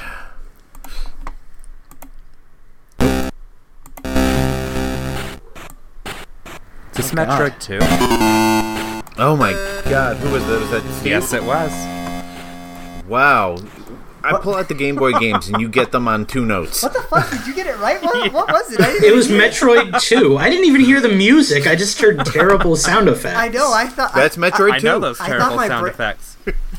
[2.99, 3.31] Is
[6.95, 7.79] this oh Metroid 2?
[9.19, 9.53] Oh my
[9.89, 10.61] God, who was that?
[10.61, 11.07] Was that Steve?
[11.07, 11.71] Yes, it was.
[13.07, 13.57] Wow.
[14.23, 16.83] I pull out the Game Boy games and you get them on two notes.
[16.83, 17.31] What the fuck?
[17.31, 18.03] Did you get it right?
[18.03, 18.81] What, what was it?
[18.81, 20.37] I didn't It was even hear Metroid 2.
[20.39, 21.67] I didn't even hear the music.
[21.67, 23.39] I just heard terrible sound effects.
[23.39, 23.73] I know.
[23.73, 24.15] I thought.
[24.15, 24.85] That's I, Metroid I 2.
[24.87, 26.37] know those terrible sound bra- effects.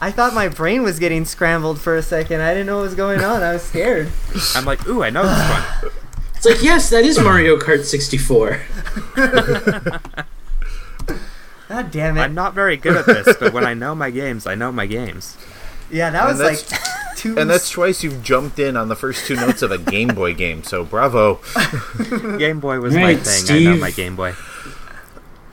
[0.00, 2.40] I thought my brain was getting scrambled for a second.
[2.40, 3.42] I didn't know what was going on.
[3.42, 4.10] I was scared.
[4.54, 5.92] I'm like, ooh, I know this one.
[6.36, 8.62] It's like, yes, that is Mario Kart 64.
[11.68, 12.20] God damn it.
[12.22, 14.86] I'm not very good at this, but when I know my games, I know my
[14.86, 15.36] games.
[15.90, 17.38] Yeah, that And was like that's- two.
[17.38, 20.34] And that's twice you've jumped in on the first two notes of a Game Boy
[20.34, 20.62] game.
[20.62, 21.40] So bravo.
[22.38, 23.68] Game Boy was my Right, thing.
[23.68, 24.34] I know my Game Boy.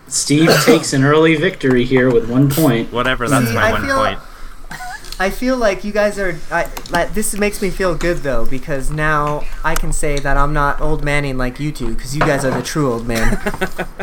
[0.07, 2.93] Steve takes an early victory here with one point.
[2.93, 4.19] Whatever, that's See, my I one feel- point.
[5.19, 6.37] I feel like you guys are.
[6.51, 10.53] I, like, this makes me feel good though because now I can say that I'm
[10.53, 13.35] not old manning like you two because you guys are the true old man.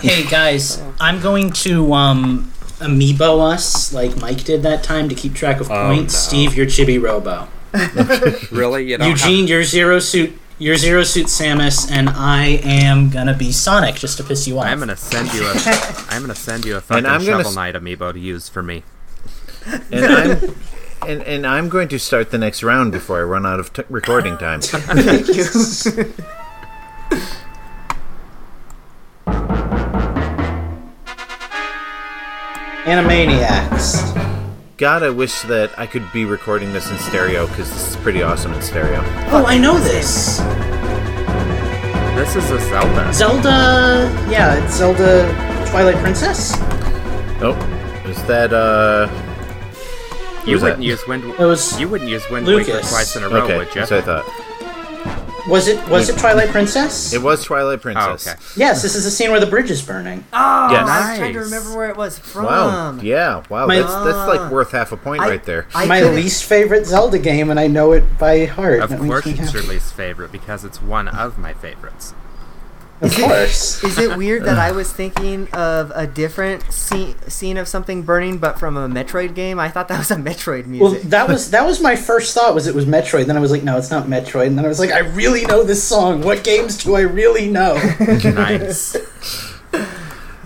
[0.03, 2.51] Hey guys, I'm going to um
[2.85, 6.15] amiibo us like Mike did that time to keep track of Oh, points.
[6.15, 6.19] no.
[6.21, 7.49] Steve, you're Chibi Robo.
[8.57, 8.91] Really?
[8.91, 10.39] You don't Eugene, you're Zero Suit.
[10.59, 14.67] You're Zero Suit Samus, and I am gonna be Sonic just to piss you off.
[14.67, 15.53] I'm gonna send you a.
[16.11, 18.63] I'm gonna send you a fucking I'm gonna Shovel s- Knight amiibo to use for
[18.63, 18.85] me.
[19.91, 20.55] And I'm
[21.09, 23.83] and, and I'm going to start the next round before I run out of t-
[23.91, 24.61] recording time.
[32.85, 34.13] Animaniacs.
[34.77, 38.23] God, I wish that I could be recording this in stereo because this is pretty
[38.23, 39.01] awesome in stereo.
[39.31, 40.39] Oh, I know this.
[42.15, 43.13] This is a Zelda.
[43.15, 44.29] Zelda.
[44.31, 45.27] Yeah, it's Zelda
[45.71, 46.53] Twilight Princess.
[47.41, 47.57] Oh,
[48.07, 49.09] is that uh?
[50.47, 51.25] You wouldn't use Wind.
[51.25, 51.81] It was.
[51.81, 53.75] You wouldn't use Wind Waker twice in a row, Okay, would you?
[53.75, 54.25] that's what I thought.
[55.49, 55.89] Was it?
[55.91, 57.13] Was it Twilight Princess?
[57.13, 58.27] It was Twilight Oh, Princess.
[58.27, 58.39] okay.
[58.57, 60.25] Yes, this is the scene where the bridge is burning.
[60.33, 60.89] Oh, Yes.
[60.89, 62.45] I was trying to remember where it was from.
[62.47, 62.99] Wow.
[63.03, 63.43] Yeah.
[63.51, 63.67] Wow.
[63.67, 65.67] My- that's that's like worth half a point I- right there.
[65.75, 68.81] I My couldn't- least favorite Zelda game, and I know it by heart.
[68.81, 72.15] Of course, it's your least favorite because it's one of my favorites.
[73.01, 73.83] Of course.
[73.85, 78.39] Is it weird that I was thinking of a different scene, scene of something burning,
[78.39, 79.59] but from a Metroid game?
[79.59, 81.11] I thought that was a Metroid Well, music.
[81.11, 82.55] that was that was my first thought.
[82.55, 83.27] Was it was Metroid?
[83.27, 84.47] Then I was like, no, it's not Metroid.
[84.47, 86.23] And then I was like, I really know this song.
[86.23, 87.75] What games do I really know?
[88.25, 88.97] Nice.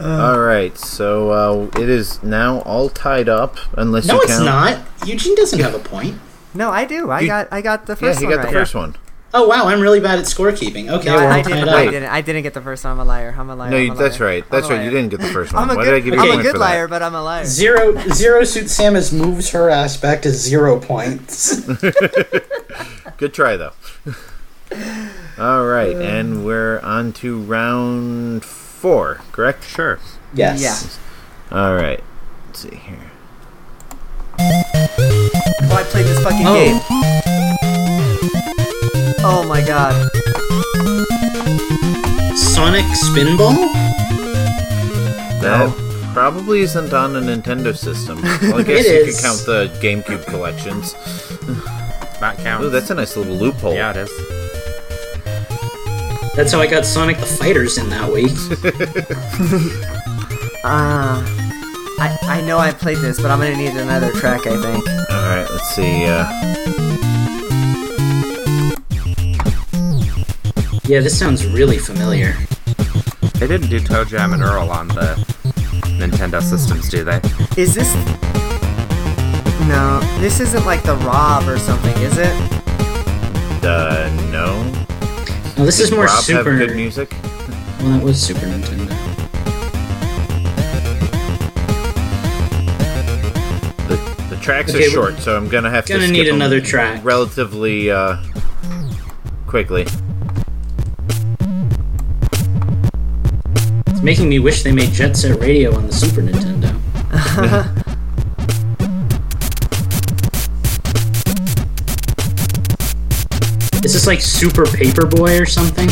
[0.00, 0.76] All right.
[0.78, 4.78] So uh, it is now all tied up, unless no, you it's not.
[5.04, 6.18] Eugene doesn't have a point.
[6.54, 7.10] no, I do.
[7.10, 8.20] I You- got I got the first.
[8.20, 8.60] Yeah, he one got the right.
[8.60, 8.96] first one.
[9.34, 10.88] Oh wow, I'm really bad at scorekeeping.
[10.88, 11.68] Okay, No, well, I, I didn't.
[11.68, 12.08] I didn't.
[12.10, 12.92] I didn't get the first one.
[12.94, 13.34] I'm a liar.
[13.36, 13.70] I'm a liar.
[13.70, 14.28] No, you, a that's liar.
[14.30, 14.50] right.
[14.50, 14.82] That's right.
[14.82, 15.64] You didn't get the first one.
[15.64, 17.02] I'm a Why good, did I give you I'm a a good for liar, but
[17.02, 17.44] I'm a liar.
[17.44, 21.60] Zero Zero Suit Samus moves her ass back to zero points.
[23.18, 23.72] Good try though.
[25.38, 26.00] all right, uh.
[26.00, 29.20] and we're on to round four.
[29.32, 29.62] Correct.
[29.64, 29.98] Sure.
[30.32, 30.98] yes.
[31.50, 31.58] Yeah.
[31.58, 32.02] All right.
[32.46, 33.10] Let's see here.
[34.40, 36.54] Oh, I played this fucking Oh.
[36.54, 36.97] game.
[39.20, 39.94] Oh my god.
[42.36, 43.56] Sonic Spinball.
[45.40, 45.72] That
[46.12, 48.20] probably isn't on a Nintendo system.
[48.42, 49.16] Well, I guess It you is.
[49.16, 50.94] could count the GameCube collections.
[52.20, 52.66] That counts.
[52.66, 53.74] Oh, that's a nice little loophole.
[53.74, 54.10] yeah, it is.
[56.34, 58.32] That's how I got Sonic the Fighters in that week.
[60.64, 61.22] Uh,
[62.00, 64.44] I I know I played this, but I'm gonna need another track.
[64.46, 64.86] I think.
[64.88, 65.46] All right.
[65.48, 66.04] Let's see.
[66.04, 66.26] Uh,
[70.88, 72.32] yeah, this sounds really familiar.
[73.34, 75.14] They didn't do ToeJam and Earl on the
[76.00, 77.20] Nintendo systems, do they?
[77.60, 77.94] Is this?
[79.68, 82.32] No, this isn't like the Rob or something, is it?
[83.64, 84.62] uh, no.
[85.58, 86.54] No, this is more Rob Super.
[86.56, 87.12] have good music?
[87.80, 88.88] Well, that was Super Nintendo.
[93.88, 96.36] The, the tracks Okay, are short, so I'm gonna have Gonna to need skip 'em
[96.36, 97.04] another track.
[97.04, 98.16] relatively uh,
[99.46, 99.86] quickly.
[104.08, 106.72] Making me wish they made Jet Set Radio on the Super Nintendo.
[113.84, 115.90] Is this like Super Paperboy or something?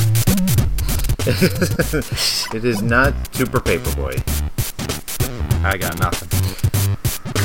[2.57, 4.17] It is not Super Paperboy.
[5.63, 6.36] I got nothing.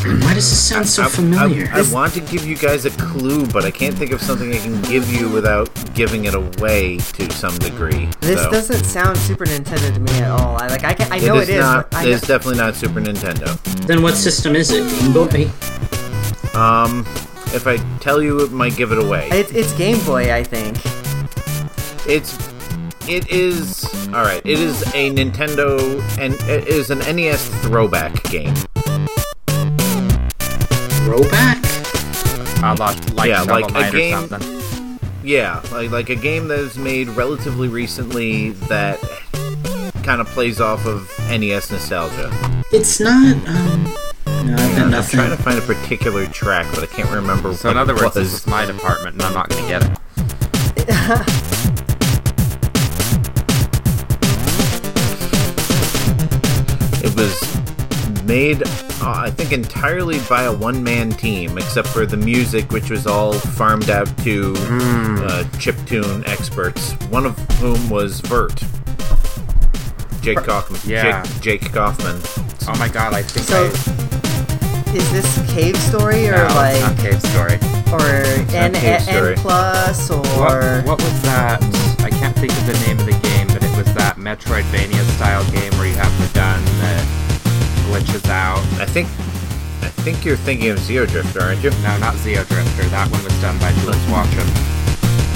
[0.03, 1.69] Why does this sound so I- familiar?
[1.73, 4.51] I, I want to give you guys a clue, but I can't think of something
[4.53, 8.09] I can give you without giving it away to some degree.
[8.21, 8.49] This so.
[8.51, 10.57] doesn't sound Super Nintendo to me at all.
[10.61, 11.59] I like I can, I It know is it is.
[11.61, 11.91] not.
[11.91, 13.61] but I It is definitely not Super Nintendo.
[13.85, 14.89] then what system is it?
[14.99, 15.49] Game Boy?
[16.59, 17.01] Um,
[17.53, 19.29] if I tell you, it might give it away.
[19.31, 20.77] it's it's Game Boy, I think.
[22.07, 22.37] It's
[23.07, 24.41] it is all right.
[24.45, 28.53] It is a Nintendo and it is an NES throwback game.
[31.05, 31.57] Throwback?
[32.63, 34.39] A lot like Yeah, Shovel like a game- or.
[35.23, 38.99] Yeah, like like a game that was made relatively recently that
[40.03, 42.31] kind of plays off of NES nostalgia.
[42.71, 43.35] It's not.
[43.47, 43.93] Um,
[44.45, 47.53] No, I've got I'm trying to find a particular track, but I can't remember.
[47.53, 49.83] So what in other words, this is my department, and I'm not going to get
[49.83, 49.97] it.
[57.03, 57.50] It was
[58.25, 58.67] made, uh,
[59.01, 63.89] I think, entirely by a one-man team, except for the music, which was all farmed
[63.89, 66.93] out to uh, chiptune experts.
[67.09, 68.61] One of whom was Virt.
[70.21, 70.79] Jake Kaufman.
[70.85, 71.23] Yeah.
[71.23, 72.19] Jake, Jake Kaufman.
[72.67, 74.95] Oh my god, I think So, I.
[74.95, 77.57] is this cave story or No, it's like not Cave Story.
[77.91, 81.59] or N, N, plus or What, what was that?
[82.03, 85.43] I can't think of the name of the game, but it was that Metroidvania style
[85.51, 87.03] game where you have the gun that
[87.91, 88.59] glitches out.
[88.79, 89.07] I think,
[89.83, 91.69] I think you're thinking of Xeodrifter, aren't you?
[91.83, 92.89] No, not Xeodrifter.
[92.89, 94.47] That one was done by Jools Watsham.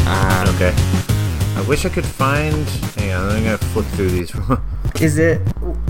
[0.07, 0.73] Um, Okay.
[1.57, 2.67] I wish I could find.
[2.97, 4.31] Hang on, I'm gonna flip through these.
[5.01, 5.41] is it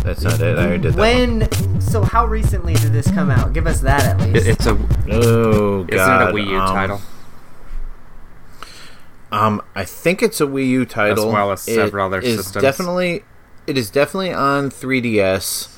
[0.03, 0.57] That's not it.
[0.59, 0.99] I already did that.
[0.99, 1.39] one.
[1.39, 1.81] when?
[1.81, 3.51] So how recently did this come out?
[3.53, 4.45] Give us that at least.
[4.45, 4.71] it- it's a
[5.09, 5.93] Oh God.
[5.93, 7.01] isn't it a Wii U um, title?
[9.31, 12.37] Um, I think it's a Wii U title, As well as several It other is
[12.37, 12.61] systems.
[12.61, 13.23] Definitely,
[13.67, 15.74] it is definitely on 3DS.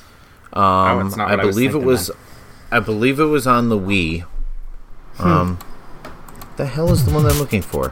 [0.58, 2.08] Um, Oh, it's not I what I was believe it was.
[2.08, 2.18] then.
[2.72, 4.24] I believe it was on the Wii.
[5.18, 5.28] Hmm.
[5.28, 5.60] Um,
[6.58, 7.92] the hell is the one I'm looking for?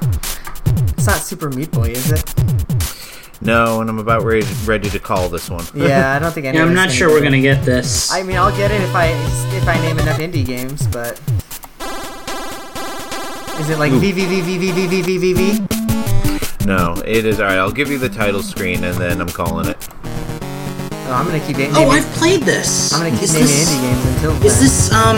[0.98, 2.24] It's not Super Meat Boy, is it?
[3.42, 5.66] No, and I'm about ready ready to call this one.
[5.76, 8.12] Yeah, I don't think Yeah, I'm not sure we're gonna get this.
[8.12, 9.08] I mean, I'll get it if I
[9.56, 11.20] if I name enough indie games, but
[13.60, 15.68] is it like V V V V V V V V V V?
[16.66, 17.58] No, it is alright.
[17.60, 19.88] I'll give you the title screen, and then I'm calling it.
[21.08, 21.76] Oh, I'm gonna keep naming.
[21.78, 22.92] oh, I've played this.
[22.94, 24.64] I'm gonna keep is naming this, indie games until Is then.
[24.66, 25.18] this um?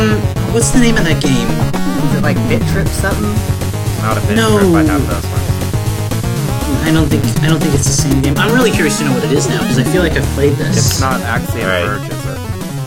[0.53, 1.47] What's the name of that game?
[2.11, 3.23] Is it like Bit Trip something?
[4.03, 4.59] Not a bit no.
[4.59, 4.67] trip.
[4.75, 5.47] I have those ones.
[6.83, 8.35] I don't think I don't think it's the same game.
[8.37, 10.53] I'm really curious to know what it is now because I feel like I've played
[10.59, 10.75] this.
[10.77, 11.85] It's not Axiom Alright.
[11.87, 12.26] Verge, is it?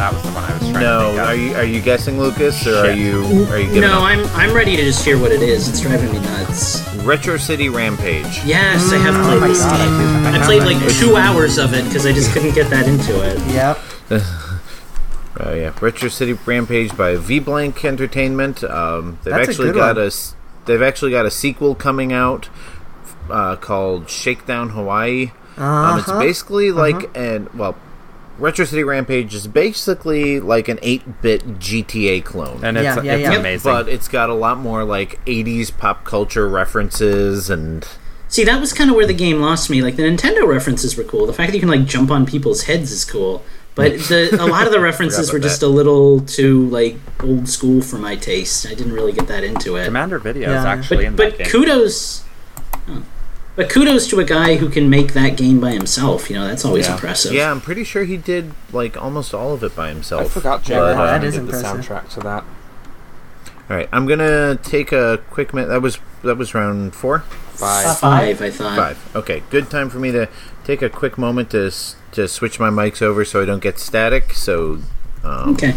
[0.01, 1.28] That was the one I was trying to No, think of.
[1.28, 3.20] are you are you guessing, Lucas, or are you
[3.51, 4.02] are you giving no, up?
[4.05, 5.68] I'm I'm ready to just hear what it is.
[5.68, 6.81] It's driving me nuts.
[7.05, 8.43] Retro City Rampage.
[8.47, 10.22] Yes, I have played Oh my this God, I game.
[10.22, 10.90] do- I I played that like game.
[11.01, 13.39] two hours of it because I just couldn't get that into it.
[13.55, 13.78] Yep.
[15.43, 18.62] Oh yeah, Retro City Rampage by V Blank Entertainment.
[18.64, 20.05] Um, they've That's a actually good got one.
[20.05, 20.35] a s-
[20.66, 22.51] they've actually got a sequel coming out
[23.31, 25.31] uh, called Shakedown Hawaii.
[25.56, 26.18] Um, it's Uh-huh.
[26.20, 27.74] basically like an well,
[28.41, 32.65] Retro City Rampage is basically like an 8-bit GTA clone.
[32.65, 33.39] And it's, Yeah, yeah, it's yeah.
[33.39, 33.71] amazing.
[33.73, 37.87] but it's got a lot more like 80s pop culture references and
[38.29, 39.83] See, that was kind of where the game lost me.
[39.83, 41.27] Like the Nintendo references were cool.
[41.27, 43.43] The fact that you can like jump on people's heads is cool.
[43.75, 45.67] But the a lot of the references were just that.
[45.67, 48.67] a little too like old school for my taste.
[48.67, 49.85] I didn't really get that into it.
[49.87, 50.71] Commander Video is Yeah.
[50.71, 52.25] actually in but that but kudos
[52.89, 53.03] oh.
[53.56, 56.64] But kudos to a guy who can make that game by himself you know that's
[56.64, 56.94] always Yeah.
[56.94, 60.22] impressive yeah, I'm pretty sure he did like almost all of it by himself.
[60.22, 62.44] I forgot Jay But, Wow, uh, that Ryan the soundtrack to that.
[63.68, 65.68] All right, I'm gonna take a quick minute.
[65.68, 67.20] That was that was round four.
[67.20, 67.98] Five.
[67.98, 69.16] five i thought Five.
[69.16, 70.28] Okay, good time for me to
[70.64, 71.70] take a quick moment to
[72.12, 74.32] to switch my mics over so I don't get static.
[74.32, 74.81] So,
[75.22, 75.74] um, okay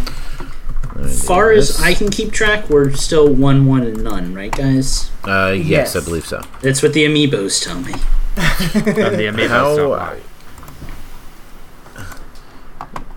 [0.96, 4.34] let me do far as i can keep track we're still one one and none
[4.34, 5.96] right guys uh, yes, Yes.
[5.96, 6.42] I believe so.
[6.62, 7.94] that's what the amiibos tell me
[8.36, 9.76] And the Amiibos How?
[9.76, 10.20] don't lie.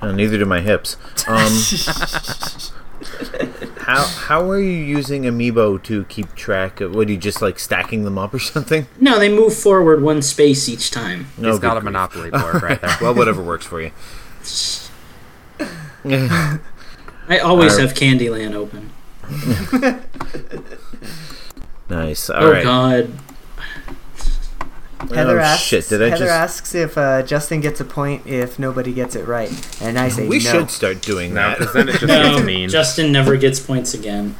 [0.02, 0.98] Uh, neither do my hips.
[1.26, 1.50] Um,
[3.78, 6.94] how how are you using Amiibo to keep track of?
[6.94, 8.86] What are you just like stacking them up or something?
[9.00, 11.84] no they move forward one space each time No, He's got a grief.
[11.84, 12.96] Monopoly board right there.
[13.00, 13.90] Well, whatever works for you.
[17.28, 18.90] I always Uh, have candyland open
[21.88, 22.30] nice.
[22.30, 22.62] All oh right.
[22.64, 23.10] god
[25.14, 25.62] Heather oh, asks.
[25.62, 25.88] shit!
[25.88, 26.32] Did I Heather just?
[26.34, 29.50] asks if uh, Justin gets a point if nobody gets it right,
[29.80, 30.50] and I say we no.
[30.50, 31.58] should start doing No, that.
[31.58, 32.68] because then it just no mean.
[32.68, 34.34] justin never gets points again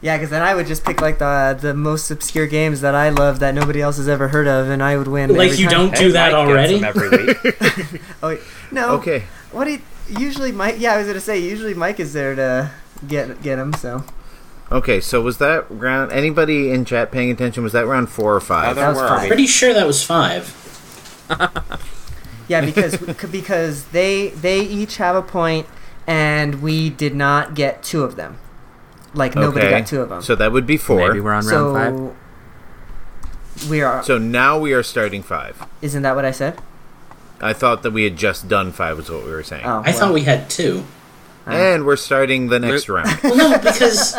[0.00, 3.08] Yeah, because then I would just pick like the the most obscure games that I
[3.08, 5.30] love that nobody else has ever heard of, and I would win.
[5.34, 5.88] Like every you time.
[5.90, 8.00] don't do that Mike already every week.
[8.22, 8.40] Oh wait,
[8.70, 8.90] no.
[8.96, 9.24] okay.
[9.50, 9.80] What do you,
[10.18, 10.76] usually Mike?
[10.78, 12.70] Yeah, I was gonna say usually Mike is there to
[13.06, 13.72] get get him.
[13.74, 14.04] So
[14.72, 16.12] Okay, so was that round?
[16.12, 17.62] Anybody in chat paying attention?
[17.64, 18.76] Was that round four or five?
[18.76, 19.22] Heather, That was where are fine.
[19.22, 19.28] we?
[19.28, 20.56] pretty sure that was five
[22.48, 22.96] yeah, because
[23.30, 25.66] because they they each have a point,
[26.06, 28.38] and we did not get two of them.
[29.14, 29.78] Like nobody okay.
[29.78, 30.22] got two of them.
[30.22, 31.08] So that would be four.
[31.08, 32.16] Maybe we're on round
[33.24, 33.70] five.
[33.70, 34.02] we are.
[34.02, 35.64] So now we are starting five.
[35.82, 36.58] isn't that what I said?
[37.40, 38.96] I thought that we had just done five.
[38.96, 39.64] Was what we were saying.
[39.64, 40.84] Oh, i thought we had two
[41.46, 43.18] And we're starting the next round.
[43.22, 44.16] Well, no, because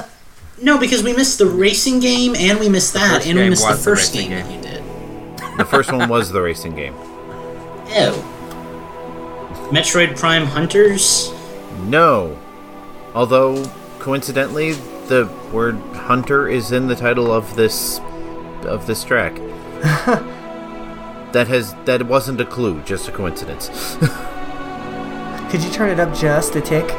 [0.61, 3.69] no, because we missed the racing game and we missed that, and we missed the
[3.69, 4.48] was the first game, game.
[4.48, 5.57] that you did.
[5.57, 6.93] The first one was the racing game.
[7.88, 8.14] Ew.
[9.72, 11.31] Metroid Prime Hunters.
[11.84, 12.38] No.
[13.14, 13.65] Although,
[13.99, 14.73] coincidentally,
[15.07, 17.99] the word hunter is in the title of this
[18.64, 19.38] of this track.
[21.34, 23.70] that has that wasn't a clue, just a coincidence.
[25.52, 26.86] Could you turn it up just a tick?
[26.86, 26.94] It's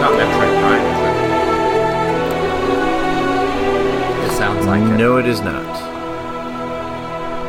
[0.00, 1.00] not Metroid Prime, is
[4.26, 4.32] it?
[4.32, 4.96] It sounds like it.
[4.96, 5.66] no, it is not.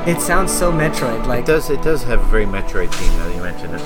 [0.08, 1.42] It sounds so Metroid like.
[1.42, 3.82] It does it does have a very Metroid theme now that you mention it.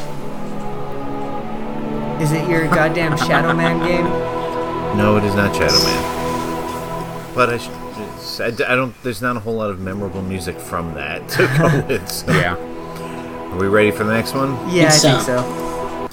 [2.21, 4.05] is it your goddamn Shadow Man game?
[4.97, 6.03] No, it is not Shadow Man.
[7.35, 7.69] But I, sh-
[8.39, 8.93] it's- I, d- I don't.
[9.03, 12.09] There's not a whole lot of memorable music from that to go with.
[12.09, 12.31] So.
[12.31, 12.55] Yeah.
[13.53, 14.51] Are we ready for the next one?
[14.73, 15.37] Yeah, I Think think so.
[15.37, 16.09] so.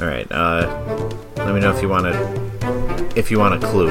[0.00, 0.30] All right.
[0.30, 3.12] Uh, let me know if you want to.
[3.18, 3.90] If you want a clue.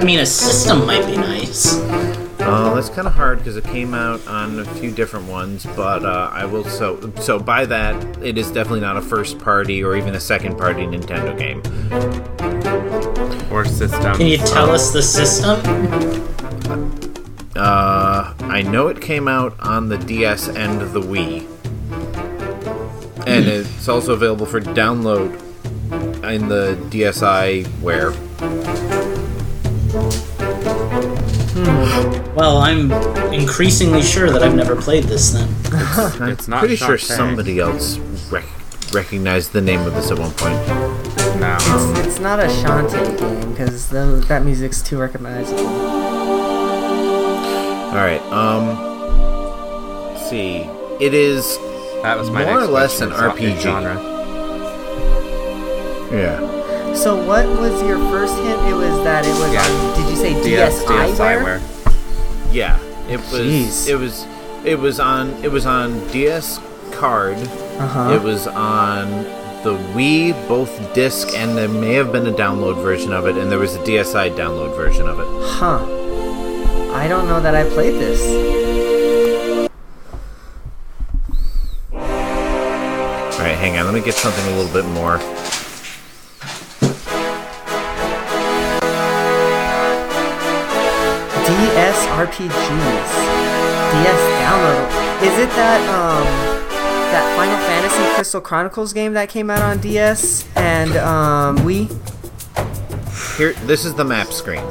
[0.00, 1.76] I mean, a system might be nice.
[2.40, 6.04] Uh, that's kind of hard because it came out on a few different ones, but
[6.04, 9.96] uh, I will so so by that it is definitely not a first party or
[9.96, 11.60] even a second party Nintendo game.
[13.58, 14.14] Or system.
[14.14, 15.58] Can you tell us the system?
[17.56, 21.40] Uh, I know it came out on the DS and the Wii,
[23.26, 25.32] and it's also available for download
[26.22, 28.12] in the DSi where.
[32.36, 32.92] Well, I'm
[33.32, 35.48] increasingly sure that I've never played this then.
[36.22, 37.16] I'm It's not pretty sure Shantae.
[37.16, 37.98] somebody else
[38.30, 38.44] rec-
[38.92, 41.07] recognized the name of this at one point.
[41.38, 41.56] No.
[41.60, 45.66] It's, it's not a Shantae game because that music's too recognizable.
[47.88, 48.20] All right.
[48.32, 50.12] Um.
[50.14, 50.58] Let's see.
[51.00, 51.56] It is.
[52.02, 53.60] That was my More or less an is RPG.
[53.60, 53.94] genre.
[56.12, 56.94] Yeah.
[56.94, 58.60] So what was your first hint?
[58.68, 59.62] It was that it was Yeah.
[59.62, 60.00] on.
[60.00, 61.60] Did you say DS, DSiWare?
[61.60, 62.52] DSiWare.
[62.52, 62.78] Yeah.
[63.08, 63.32] It was.
[63.32, 63.88] Jeez.
[63.88, 64.26] It was.
[64.64, 65.30] It was on.
[65.44, 66.58] It was on DS
[66.92, 67.36] card.
[67.36, 68.10] Uh huh.
[68.14, 69.24] It was on
[69.68, 73.50] the Wii, both disc, and there may have been a download version of it, and
[73.50, 75.26] there was a DSi download version of it.
[75.42, 75.84] Huh.
[76.94, 78.22] I don't know that I played this.
[81.92, 82.00] All
[83.44, 83.84] right, hang on.
[83.84, 85.18] Let me get something a little bit more.
[91.44, 93.10] DS RPGs.
[93.92, 94.88] DS download.
[95.22, 96.57] Is it that um
[97.10, 101.88] that Final Fantasy Crystal Chronicles game that came out on DS and um Wii?
[103.36, 104.64] Here, this is the map screen.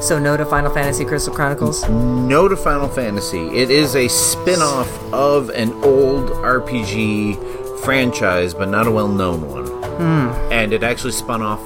[0.00, 1.88] So no to Final Fantasy Crystal Chronicles.
[1.88, 3.48] No to Final Fantasy.
[3.56, 9.70] It is a spin-off of an old RPG franchise, but not a well-known one.
[10.52, 11.60] And it actually spun off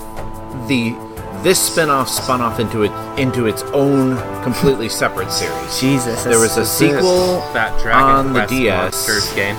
[0.68, 0.94] the
[1.42, 5.80] this spin-off spun off into it into its own completely separate series.
[5.80, 6.24] Jesus.
[6.24, 9.08] There was a sequel That Dragon on the Quest DS.
[9.08, 9.56] Monsters game.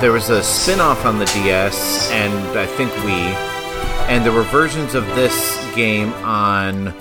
[0.00, 3.34] There was a spin-off on the DS and I think Wii,
[4.08, 6.94] and there were versions of this game on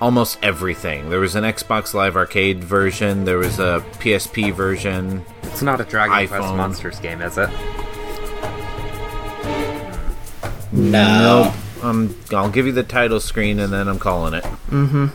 [0.00, 1.08] almost everything.
[1.10, 5.24] There was an Xbox Live Arcade version, there was a PSP version.
[5.44, 6.54] It's not a Dragon Quest.
[6.54, 7.48] Monsters game, is it?
[10.72, 11.54] No.
[11.84, 14.44] Um, I'll give you the title screen and then I'm calling it.
[14.70, 15.06] Mm-hmm.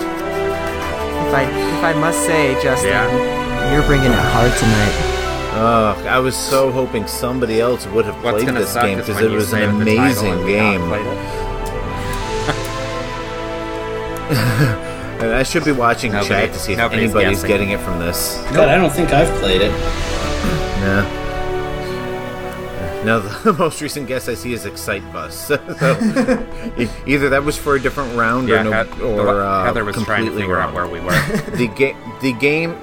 [0.00, 3.72] If I if I must say, Justin, Yeah.
[3.72, 4.94] you're bringing it hard tonight.
[5.52, 9.20] Ugh, I was so hoping somebody else would have What's played gonna this game because
[9.20, 10.80] it was an amazing game.
[15.20, 17.12] And I should be watching Nobody- chat to see if anybody's
[17.42, 17.48] guessing.
[17.48, 18.38] getting it from this.
[18.54, 19.72] God, I don't think I've played it.
[20.80, 21.19] Yeah.
[23.04, 25.34] No, the most recent guess I see is Excite Bus.
[25.48, 25.54] so,
[27.06, 29.94] either that was for a different round Yeah, or, no, Heath- or uh, Heather was
[29.96, 31.10] trying to completely figure out where we were.
[31.56, 31.96] the game.
[32.20, 32.76] The game.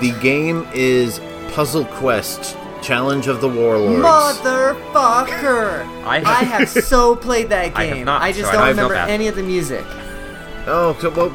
[0.00, 1.20] the game is
[1.54, 4.04] Puzzle Quest: Challenge of the Warlords.
[4.04, 5.84] Motherfucker!
[6.04, 8.04] I I have so played that I have game.
[8.04, 9.10] not, I just so don't don't remember bad.
[9.10, 9.84] any of the music.
[10.68, 11.30] Oh, so, well,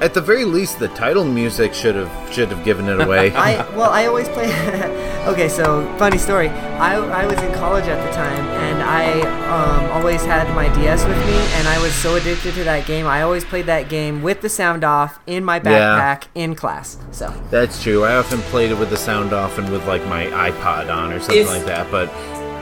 [0.00, 3.30] at the very least, the title music should have should have given it away.
[3.34, 4.46] I well, I always play.
[5.26, 6.48] okay, so funny story.
[6.48, 11.04] I, I was in college at the time, and I um, always had my DS
[11.04, 13.06] with me, and I was so addicted to that game.
[13.06, 16.96] I always played that game with the sound off in my backpack in class.
[17.10, 18.04] So That's true.
[18.04, 21.20] I often played it with the sound off and with like my iPod on or
[21.20, 21.90] something If- like that.
[21.90, 22.08] But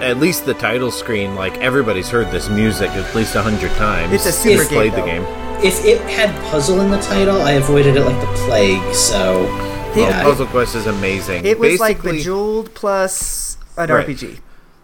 [0.02, 4.12] at least the title screen, like everybody's heard this music at least a hundred times.
[4.12, 5.22] It's a super They've game, played the game.
[5.64, 9.42] If it had puzzle in the title, I avoided it like the plague, so.
[9.44, 11.44] It- Oh, Yeah, I- Puzzle Quest is amazing.
[11.46, 14.06] it was like Basically- Bejeweled plus an Right.
[14.06, 14.38] RPG.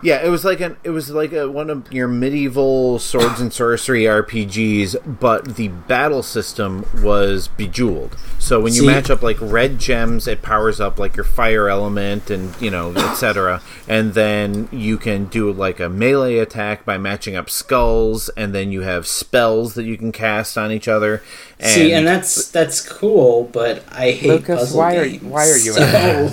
[0.05, 3.51] Yeah, it was like an it was like a, one of your medieval swords and
[3.51, 8.15] sorcery RPGs, but the battle system was bejeweled.
[8.39, 11.71] So when you See- match up like red gems, it powers up like your fire
[11.71, 13.63] element and you know etc.
[13.89, 18.71] And then you can do like a melee attack by matching up skulls, and then
[18.71, 21.23] you have spells that you can cast on each other.
[21.59, 25.57] And See, and that's that's cool, but I hate Lucas, puzzle why are- why are
[25.57, 26.31] you So,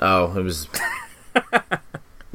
[0.00, 0.68] oh, it was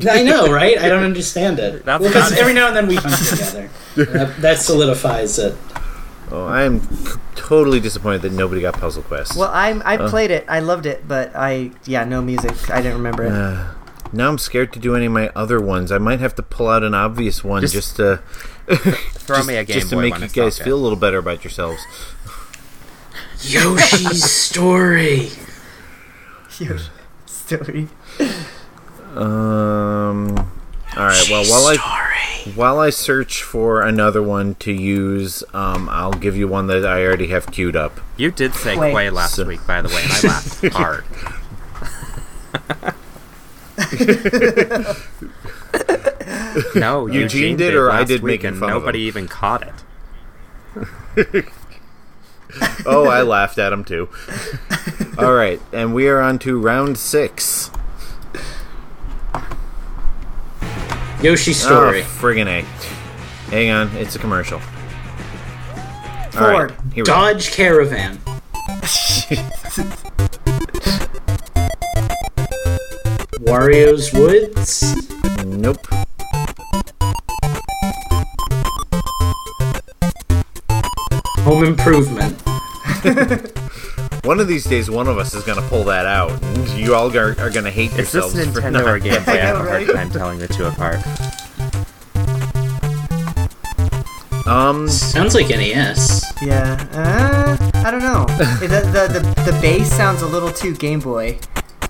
[0.09, 0.77] I know, right?
[0.77, 1.85] I don't understand it.
[1.85, 3.69] That's well, 'cause not- every now and then we hunt together.
[3.95, 5.55] That, that solidifies it.
[6.31, 9.35] oh, I am c- totally disappointed that nobody got Puzzle Quest.
[9.35, 10.45] Well, I I played it.
[10.49, 12.71] I loved it, but I yeah, no music.
[12.71, 13.31] I didn't remember it.
[13.31, 13.65] Uh,
[14.11, 15.91] now I'm scared to do any of my other ones.
[15.91, 18.17] I might have to pull out an obvious one just, Just to
[18.67, 21.17] Throw just, me a Game just to Boy make you guys feel a little better
[21.19, 21.81] about yourselves.
[23.41, 25.29] Yoshi's story.
[26.59, 26.89] Yoshi
[27.25, 27.87] story.
[29.15, 30.37] Um.
[30.95, 31.27] All right.
[31.29, 31.77] Well, while I
[32.55, 37.03] while I search for another one to use, um, I'll give you one that I
[37.05, 37.99] already have queued up.
[38.17, 38.91] You did say Wait.
[38.93, 41.03] Quay last So- week, by the way, and I laughed hard.
[46.75, 49.07] no, Eugene Eugene, did, or I did make making and fun of nobody him?
[49.07, 51.45] even caught it.
[52.85, 54.09] Oh, I laughed at him too.
[55.17, 57.71] All right, and we are on to round six.
[61.21, 62.01] Yoshi's ah, story.
[62.01, 62.61] Oh, friggin' a!
[63.49, 64.59] Hang on, it's a commercial.
[66.35, 66.71] All right, Ford.
[66.93, 67.03] here we go.
[67.03, 68.17] Dodge Caravan.
[73.45, 74.83] Wario's Woods.
[75.45, 75.85] Nope.
[81.43, 82.41] Home Improvement.
[84.23, 86.95] One of these days, one of us is going to pull that out, and you
[86.95, 89.31] all are, are going to hate Is this yourselves for Nintendo not or Game Boy?
[89.33, 90.95] I have a hard time telling the two apart.
[94.47, 96.33] Um, Sounds like NES.
[96.41, 96.87] Yeah.
[96.93, 98.25] Uh, I don't know.
[98.37, 101.37] the, the the the bass sounds a little too Game Boy.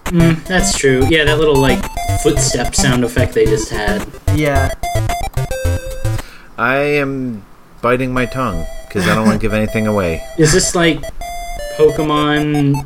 [0.06, 1.06] Mm, that's true.
[1.08, 1.84] Yeah, that little like
[2.24, 4.08] footstep sound effect they just had.
[4.34, 4.74] Yeah.
[6.58, 7.46] I am
[7.84, 10.24] biting my tongue because I don't want to give anything away.
[10.40, 11.04] Is this like
[11.78, 12.86] Pokemon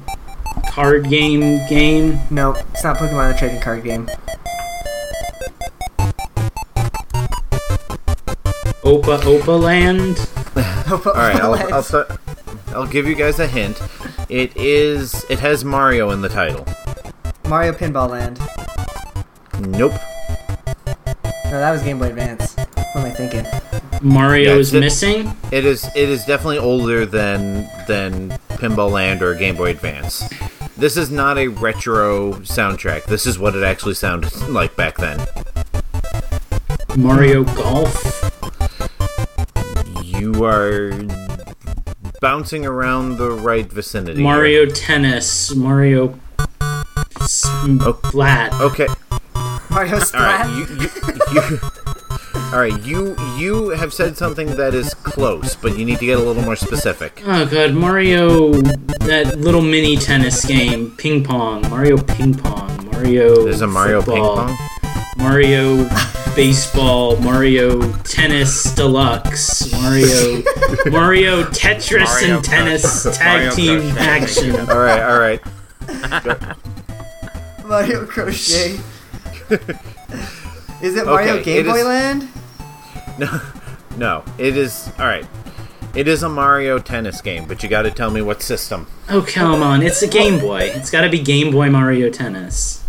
[0.69, 2.19] card game game?
[2.31, 4.07] No, it's not Pokemon the trading card game.
[8.84, 10.18] Opa Opa Land?
[11.05, 12.05] All right, I'll I'll, th-
[12.69, 13.81] I'll give you guys a hint.
[14.30, 16.65] It is it has Mario in the title.
[17.49, 18.39] Mario Pinball Land.
[19.68, 19.93] Nope.
[21.45, 22.55] No, that was Game Boy Advance.
[22.55, 23.45] What am I thinking?
[24.01, 25.38] Mario's Yeah, it's- missing?
[25.51, 30.27] It is it is definitely older than than Pinball Land or Game Boy Advance.
[30.75, 33.05] This is not a retro soundtrack.
[33.05, 35.25] This is what it actually sounded like back then.
[36.95, 38.03] Mario Golf?
[40.03, 40.91] You are
[42.21, 44.15] bouncing around the right vicinity.
[44.15, 44.23] here.
[44.23, 45.53] Mario Tennis?
[45.55, 46.19] Mario
[47.21, 47.45] S-
[48.11, 48.53] Flat?
[48.61, 48.88] Okay.
[49.69, 50.45] Mario All Splat.
[50.47, 50.49] right.
[50.49, 51.59] You, you, you,
[52.53, 52.82] all right.
[52.84, 56.41] You you have said something that is close, but you need to get a little
[56.44, 57.22] more specific.
[57.26, 63.44] Oh god, Mario, that little mini tennis game, ping pong, Mario ping pong, Mario.
[63.44, 64.68] There's a Mario football, ping pong.
[65.18, 65.90] Mario
[66.36, 70.44] baseball, Mario tennis deluxe, Mario,
[70.91, 74.07] Mario Tetris Mario and tennis Crush- tag Mario team Crush.
[74.07, 74.56] action.
[74.69, 75.02] All right.
[75.02, 75.41] All right.
[77.65, 78.80] Mario Crochet.
[80.80, 82.30] Is it Mario Okay, Game it Boy is- Land?
[83.18, 83.41] No,
[83.98, 84.23] no.
[84.38, 85.26] it is all right.
[85.95, 88.85] It is a Mario tennis game, but you got to tell me what system.
[89.10, 90.61] Oh come on, it's a Game Boy.
[90.73, 92.84] It's got to be Game Boy Mario Tennis.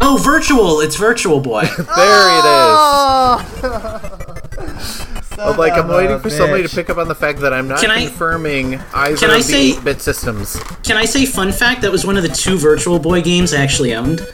[0.00, 0.80] Oh, virtual!
[0.80, 1.62] It's Virtual Boy.
[1.76, 3.40] There it Oh!
[3.40, 3.64] is.
[3.64, 5.00] Ah!
[5.38, 7.80] I'm like I'm waiting for somebody to pick up on the fact that I'm not
[7.80, 10.56] Can I- confirming either can I of the say- 8-bit systems.
[10.82, 11.82] Can I say fun fact?
[11.82, 14.26] That was one of the two Virtual Boy games I actually owned.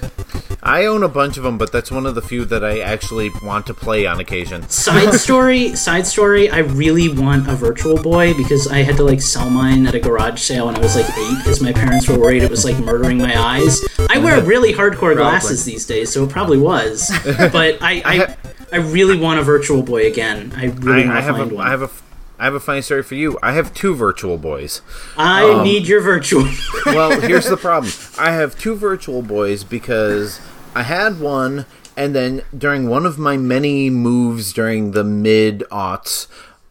[0.63, 3.31] I own a bunch of them, but that's one of the few that I actually
[3.43, 4.69] want to play on occasion.
[4.69, 6.51] Side story, side story.
[6.51, 10.01] I really want a Virtual Boy because I had to like sell mine at a
[10.01, 12.79] garage sale when I was like eight because my parents were worried it was like
[12.79, 13.81] murdering my eyes.
[14.11, 17.11] I wear really hardcore glasses these days, so it probably was.
[17.51, 18.37] But I, I,
[18.73, 20.53] I really want a Virtual Boy again.
[20.57, 21.67] I really I, want I to have find a, one.
[21.67, 21.91] I have a,
[22.39, 23.39] I have a funny story for you.
[23.43, 24.83] I have two Virtual Boys.
[25.17, 26.49] I um, need your Virtual.
[26.87, 27.93] Well, here's the problem.
[28.19, 30.41] I have two Virtual Boys because
[30.75, 31.67] I had one,
[31.97, 36.27] and then during one of my many moves during the mid aughts,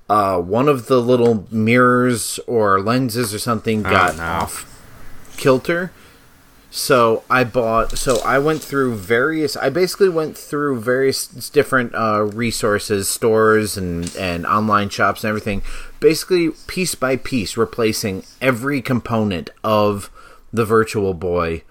[0.10, 4.24] uh, one of the little mirrors or lenses or something got no.
[4.24, 4.66] off
[5.38, 5.92] kilter.
[6.72, 7.98] So I bought.
[7.98, 9.58] So I went through various.
[9.58, 15.64] I basically went through various different uh, resources, stores, and and online shops and everything.
[16.00, 20.12] Basically, piece by piece, replacing every component of
[20.54, 21.64] the Virtual Boy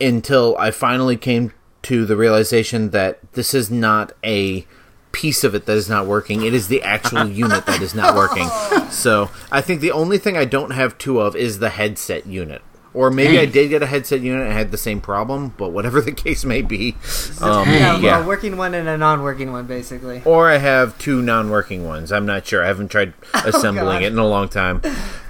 [0.00, 1.52] until I finally came
[1.82, 4.66] to the realization that this is not a
[5.12, 6.42] piece of it that is not working.
[6.42, 8.48] It is the actual unit that is not working.
[8.90, 12.62] So I think the only thing I don't have two of is the headset unit.
[12.94, 16.00] Or maybe I did get a headset unit and had the same problem, but whatever
[16.08, 16.96] the case may be.
[17.40, 18.22] Um, Yeah, yeah.
[18.22, 20.22] a working one and a non-working one, basically.
[20.24, 22.12] Or I have two non-working ones.
[22.12, 22.62] I'm not sure.
[22.62, 24.02] I haven't tried assembling God.
[24.04, 24.80] it in a long time.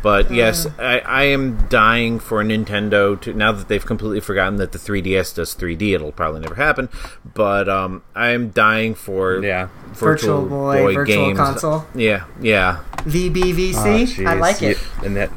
[0.03, 4.57] But yes, I, I am dying for a Nintendo to now that they've completely forgotten
[4.57, 5.95] that the 3DS does 3D.
[5.95, 6.91] It'll probably never happen.
[7.33, 9.69] But um, I am dying for Yeah.
[9.95, 11.39] Virtual, Virtual Boy, Virtual games.
[11.39, 11.87] Console.
[11.95, 12.85] Yeah, yeah.
[13.05, 14.27] VBVC.
[14.27, 14.77] Oh, I like it.
[14.77, 15.31] You- and that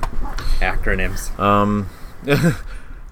[0.60, 1.38] acronyms.
[1.40, 1.90] Um,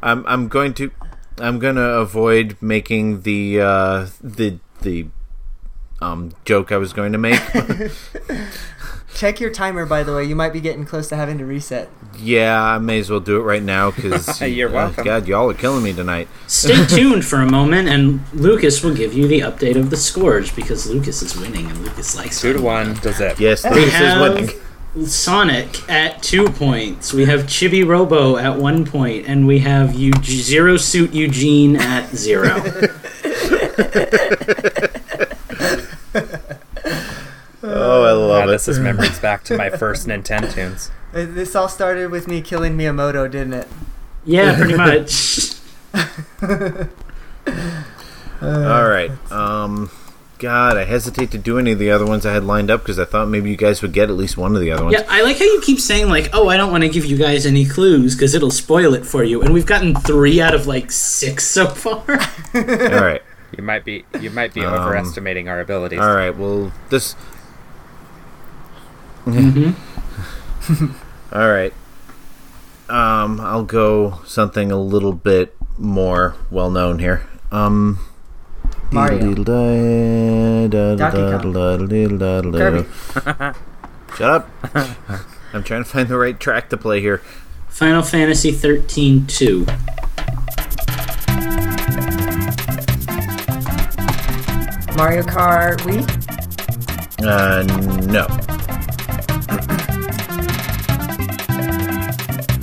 [0.03, 0.91] I'm I'm going to
[1.37, 5.07] I'm gonna avoid making the uh, the the
[6.01, 7.41] um joke I was going to make.
[9.15, 10.25] Check your timer, by the way.
[10.25, 11.87] You might be getting close to having to reset.
[12.19, 15.05] Yeah, I may as well do it right now because You're welcome.
[15.05, 16.27] God, y'all are killing me tonight.
[16.47, 20.51] Stay tuned for a moment, and Lucas will give you the update of the scores
[20.51, 22.95] because Lucas is winning, and Lucas likes Two to one.
[22.95, 23.39] Does it?
[23.39, 24.49] Yes, We this is winning.
[25.05, 27.13] Sonic at two points.
[27.13, 32.15] We have Chibi Robo at one point, and we have U- Zero Suit Eugene at
[32.15, 32.55] zero.
[37.67, 38.51] Oh, I love Wow, it.
[38.51, 40.91] this is memories back to my first Nintendo tunes.
[41.11, 43.67] This all started with me killing Miyamoto, didn't it?
[44.23, 45.55] yeah, pretty much.
[48.41, 49.09] All right.
[49.31, 49.89] Um,
[50.37, 52.99] God, I hesitate to do any of the other ones I had lined up because
[52.99, 54.97] I thought maybe you guys would get at least one of the other ones.
[54.99, 57.17] Yeah, I like how you keep saying like, "Oh, I don't want to give you
[57.17, 60.67] guys any clues because it'll spoil it for you," and we've gotten three out of
[60.67, 62.03] like six so far.
[62.53, 63.21] All right.
[63.57, 65.99] You might be you might be Um, overestimating our abilities.
[65.99, 66.35] All right.
[66.35, 67.15] Well, this.
[69.25, 70.85] Mm-hmm.
[71.35, 71.73] All right.
[72.89, 77.25] Um, I'll go something a little bit more well known here.
[77.51, 77.99] Um.
[78.91, 79.33] Mario.
[82.51, 82.87] Kirby.
[84.17, 84.49] Shut up.
[85.53, 87.21] I'm trying to find the right track to play here.
[87.69, 89.65] Final Fantasy 13 2.
[94.95, 96.05] Mario Kart Wii.
[97.21, 97.63] Uh,
[98.07, 98.27] no.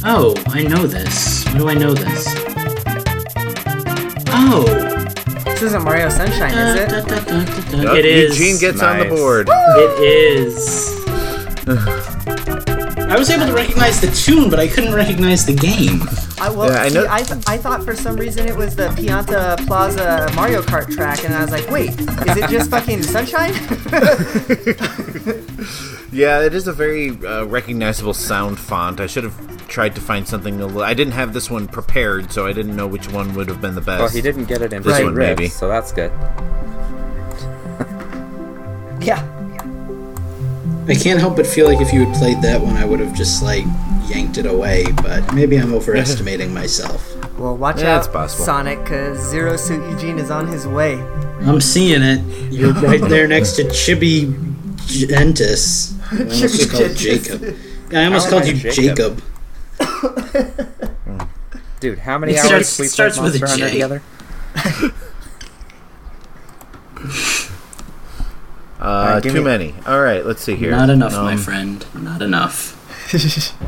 [0.05, 1.45] Oh, I know this.
[1.47, 2.27] Why do I know this?
[4.29, 4.92] Oh,
[5.45, 6.93] This isn't Mario Sunshine, is it?
[7.97, 8.39] It is.
[8.39, 9.13] Eugene gets on the Nice.
[9.19, 9.49] board.
[9.51, 10.01] It
[10.47, 11.03] is.
[13.13, 16.01] I was able to recognize the tune, but I couldn't recognize the game.
[16.41, 18.75] I, well, Yeah, I see, know- I, th- I thought for some reason it was
[18.75, 23.03] the Pianta Plaza Mario Kart track, and I was like, wait, is it just fucking
[23.03, 23.53] Sunshine?
[26.15, 29.01] Yeah, it is a very uh, recognizable sound font.
[29.01, 30.61] I should have tried to find something.
[30.61, 33.49] A little, I didn't have this one prepared, so I didn't know which one would
[33.49, 33.99] have been the best.
[34.01, 35.49] Well, he didn't get it in This right one, riffs, maybe.
[35.49, 36.11] so that's good.
[39.01, 39.42] yeah.
[40.89, 43.15] I can't help but feel like if you had played that one, I would have
[43.15, 43.65] just like
[44.09, 44.85] yanked it away.
[45.03, 47.09] But maybe I'm overestimating myself.
[47.39, 48.45] Well, watch Yeah, out, possible.
[48.45, 50.95] Sonic, because Zero Suit Eugene is on his way.
[51.43, 52.21] I'm seeing it.
[52.53, 54.33] You're right there next to Chibi
[54.77, 55.95] Gentis.
[56.13, 56.97] I almost called Gentis.
[56.97, 57.57] Jacob.
[57.95, 59.23] I almost called you Jacob?
[59.79, 60.43] Jacob.
[61.05, 61.19] Hmm.
[61.81, 63.73] Dude, how many It hours starts- we starts played with a Monster Hunter J.
[63.73, 64.03] together?
[68.83, 69.75] Uh, give too me- many.
[69.87, 70.71] All right, let's see here.
[70.73, 71.85] Not enough, my Um, friend.
[71.95, 72.79] Not enough.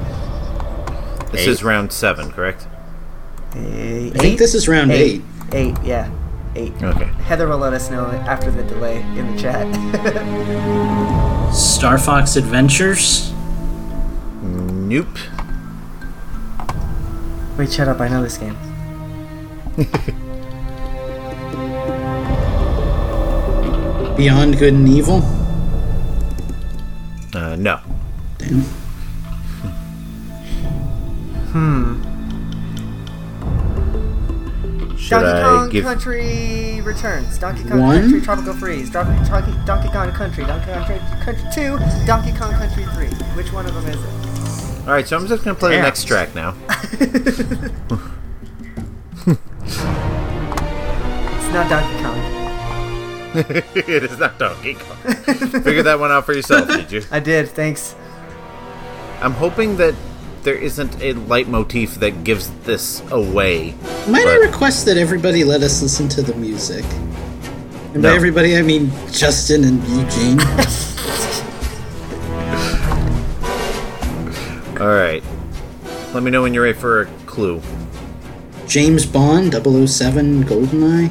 [1.35, 1.49] This Eight.
[1.49, 2.69] is round seven, correct?
[3.57, 4.15] Eight?
[4.15, 5.21] I think this is round eight.
[5.51, 6.09] Eight, yeah.
[6.55, 6.73] Eight.
[6.81, 7.07] Okay.
[7.25, 9.67] Heather will let us know after the delay in the chat.
[11.55, 13.33] Star Fox Adventures.
[14.43, 15.09] Nope.
[17.59, 17.99] Wait, shut up.
[18.01, 18.57] I know this game.
[24.17, 25.23] Beyond Good and Evil.
[27.35, 27.81] Uh, no.
[28.39, 28.61] Damn.
[31.51, 32.01] Hmm.
[34.97, 35.85] Should Donkey I Kong give?
[35.85, 37.39] Country Returns.
[37.39, 38.01] Donkey Kong One?
[38.01, 38.89] Country Tropical Freeze.
[38.91, 40.45] Donkey, Donkey, Donkey Kong Country.
[40.45, 41.79] Donkey Kong Country, Country 2.
[42.07, 43.07] Donkey Kong Country 3.
[43.37, 44.87] Which one of them is it?
[44.87, 46.55] All right, so I'm just gonna play the next track now.
[51.37, 52.44] It's not Donkey Kong.
[53.35, 54.97] it is not Donkey Kong.
[55.63, 57.03] Figure that one out for yourself, did you?
[57.11, 57.97] I did, thanks.
[59.21, 59.95] I'm hoping that
[60.45, 63.75] there isn't a leitmotif that gives this away.
[64.07, 66.85] Might I request that everybody let us listen to the music?
[67.95, 70.41] And by everybody, I mean Justin and Eugene.
[74.81, 75.25] All right.
[76.13, 77.61] Let me know when you're ready for a clue.
[78.69, 81.11] James Bond, 007, GoldenEye.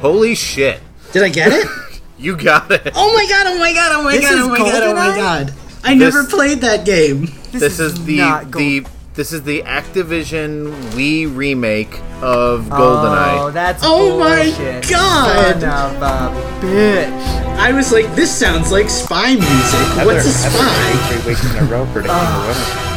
[0.00, 0.80] Holy shit!
[1.14, 1.66] Did I get it?
[2.16, 2.92] You got it.
[2.94, 5.16] Oh my god, oh my god, oh my This god, oh my god, oh my
[5.16, 5.52] god.
[5.82, 7.26] I never This- played that game.
[7.50, 11.92] This, is, the not Gold- the this is the Activision Wii remake
[12.22, 12.70] of GoldenEye.
[12.70, 13.52] Oh, GoldenEye.
[13.52, 14.44] that's Oh my.
[14.90, 15.60] God.
[15.60, 17.56] Son of a bitch.
[17.58, 20.06] I was like, this sounds like spy music.
[20.06, 21.08] What's a spy?
[21.20, 22.93] Three weeks in a row predicting the winner.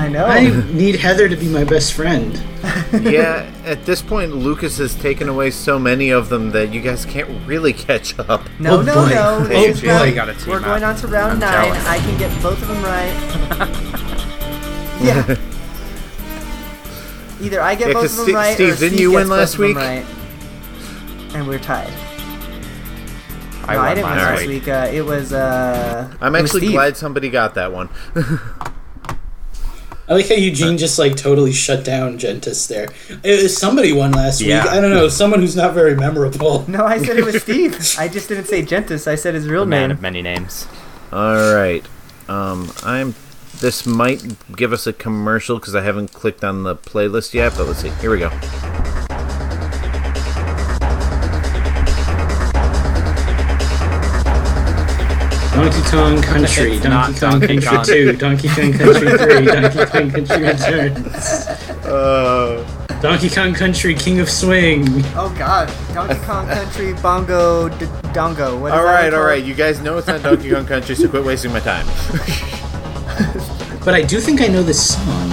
[0.00, 0.24] I know.
[0.24, 2.32] I need Heather to be my best friend.
[3.02, 7.04] yeah, at this point, Lucas has taken away so many of them that you guys
[7.04, 8.42] can't really catch up.
[8.58, 9.08] no, Oh, no, boy.
[9.10, 9.38] no.
[9.42, 10.14] Oh, This is boy.
[10.14, 10.64] gotta team We're up.
[10.64, 11.64] going on to round I'm nine.
[11.66, 11.86] jealous.
[11.86, 13.12] I can get both of them right.
[15.02, 15.36] yeah.
[17.42, 19.10] Either I get Yeah, both 'cause of them Steve- right, Steve, or didn't Steve you
[19.10, 19.76] gets win both last of them week?
[19.76, 20.06] Right.
[21.34, 21.92] And we're tied.
[23.66, 24.64] I no, won I didn't win last last week.
[24.64, 24.68] week.
[24.68, 25.32] Uh, it was.
[25.32, 26.72] Uh, I'm it was actually Steve.
[26.72, 27.88] glad somebody got that one.
[30.10, 32.88] I like how Eugene just like totally shut down Gentis there.
[33.22, 34.64] It was somebody won last Yeah.
[34.64, 34.72] week.
[34.72, 36.64] I don't know, someone who's not very memorable.
[36.68, 37.78] No, I said it was Steve.
[37.96, 39.06] I just didn't say Gentis.
[39.06, 39.90] I said his real The man name.
[39.92, 40.66] of many names.
[41.12, 41.84] All right.
[42.28, 43.14] Um, I'm.
[43.60, 44.22] This might
[44.56, 47.54] give us a commercial because I haven't clicked on the playlist yet.
[47.56, 47.90] But let's see.
[48.00, 48.30] Here we go.
[55.52, 57.84] Donkey Kong Country, It's Donkey not Kong Donkey Country Kong.
[57.84, 61.46] 2, Donkey Kong Country 3, Donkey Kong Country Returns,
[61.84, 62.64] Uh,
[63.02, 64.84] Donkey Kong Country King of Swing.
[65.16, 68.60] Oh God, Donkey Kong Country Bongo D- Dongo.
[68.60, 69.26] What is all that right, all called?
[69.26, 69.42] right.
[69.44, 71.86] You guys know it's not Donkey Kong Country, so quit wasting my time.
[73.84, 75.32] But I do think I know this song.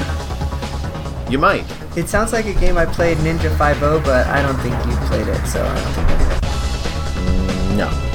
[1.29, 1.63] You might.
[1.95, 5.27] It sounds like a game I played Ninja 5 but I don't think you played
[5.27, 7.77] it, so I don't think that's it.
[7.77, 8.06] No.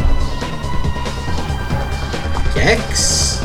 [2.55, 3.43] Gex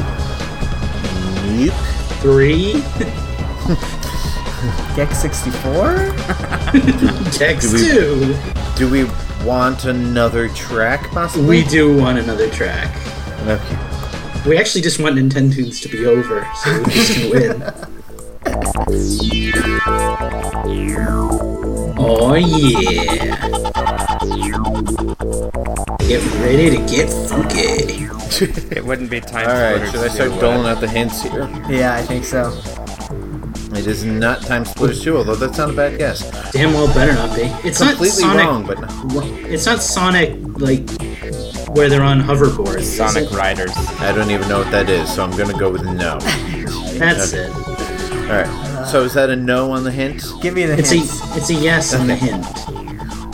[1.45, 1.73] Nope.
[2.21, 2.73] 3,
[4.95, 6.13] Gex 64?
[7.37, 8.35] Gex Do we- 2.
[8.75, 9.05] Do we
[9.45, 11.47] want another track, possibly?
[11.47, 12.95] We do want another track.
[13.47, 13.77] Okay.
[14.49, 17.63] We actually just want Nintendo's to be over, so we just can win.
[21.99, 23.35] Oh yeah!
[26.07, 28.07] Get ready to get funky.
[28.71, 29.91] It wouldn't be time All for right.
[29.91, 31.47] Should I start doling out the hints here?
[31.69, 32.49] Yeah, I think so.
[33.77, 36.29] It is not TimeSplitters 2, although that's not a bad guess.
[36.51, 37.43] Damn well better not be.
[37.67, 38.45] It's Completely not Sonic.
[38.45, 39.21] wrong, but no.
[39.47, 40.89] It's not Sonic like
[41.75, 42.77] where they're on hoverboards.
[42.77, 43.35] is Sonic it?
[43.35, 43.71] Riders.
[43.99, 46.17] I don't even know what that is, so I'm gonna go with no.
[46.97, 47.51] That's it.
[47.51, 48.85] All right.
[48.87, 50.23] So is that a no on the hint?
[50.41, 50.79] Give me the hint.
[50.79, 51.35] It's hints.
[51.35, 52.45] a it's a yes on the hint.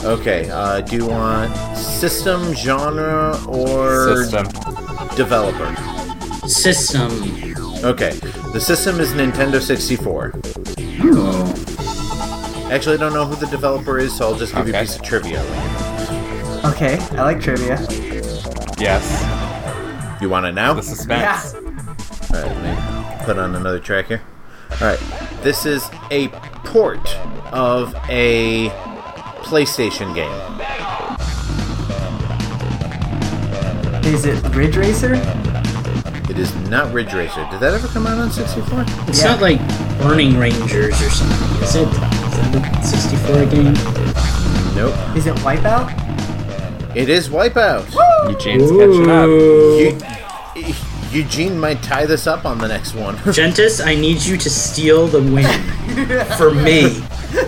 [0.04, 0.50] Okay.
[0.50, 4.48] Uh, do you want system, genre, or System.
[5.16, 5.76] Developer?
[6.48, 7.12] System.
[7.84, 8.12] Okay.
[8.54, 10.34] The system is Nintendo 64.
[11.06, 12.70] Oh.
[12.72, 14.96] Actually, I don't know who the developer is, so I'll just give you a piece
[14.96, 15.42] of trivia.
[16.66, 17.78] Okay, I like trivia.
[18.80, 19.04] Yes.
[20.22, 20.74] You want it now?
[20.74, 21.54] The suspense.
[21.54, 21.62] All
[22.42, 24.22] right, let me put on another track here.
[24.82, 25.00] All right,
[25.44, 26.30] this is a
[26.66, 27.16] port
[27.52, 28.70] of a
[29.44, 30.32] PlayStation game.
[34.14, 35.14] Is it Ridge Racer?
[36.30, 37.46] It is not Ridge Racer.
[37.52, 38.86] Did that ever come out on 64?
[39.08, 39.32] It's Yeah.
[39.32, 39.60] not like
[40.00, 41.88] Burning Rangers or something, is it?
[41.88, 43.74] Is that a 64 game?
[44.76, 44.94] Nope.
[45.18, 45.92] Is it Wipeout?
[46.96, 47.86] It is Wipeout.
[48.30, 49.26] Eugene's catching up.
[49.28, 49.98] Ooh.
[50.56, 50.74] Eu-
[51.12, 53.16] Eugene might tie this up on the next one.
[53.34, 55.46] Gentis, I need you to steal the win
[56.38, 57.04] for me.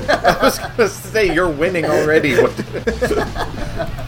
[0.09, 2.35] I was gonna say you're winning already.
[2.35, 2.51] What-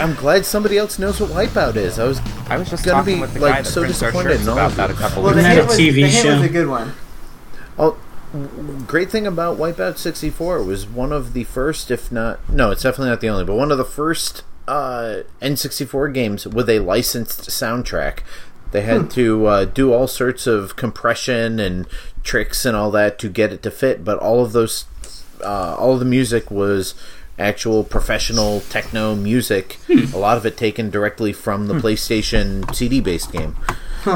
[0.00, 1.98] I'm glad somebody else knows what Wipeout is.
[1.98, 4.00] I was I was just Gonna talking be, with the like, guy that so prints
[4.00, 5.78] disappointed shirts in all about of that a couple Well, the weeks Isn't that was,
[5.78, 6.92] TV the hint was a good one.
[7.78, 7.98] Oh,
[8.86, 13.10] great thing about Wipeout 64 was one of the first, if not, no, it's definitely
[13.10, 18.20] not the only, but one of the first uh, N64 games with a licensed soundtrack.
[18.70, 21.86] They had to uh, do all sorts of compression and
[22.22, 24.84] tricks and all that to get it to fit, but all of those,
[25.42, 26.94] uh, all of the music was
[27.40, 29.78] actual professional techno music.
[29.88, 33.56] A lot of it taken directly from the PlayStation CD-based game.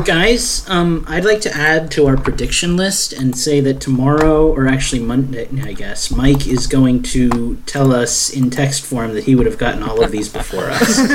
[0.05, 4.66] Guys, um, I'd like to add to our prediction list and say that tomorrow, or
[4.66, 9.34] actually Monday, I guess, Mike is going to tell us in text form that he
[9.34, 10.98] would have gotten all of these before us.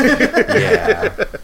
[0.50, 1.26] Yeah.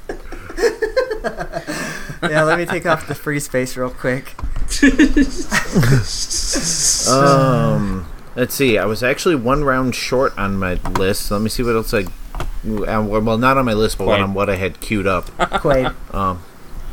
[2.29, 4.33] Yeah, let me take off the free space real quick.
[7.07, 8.77] Um, let's see.
[8.77, 11.31] I was actually one round short on my list.
[11.31, 12.03] Let me see what else I.
[12.03, 15.25] uh, Well, not on my list, but what on what I had queued up.
[15.39, 15.93] Quaid.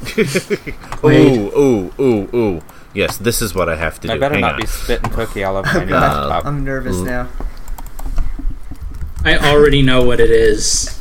[1.05, 2.61] ooh, ooh, ooh, ooh.
[2.95, 4.17] Yes, this is what I have to I do.
[4.17, 4.61] I better Hang not on.
[4.61, 6.45] be spitting cookie all over my new Uh, laptop.
[6.47, 7.29] I'm nervous now.
[9.25, 11.01] I already know what it is.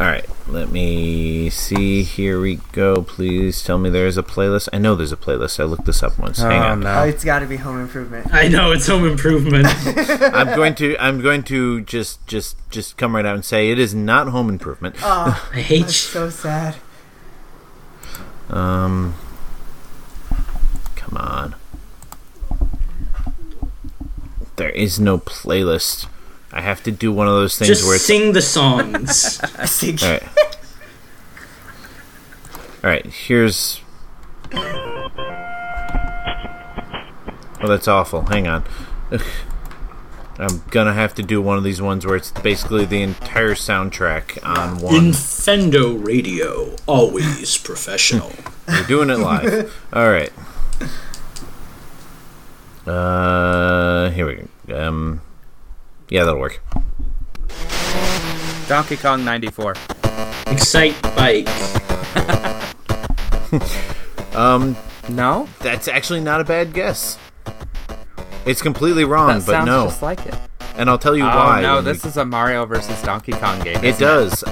[0.00, 2.02] All right, let me see.
[2.02, 3.02] Here we go.
[3.02, 4.68] Please tell me there's a playlist.
[4.70, 5.58] I know there's a playlist.
[5.58, 6.38] I looked this up once.
[6.38, 6.86] Hang oh on.
[6.86, 8.32] Oh, it's got to be Home Improvement.
[8.34, 9.66] I know it's Home Improvement.
[10.20, 10.94] I'm going to.
[10.98, 14.50] I'm going to just, just, just come right out and say it is not Home
[14.50, 14.96] Improvement.
[15.02, 16.10] Oh, I hate that's you.
[16.10, 16.76] so sad.
[18.50, 19.14] Um,
[20.96, 21.54] come on.
[24.56, 26.08] There is no playlist.
[26.52, 29.40] I have to do one of those things Just where it's sing the songs.
[29.58, 30.22] I think All right.
[32.84, 33.06] All right.
[33.06, 33.80] Here's.
[37.64, 38.22] Oh, that's awful.
[38.22, 38.64] Hang on.
[40.38, 44.38] I'm gonna have to do one of these ones where it's basically the entire soundtrack
[44.44, 44.94] on one.
[44.94, 48.32] Infendo Radio, always professional.
[48.66, 49.74] We're doing it live.
[49.92, 50.32] All right.
[52.86, 54.88] Uh, here we go.
[54.88, 55.20] Um,
[56.12, 56.60] yeah, that'll work.
[58.68, 59.74] Donkey Kong 94.
[60.46, 61.48] Excite Bike.
[64.34, 64.76] Um,
[65.10, 67.18] no, That's actually not a bad guess.
[68.46, 69.84] It's completely wrong, that but sounds no.
[69.84, 70.34] just like it.
[70.74, 71.60] And I'll tell you Oh why.
[71.60, 73.76] no, when we- this is a Mario versus Donkey Kong game.
[73.76, 74.42] It isn't does.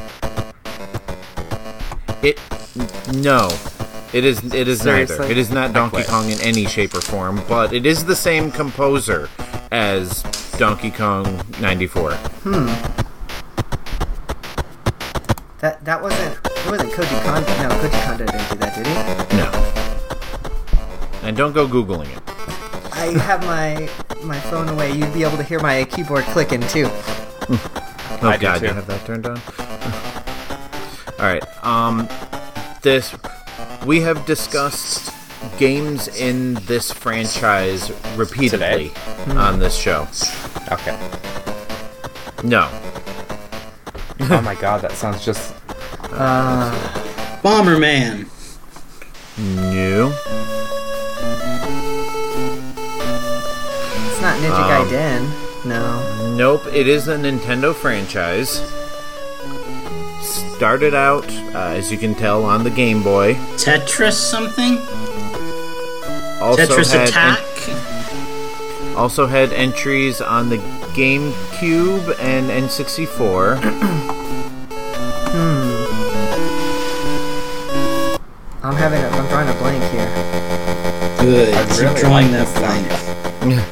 [2.22, 2.38] It
[3.14, 3.48] no.
[4.12, 5.22] It is it is neither.
[5.22, 6.02] It is not Donkey.
[6.02, 9.28] Kong in any shape or form, but it is the same composer
[9.70, 10.22] as
[10.58, 11.24] Donkey Kong
[11.60, 12.12] 94.
[12.42, 12.66] Hmm.
[15.60, 17.48] that that wasn't it wasn't Koji Kondo.
[17.62, 18.94] No, Koji Kondo didn't do that, did he?
[19.36, 21.26] No.
[21.26, 22.22] And don't go googling it.
[22.92, 23.88] I have my
[24.24, 24.92] my phone away.
[24.92, 26.88] You'd be able to hear my keyboard clicking too.
[28.22, 28.66] Oh I do god, too.
[28.66, 29.40] you have that turned on.
[31.18, 31.42] All right.
[31.64, 32.06] Um
[32.82, 33.14] this
[33.86, 35.12] we have discussed
[35.58, 38.92] games in this franchise repeatedly
[39.28, 40.06] on this show.
[40.70, 40.98] Okay.
[42.44, 42.68] No.
[44.22, 45.54] Oh my god, that sounds just.
[46.12, 46.70] Uh,
[47.42, 48.26] Bomberman.
[49.38, 50.08] No.
[54.10, 55.66] it's not Ninja Um, Gaiden.
[55.66, 56.36] No.
[56.36, 58.60] Nope, it is a Nintendo franchise.
[60.60, 61.24] Started out,
[61.54, 63.32] uh, as you can tell, on the Game Boy.
[63.56, 64.76] Tetris something?
[66.38, 67.40] Also Tetris had Attack?
[67.70, 70.58] en- also had entries on the
[70.92, 73.56] GameCube and N64.
[78.62, 80.04] I'm having a, I'm drawing a blank here.
[81.20, 81.54] Good.
[81.54, 82.52] I Keep really drawing like that this
[83.48, 83.64] blank.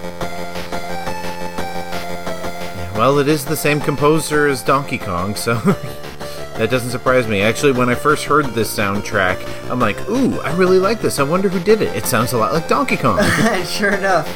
[2.97, 5.61] well, it is the same composer as Donkey Kong, so
[6.59, 7.41] that doesn't surprise me.
[7.41, 9.39] Actually, when I first heard this soundtrack,
[9.71, 11.19] I'm like, "Ooh, I really like this.
[11.19, 11.95] I wonder who did it.
[11.97, 13.19] It sounds a lot like Donkey Kong."
[13.65, 14.27] sure enough.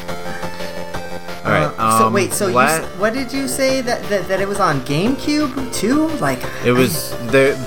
[1.45, 1.73] All right.
[1.77, 4.39] Uh, so um, wait, so you, la- s- what did you say that, that that
[4.39, 6.07] it was on GameCube too?
[6.19, 7.57] Like It was the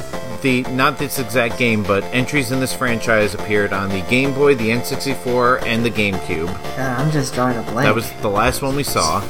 [0.40, 4.54] the not this exact game, but entries in this franchise appeared on the Game Boy,
[4.54, 6.46] the N64, and the GameCube.
[6.76, 7.86] God, I'm just drawing a blank.
[7.86, 9.22] That was the last one we saw.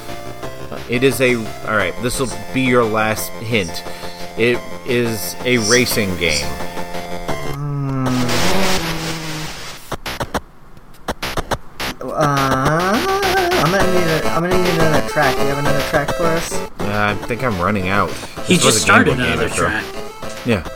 [0.88, 1.94] It is a all right.
[2.02, 3.82] This will be your last hint.
[4.38, 6.46] It is a racing game.
[12.00, 12.92] Uh,
[13.64, 15.34] I'm gonna need a, I'm gonna need another track.
[15.36, 16.52] Do you have another track for us?
[16.80, 18.10] Uh, I think I'm running out.
[18.46, 19.84] He This just a Game started Boy game another track.
[20.46, 20.66] Yeah,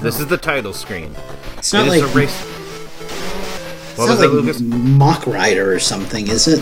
[0.00, 1.14] this is the title screen.
[1.56, 2.40] It's not It like, is a race.
[2.42, 4.60] it's What not was that, like Lucas?
[4.60, 6.60] Mach Rider or something, is it?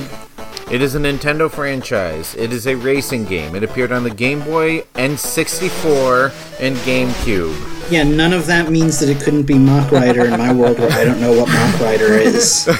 [0.72, 2.34] It is a Nintendo franchise.
[2.34, 3.54] It is a racing game.
[3.54, 7.90] It appeared on the Game Boy, N64, and GameCube.
[7.90, 10.90] Yeah, none of that means that it couldn't be Mach Rider in my world where
[10.90, 12.66] I don't know what Mach Rider is.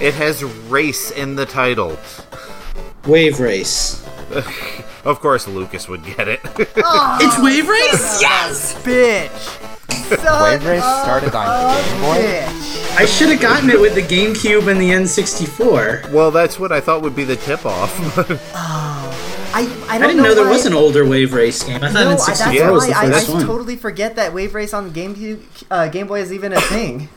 [0.00, 1.96] It has race in the title.
[3.06, 4.04] Wave Race.
[5.04, 6.40] Of course, Lucas would get it.
[6.44, 8.20] It's Wave Race?
[8.20, 8.74] Yes!
[8.82, 10.18] Bitch.
[10.20, 12.16] Son Wave Race started on of Game Boy?
[12.16, 12.57] Bitch.
[13.00, 16.10] I should have gotten it with the GameCube and the N64.
[16.12, 17.94] well, that's what I thought would be the tip off.
[18.56, 21.76] I I don't I didn't know, there why- was an older Wave Race game.
[21.82, 23.46] I thought No, I, N64 that's was the why I, I one.
[23.46, 27.08] totally forget that Wave Race on the GameCube, uh, Game Boy is even a thing.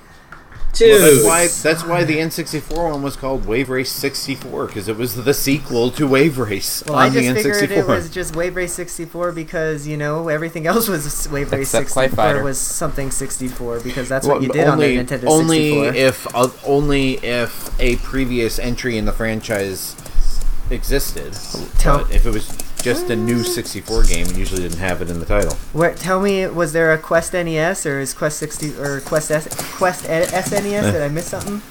[0.74, 4.88] Dude, Well, that's why that's why the N64 one was called Wave Race 64 because
[4.88, 7.36] it was the sequel to Wave Race Well, on I the N64.
[7.44, 11.74] figured it was just Wave Race 64 because you know everything else was Wave Race
[11.74, 12.44] Except 64 Fighter.
[12.44, 15.34] was something 64 because that's Well, what you did only, on the Nintendo 64.
[15.34, 15.58] only
[15.92, 15.94] 64.
[15.94, 19.96] if uh, only if a previous entry in the franchise
[20.70, 21.34] existed.
[21.80, 22.48] Tell- But if it was
[22.82, 25.54] just a new 64 game, it usually didn't have it in the title.
[25.74, 29.48] Where, tell me, was there a Quest NES or is Quest 60 or Quest S,
[29.78, 30.92] Quest SNES?
[30.92, 31.62] Did I miss something?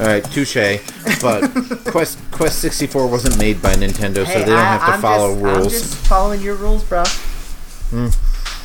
[0.00, 0.78] All right, touche.
[1.20, 1.48] But
[1.86, 5.34] Quest Quest 64 wasn't made by Nintendo, so they don't I- have to I'm follow
[5.34, 5.72] just, I'm rules.
[5.72, 7.04] just following your rules, bro.
[7.90, 8.08] Hmm.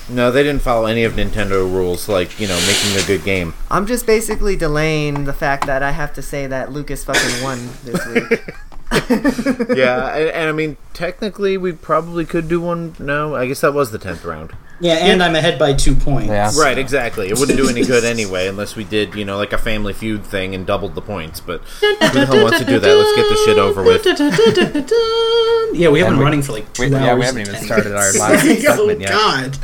[0.10, 3.54] No, they didn't follow any of Nintendo rules, like you know, making a good game.
[3.72, 7.70] I'm just basically delaying the fact that I have to say that Lucas fucking won
[7.86, 8.44] this week.
[9.76, 12.96] yeah, and, and I mean, technically, we probably could do one.
[13.00, 14.52] No, I guess that was the tenth round.
[14.80, 16.28] yeah, and I'm ahead by two points.
[16.28, 16.52] Yeah.
[16.58, 17.30] Right, exactly.
[17.30, 20.26] It wouldn't do any good anyway, unless we did, you know, like a Family Feud
[20.26, 21.40] thing and doubled the points.
[21.40, 22.96] But who the hell wants to do that?
[22.96, 24.04] Let's get the shit over with.
[25.76, 27.04] Yeah, we haven't been running for like two We, hours.
[27.04, 28.20] yeah, we haven't even started our minutes.
[28.20, 29.10] last oh segment yet.
[29.10, 29.58] God!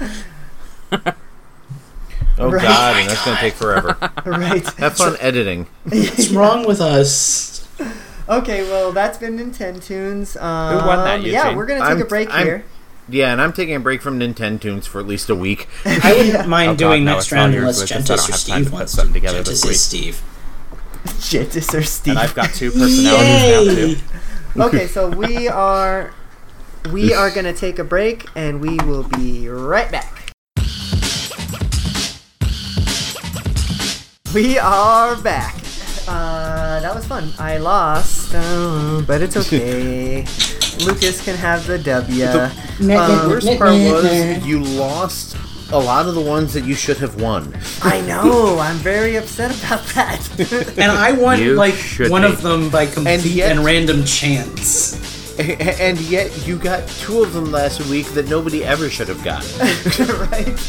[2.40, 2.62] Oh Right.
[2.64, 3.96] God, and that's gonna take forever.
[4.26, 4.66] right.
[4.80, 5.68] Have fun editing.
[5.84, 7.68] What's wrong with us?
[8.30, 10.38] Okay, well, that's been Nintendo Tunes.
[10.38, 12.66] Um, won that, Yeah, we're going to take I'm- a break I'm- here.
[13.12, 15.68] Yeah, and I'm taking a break from Nintendo Tunes for at least a week.
[15.86, 17.92] I wouldn't mind Oh, doing no, next it's all round unless Lucas.
[17.92, 19.20] I don't Gentis or Steve to put wants something to.
[19.20, 19.78] together Gentis this is week.
[19.78, 20.22] Steve.
[21.20, 22.12] Shit, or Steve.
[22.12, 23.96] And I've got two personalities now Yay!
[23.96, 24.02] too.
[24.62, 26.14] okay, so we are
[26.92, 30.32] we are gonna take a break, and we will be right back.
[34.36, 35.56] We are back.
[36.08, 37.32] Uh, that was fun.
[37.40, 40.26] I lost, uh, but it's okay.
[40.86, 42.26] Lucas can have the W.
[42.26, 42.52] The
[42.98, 45.36] Um, worst part was you lost
[45.72, 47.54] a lot of the ones that you should have won.
[47.84, 48.58] I know.
[48.62, 50.20] I'm very upset about that.
[50.78, 51.76] And I won You like
[52.10, 52.28] one be.
[52.30, 54.98] of them by complete and, yet- and random chance.
[55.40, 59.48] And yet you got two of them last week that nobody ever should have gotten.
[60.30, 60.60] right?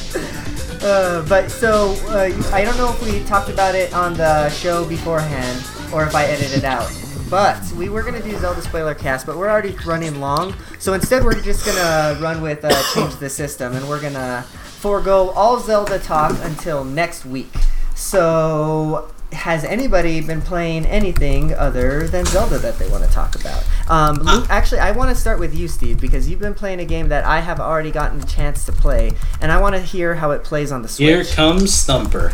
[0.82, 4.84] Uh, but so uh, I don't know if we talked about it on the show
[4.86, 5.60] beforehand
[5.92, 6.90] or if I edit it out.
[7.30, 10.52] But we were gonna do Zelda spoiler cast, but we're already running long.
[10.80, 15.30] So instead, we're just gonna run with uh, change the system, and we're gonna forego
[15.30, 17.52] all Zelda talk until next week.
[17.94, 19.10] So.
[19.32, 23.64] Has anybody been playing anything other than Zelda that they want to talk about?
[23.88, 26.84] Um, Luke, actually, I want to start with you, Steve, because you've been playing a
[26.84, 30.16] game that I have already gotten a chance to play, and I want to hear
[30.16, 31.06] how it plays on the Switch.
[31.06, 32.32] Here comes Thumper.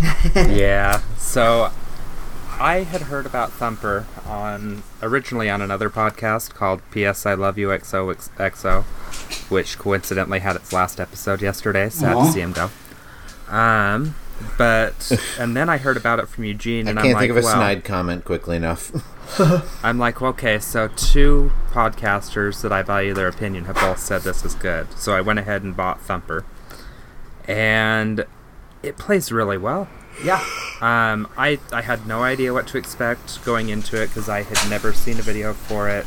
[0.34, 1.00] yeah.
[1.16, 1.70] So
[2.58, 7.68] I had heard about Thumper on originally on another podcast called PS I Love You
[7.68, 8.82] XOXO,
[9.50, 11.90] which coincidentally had its last episode yesterday.
[11.90, 12.24] Sad Aw.
[12.24, 12.70] to see him go.
[13.48, 14.14] Um,
[14.56, 17.20] but and then I heard about it from Eugene, and I and can't am like,
[17.20, 18.90] think of a well, snide comment quickly enough.
[19.84, 24.46] I'm like, okay, so two podcasters that I value their opinion have both said this
[24.46, 24.90] is good.
[24.98, 26.46] So I went ahead and bought Thumper,
[27.46, 28.24] and
[28.82, 29.88] it plays really well.
[30.24, 30.44] Yeah.
[30.80, 34.70] Um, I I had no idea what to expect going into it because I had
[34.70, 36.06] never seen a video for it.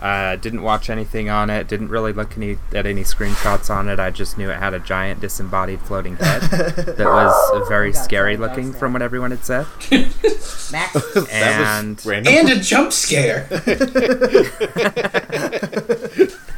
[0.00, 1.68] Uh, didn't watch anything on it.
[1.68, 3.98] Didn't really look any at any screenshots on it.
[3.98, 8.36] I just knew it had a giant disembodied floating head that was very got scary
[8.36, 9.66] some dogs from what everyone had said.
[9.90, 10.92] Max.
[11.14, 12.26] that And was.
[12.28, 13.48] And a jump scare.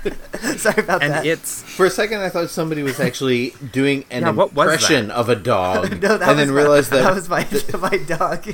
[0.57, 1.27] Sorry about and that.
[1.27, 5.11] it's For a second, I thought somebody was actually doing an Yeah, what was impression
[5.11, 7.47] of a dog, no, that and was then my, realized that, that was my
[7.81, 8.47] my dog.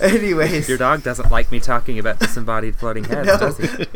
[0.00, 3.38] Anyways, your dog doesn't like me talking about disembodied floating heads, No.
[3.38, 3.86] does he?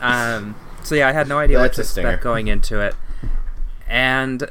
[0.00, 2.94] um, so yeah, I had no idea what to expect going into it,
[3.86, 4.48] and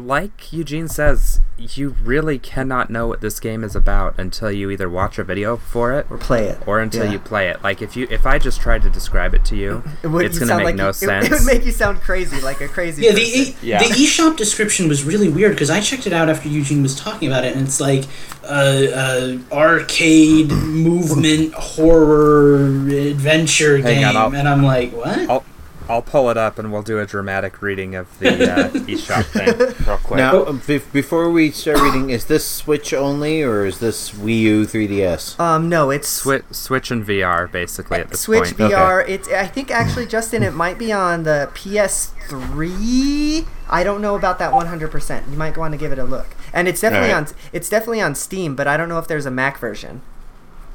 [0.00, 4.88] like Eugene says, you really cannot know what this game is about until you either
[4.88, 6.58] watch a video for it or play it.
[6.66, 7.12] or until Yeah.
[7.12, 7.62] you play it.
[7.62, 10.38] Like if you if I just tried to describe it to you, It would- it's
[10.38, 11.26] gonna make like no you- sense.
[11.26, 13.02] It, would make you sound crazy, like a crazy.
[13.02, 13.78] Yeah, the e- Yeah.
[13.78, 17.28] the eShop description was really weird because I checked it out after Eugene was talking
[17.28, 18.04] about it, and it's like
[18.44, 25.18] uh, uh, arcade movement horror adventure Hang game, on, and I'm like, what?
[25.28, 25.44] I'll
[25.90, 29.58] I'll pull it up and we'll do a dramatic reading of the uh, eShop thing
[29.84, 30.18] real quick.
[30.18, 34.38] now um, be- before we start reading, is this Switch only or is this Wii
[34.38, 35.40] U 3DS?
[35.40, 38.72] Um, no, it's Switch, Switch and VR basically at this Switch point.
[38.72, 39.08] VR.
[39.08, 43.48] It's I think actually Justin, it might be on the PS3.
[43.68, 45.28] I don't know about that 100%.
[45.28, 46.36] You might want to give it a look.
[46.52, 47.32] And it's definitely Alright.
[47.32, 50.02] on it's definitely on Steam, but I don't know if there's a Mac version.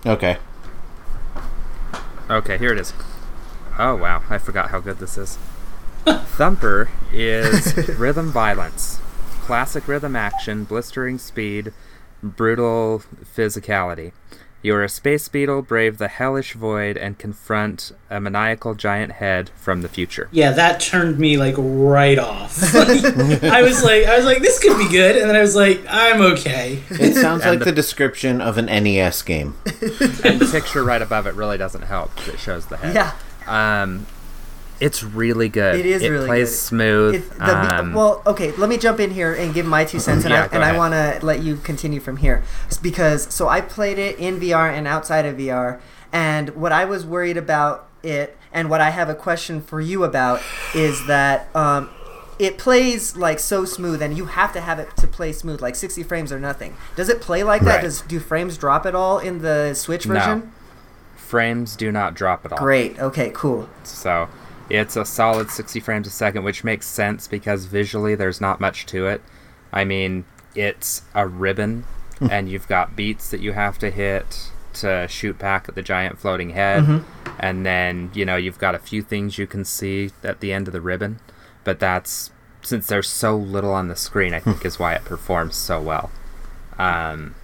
[0.05, 0.39] Okay.
[2.29, 2.91] Okay, here it is.
[3.77, 5.37] Oh wow, I forgot how good this is.
[6.05, 8.99] Thumper is rhythm violence.
[9.41, 11.73] classic rhythm action, blistering speed,
[12.23, 13.01] brutal
[13.35, 14.11] physicality.
[14.61, 19.51] You are a space beetle, brave the hellish void, and confront a maniacal giant head
[19.55, 20.27] from the future.
[20.31, 22.57] Yeah, that turned me like right off.
[22.75, 25.83] I was like, I was like, this could be good, and then I was like,
[25.87, 26.81] I'm okay.
[26.89, 29.55] It sounds And like the- the description of an NES game.
[29.65, 32.11] and the picture right above it really doesn't help.
[32.27, 32.95] It shows the head.
[32.95, 33.11] Yeah.
[33.47, 34.05] Um,
[34.79, 35.75] it's really good.
[35.79, 36.57] It is It really plays good.
[36.57, 37.15] smooth.
[37.15, 40.25] It, the, um, well, okay, let me jump in here and give my two cents,
[40.25, 42.43] and Yeah, I and I want to let you continue from here
[42.81, 45.79] because so I played it in VR and outside of VR,
[46.11, 50.03] and what I was worried about it, and what I have a question for you
[50.03, 50.41] about
[50.73, 51.89] is that um,
[52.37, 55.75] it plays like so smooth, and you have to have it to play smooth, like
[55.75, 56.75] 60 frames or nothing.
[56.97, 57.75] Does it play like that?
[57.75, 57.81] Right.
[57.81, 60.51] Does do frames drop at all in the Switch version?
[61.35, 62.57] Frames do not drop at all.
[62.57, 62.97] Great.
[62.97, 63.29] Okay.
[63.33, 63.69] Cool.
[63.83, 64.29] So
[64.69, 68.85] it's a solid 60 frames a second, which makes sense because visually there's not much
[68.87, 69.21] to it.
[69.73, 70.23] I mean,
[70.55, 71.83] it's a ribbon,
[72.31, 76.19] and you've got beats that you have to hit to shoot back at the giant
[76.19, 77.03] floating head.
[77.37, 80.69] And then, you know, you've got a few things you can see at the end
[80.69, 81.19] of the ribbon.
[81.65, 82.31] But that's,
[82.61, 86.11] since there's so little on the screen, I think is why it performs so well.
[86.77, 87.35] Um,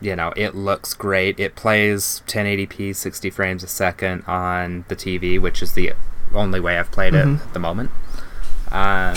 [0.00, 1.38] you know, it looks great.
[1.40, 5.92] It plays 1080p, 60 frames a second on the TV, which is the
[6.34, 7.90] only way I've played it at the moment.
[8.70, 9.14] Um,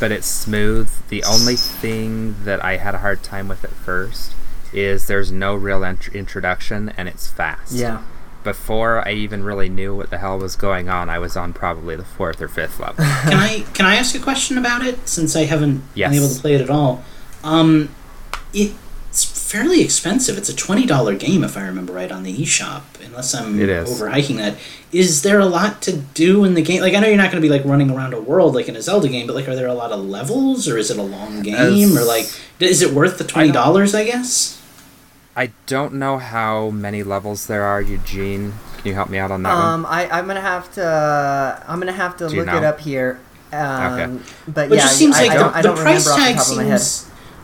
[0.00, 0.90] but it's smooth.
[1.08, 4.32] The only thing that I had a hard time with at first
[4.72, 7.72] is there's no real int- introduction and it's fast.
[7.72, 8.02] Yeah.
[8.44, 11.96] Before I even really knew what the hell was going on, I was on probably
[11.96, 12.96] the fourth or fifth level.
[13.04, 16.10] Can I can I ask a question about it since I haven't Yes.
[16.12, 17.04] been able to play it at all?
[17.44, 17.88] Um,
[19.24, 20.38] it's fairly expensive.
[20.38, 23.68] It's a twenty dollar game if I remember right on the eShop, unless I'm It
[23.68, 23.90] is.
[23.90, 24.56] overhiking that.
[24.92, 26.80] Is there a lot to do in the game?
[26.82, 28.76] Like I know you're not going to be like running around a world like in
[28.76, 31.02] a Zelda game, but like are there a lot of levels or is it a
[31.02, 32.30] long game As- or like
[32.60, 33.94] is it worth the twenty dollars?
[33.94, 34.54] I guess.
[35.36, 38.54] I don't know how many levels there are, Eugene.
[38.78, 39.64] Can you help me out on that one?
[39.64, 41.64] Um, I, I'm gonna have to.
[41.66, 43.20] I'm gonna have to Do you look it up here.
[43.52, 45.82] Um, But But yeah, it just seems I, like I don't, I the, don't the
[45.82, 46.80] remember price off the tag top of my head.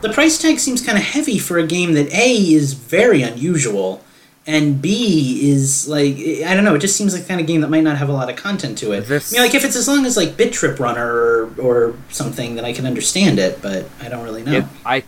[0.04, 4.04] The price tag seems kind of heavy for a game that a is very unusual
[4.46, 6.16] and b is like
[6.46, 6.74] I don't know.
[6.74, 8.36] It just seems like the kind of game that might not have a lot of
[8.36, 9.06] content to it.
[9.06, 11.94] This- I mean, like if it's as long as like Bit Trip Runner or, or
[12.10, 13.62] something, then I can understand it.
[13.62, 14.52] But I don't really know.
[14.58, 15.04] It, I,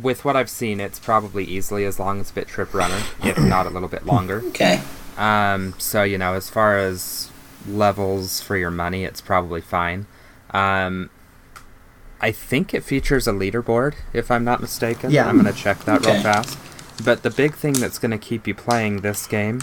[0.00, 3.66] with what I've seen, it's probably easily as long as Bit Trip Runner, if not
[3.66, 4.42] a little bit longer.
[4.46, 4.80] okay.
[5.18, 7.30] Um, so you know, as far as
[7.68, 10.06] levels for your money, it's probably fine.
[10.54, 11.10] Um,
[12.20, 15.10] I think it features a leaderboard, if I'm not mistaken.
[15.10, 15.28] Yeah.
[15.28, 16.14] I'm gonna check that Okay.
[16.14, 16.58] real fast.
[17.04, 19.60] But the big thing that's gonna keep you playing this game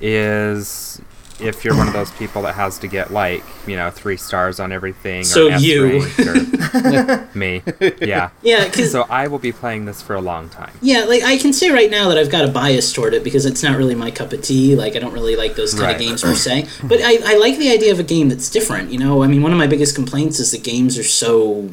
[0.00, 1.00] is
[1.42, 4.60] if you're one of those people that has to get like you know three stars
[4.60, 5.24] on everything.
[5.24, 6.02] So or you.
[6.18, 7.62] or me,
[8.00, 8.30] yeah.
[8.42, 10.72] Yeah, So I will be playing this for a long time.
[10.82, 13.46] Yeah, like I can say right now that I've got a bias toward it because
[13.46, 14.76] it's not really my cup of tea.
[14.76, 15.94] Like I don't really like those kind Right.
[15.96, 16.66] of games per se.
[16.84, 18.90] But I, I like the idea of a game that's different.
[18.90, 21.70] You know, I mean, one of my biggest complaints is that games are so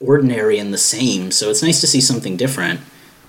[0.00, 1.30] ordinary and the same.
[1.30, 2.80] So it's nice to see something different.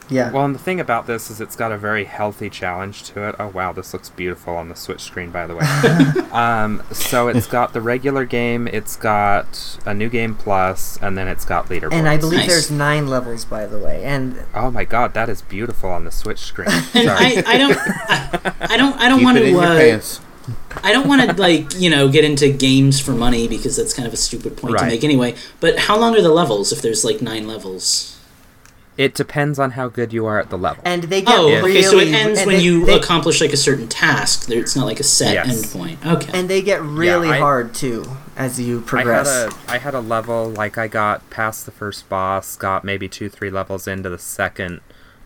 [0.09, 0.31] Yeah.
[0.31, 3.35] Well, and the thing about this is it's got a very healthy challenge to it.
[3.39, 5.65] Oh wow, this looks beautiful on the Switch screen, by the way.
[6.31, 11.27] um, so it's got the regular game, it's got a new game plus, and then
[11.27, 11.93] it's got leaderboards.
[11.93, 12.49] and I believe Nice.
[12.49, 14.03] there's nine levels, by the way.
[14.03, 16.67] And oh my god, that is beautiful on the Switch screen.
[16.93, 17.37] And Sorry.
[17.37, 20.21] I, I don't I, I don't I don't Keep want to your uh, pants.
[20.83, 24.07] I don't want to like you know get into games for money because that's kind
[24.07, 25.33] of a stupid point to make anyway.
[25.59, 28.14] But how long are the levels if there's like nine levels?
[28.97, 30.81] It depends on how good you are at the level.
[30.85, 31.81] and they get Oh, really okay.
[31.81, 34.49] So it ends when they, you they, accomplish like a certain task.
[34.49, 35.65] It's not like a set Yes.
[35.73, 36.05] endpoint.
[36.05, 36.37] Okay.
[36.37, 38.05] and they get really I- hard too
[38.37, 39.27] as you progress.
[39.27, 42.83] I had a I had a level like I got past the first boss, got
[42.83, 44.81] maybe two three levels into the second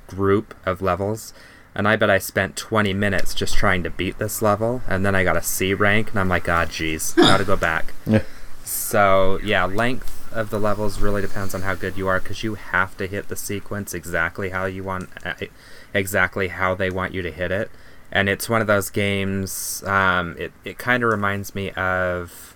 [0.07, 1.33] group of levels,
[1.75, 5.13] and I bet I spent 20 minutes just trying to beat this level, and then
[5.15, 7.93] I got a C rank, and I'm like, ah, jeez, gotta go back.
[8.07, 8.23] Yeah.
[8.69, 12.55] So yeah, length of the levels really depends on how good you are, because you
[12.55, 15.33] have to hit the sequence exactly how you want, uh,
[15.93, 17.71] exactly how they want you to hit it.
[18.11, 19.83] And it's one of those games.
[19.83, 22.55] Um, it it kind of reminds me of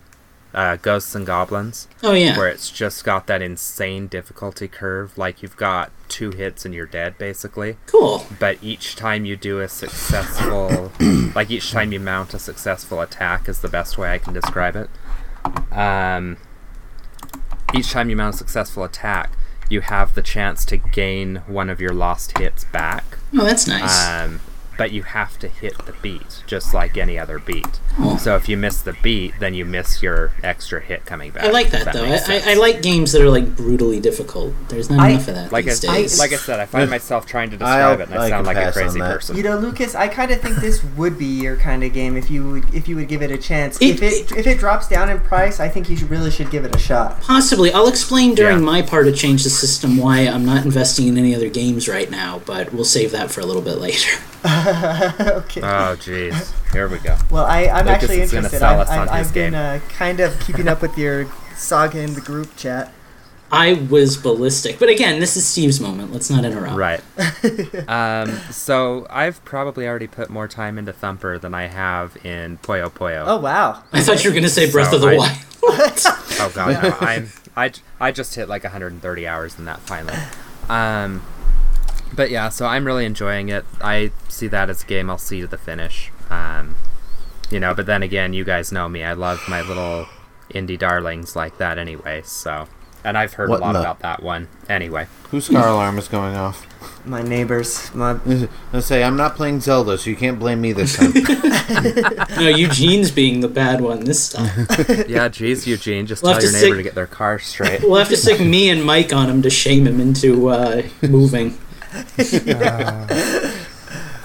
[0.53, 2.37] uh, Ghosts and Goblins, oh yeah.
[2.37, 5.17] where it's just got that insane difficulty curve.
[5.17, 7.77] Like you've got two hits and you're dead, basically.
[7.87, 8.25] Cool.
[8.39, 10.91] But each time you do a successful,
[11.35, 14.75] like each time you mount a successful attack, is the best way I can describe
[14.75, 14.89] it.
[15.71, 16.37] Um,
[17.73, 19.31] each time you mount a successful attack,
[19.69, 23.17] you have the chance to gain one of your lost hits back.
[23.33, 24.07] Oh, that's nice.
[24.07, 24.39] Um,
[24.77, 27.79] but you have to hit the beat just like any other beat.
[28.19, 31.43] So if you miss the beat, then you miss your extra hit coming back.
[31.43, 32.05] I like if that, though.
[32.05, 32.51] I, I.
[32.51, 34.53] I like games that are like brutally difficult.
[34.69, 36.17] There's not I- enough of that like these I, days.
[36.19, 38.47] like I said, I find myself trying to I'll- describe it, and I I sound
[38.47, 39.37] like a crazy person.
[39.37, 42.29] You know, Lucas, I kind of think this would be your kind of game if
[42.31, 43.77] you would if you would give it a chance.
[43.81, 46.49] It- if it if it drops down in price, I think you should, really should
[46.49, 47.21] give it a shot.
[47.21, 47.71] Possibly.
[47.73, 48.63] I'll explain during Yeah.
[48.65, 52.09] my part of Change the System why I'm not investing in any other games right
[52.09, 54.09] now, but we'll save that for a little bit later.
[55.43, 55.61] okay.
[55.61, 56.71] Oh, jeez.
[56.71, 57.17] Here we go.
[57.29, 58.59] well, I I'm Lucas actually interested.
[58.59, 62.13] sell I've, I've, his I've been uh, kind of keeping up with your saga in
[62.13, 62.91] the group chat.
[63.51, 64.79] I was ballistic.
[64.79, 66.11] But again, this is Steve's moment.
[66.11, 66.75] Let's not interrupt.
[66.75, 67.01] Right.
[67.87, 72.89] um, so I've probably already put more time into Thumper than I have in Puyo
[72.89, 73.25] Puyo.
[73.27, 73.83] Oh wow.
[73.93, 75.37] I thought you were going to say Breath So of the I- Wild.
[76.39, 76.97] Oh god, no.
[76.99, 80.17] I'm I, j- I just hit like 130 hours in that finally.
[80.67, 81.21] Um,
[82.15, 83.65] but yeah, so I'm really enjoying it.
[83.81, 86.11] I see that as a game I'll see to the finish.
[86.29, 86.75] Um,
[87.51, 89.03] you know, but then again, you guys know me.
[89.03, 90.07] I love my little
[90.51, 92.21] indie darlings like that anyway.
[92.25, 92.67] So,
[93.03, 95.07] and I've heard What a lot the- about that one anyway.
[95.31, 96.67] Whose car alarm is going off?
[97.05, 97.93] My neighbors.
[97.95, 98.13] My
[98.71, 101.11] Let's say I'm not playing Zelda, so you can't blame me this time.
[102.37, 104.67] No, Eugene's being the bad one this time.
[105.07, 107.81] yeah, geez, Eugene, just We'll tell your to neighbor sig- to get their car straight.
[107.81, 111.57] We'll have to stick me and Mike on him to shame him into uh, moving.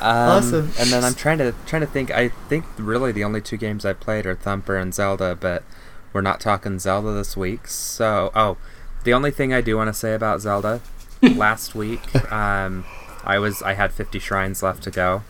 [0.00, 0.70] Um, Awesome.
[0.78, 2.12] And then I'm trying to trying to think.
[2.12, 5.64] I think really the only two games I played are Thumper and Zelda, but
[6.12, 7.66] we're not talking Zelda this week.
[7.66, 8.58] So, oh,
[9.02, 10.80] the only thing I do want to say about Zelda,
[11.22, 12.84] last week, um,
[13.24, 15.22] I was I had 50 shrines left to go.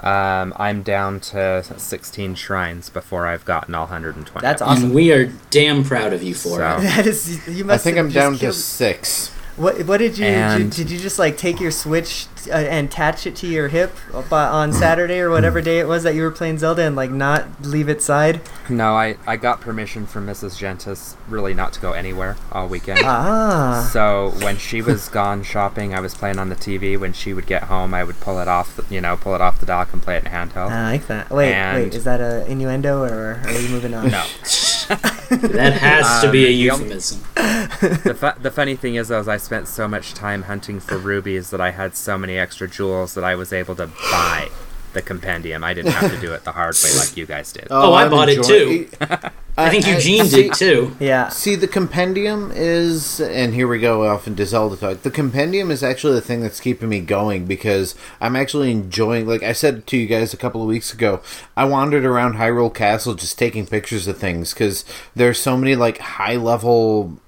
[0.00, 4.40] Um, I'm down to 16 shrines before I've gotten all 120.
[4.42, 4.94] That's And awesome.
[4.94, 6.82] we are damn proud of you for So- it.
[6.96, 7.46] That is.
[7.46, 9.30] You must I think have I'm just down to six.
[9.56, 13.26] What What did you did, did you just like take your Switch uh, and attach
[13.26, 16.30] it to your hip bu- on Saturday or whatever day it was that you were
[16.30, 18.42] playing Zelda and like not leave it side?
[18.68, 20.58] No, I, I got permission from Mrs.
[20.58, 23.00] Gentis really not to go anywhere all weekend.
[23.04, 23.88] Ah.
[23.92, 26.98] So when she was gone shopping, I was playing on the TV.
[26.98, 29.40] When she would get home, I would pull it off, the, you know, pull it
[29.40, 30.70] off the dock and play it in handheld.
[30.70, 31.30] I like that.
[31.30, 34.10] Wait, And- wait, is that a innuendo or are we moving on?
[34.10, 34.24] no,
[35.28, 37.20] That has to Um, be a euphemism.
[37.34, 40.96] the fu- the funny thing is, though, is I spent so much time hunting for
[40.98, 44.48] rubies that I had so many extra jewels that I was able to buy
[44.92, 45.64] the compendium.
[45.64, 47.66] I didn't have to do it the hard way like you guys did.
[47.70, 48.88] Oh, I I'm bought it enjoying-
[49.58, 50.96] I think Eugene see- did too.
[51.00, 51.28] Yeah.
[51.30, 55.02] See, the compendium is, and here we go off into Zelda talk.
[55.02, 59.26] The compendium is actually the thing that's keeping me going because I'm actually enjoying.
[59.26, 61.20] Like I said to you guys a couple of weeks ago,
[61.56, 64.84] I wandered around Hyrule Castle just taking pictures of things because
[65.14, 67.18] there's so many like high level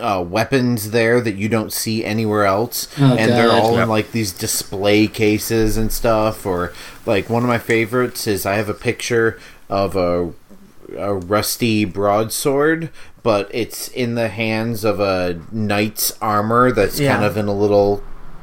[0.00, 3.82] uh, weapons there that you don't see anywhere else, Oh, and they're all Yep.
[3.82, 6.46] in like these display cases and stuff.
[6.46, 6.72] Or
[7.04, 9.38] like one of my favorites is I have a picture
[9.68, 10.32] of a
[10.96, 12.90] a rusty broadsword,
[13.22, 17.12] but it's in the hands of a knight's armor that's Yeah.
[17.14, 18.02] kind of in a little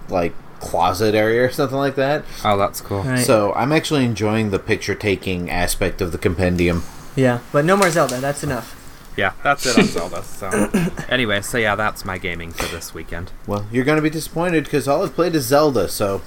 [0.10, 2.24] like closet area or something like that.
[2.46, 3.02] Oh, that's cool.
[3.04, 3.20] Right.
[3.26, 6.84] So I'm actually enjoying the picture taking aspect of the compendium.
[7.16, 7.40] Yeah.
[7.52, 8.20] But no more Zelda.
[8.20, 8.78] That's enough.
[9.18, 10.24] Yeah, that's it on Zelda.
[10.24, 10.48] So
[11.10, 13.32] anyway, so yeah, that's my gaming for this weekend.
[13.46, 16.22] Well, you're going to be disappointed because all I've played is Zelda, so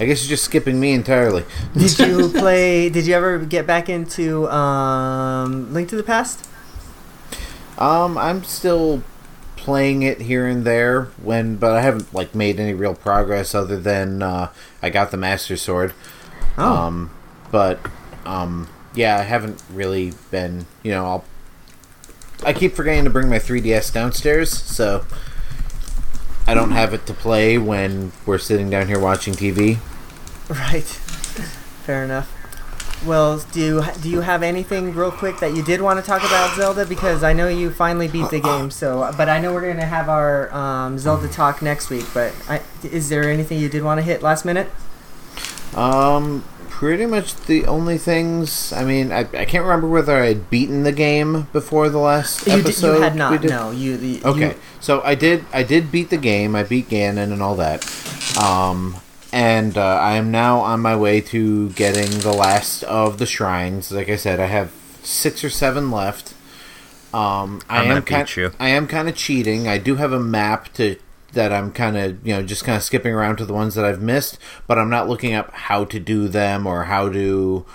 [0.00, 1.44] I guess you're just skipping me entirely.
[1.76, 2.88] Did you play?
[2.88, 6.48] Did you ever get back into um, Link to the Past?
[7.78, 9.02] Um, I'm still
[9.56, 13.78] playing it here and there when, but I haven't like made any real progress other
[13.78, 14.52] than uh,
[14.82, 15.92] I got the Master Sword.
[16.58, 16.76] Oh.
[16.76, 17.10] Um,
[17.50, 17.80] but
[18.26, 20.66] um, yeah, I haven't really been.
[20.82, 21.24] You know, I'll.
[22.44, 25.04] I keep forgetting to bring my 3DS downstairs, so
[26.46, 29.78] I don't have it to play when we're sitting down here watching TV.
[30.48, 30.84] Right.
[30.84, 32.30] Fair enough.
[33.06, 36.22] Well, do you do you have anything real quick that you did want to talk
[36.22, 36.86] about Zelda?
[36.86, 38.70] Because I know you finally beat the game.
[38.70, 42.06] So, but I know we're gonna have our um, Zelda talk next week.
[42.14, 44.70] But I, is there anything you did want to hit last minute?
[45.74, 46.44] Um,
[46.78, 48.72] pretty much the only things.
[48.72, 52.46] I mean, I, I can't remember whether I had beaten the game before the last
[52.46, 52.94] You, did, episode.
[52.96, 53.40] you had we not.
[53.42, 53.50] did.
[53.50, 53.96] No, you.
[53.96, 55.44] The, Okay, you- so I did.
[55.52, 56.56] I did beat the game.
[56.56, 57.86] I beat Ganon and all that.
[58.42, 58.96] Um,
[59.32, 63.92] and uh, I am now on my way to getting the last of the shrines.
[63.92, 64.72] Like I said, I have
[65.02, 66.34] six or seven left.
[67.12, 68.26] Um, I I'm gonna am kind.
[68.26, 68.50] beat you.
[68.58, 69.68] I am kind of cheating.
[69.68, 70.96] I do have a map to
[71.34, 73.84] that I'm kind of you know just kind of skipping around to the ones that
[73.84, 77.66] I've missed, but I'm not looking up how to do them or how to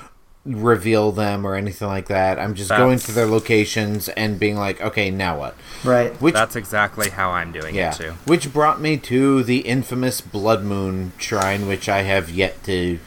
[0.45, 2.39] reveal them or anything like that.
[2.39, 5.55] I'm just going to their locations and being like, okay, now what?
[5.83, 6.13] right.
[6.21, 8.11] Which That's exactly how I'm doing yeah, it too.
[8.25, 12.99] which brought me to the infamous Blood Moon Shrine, which I have yet to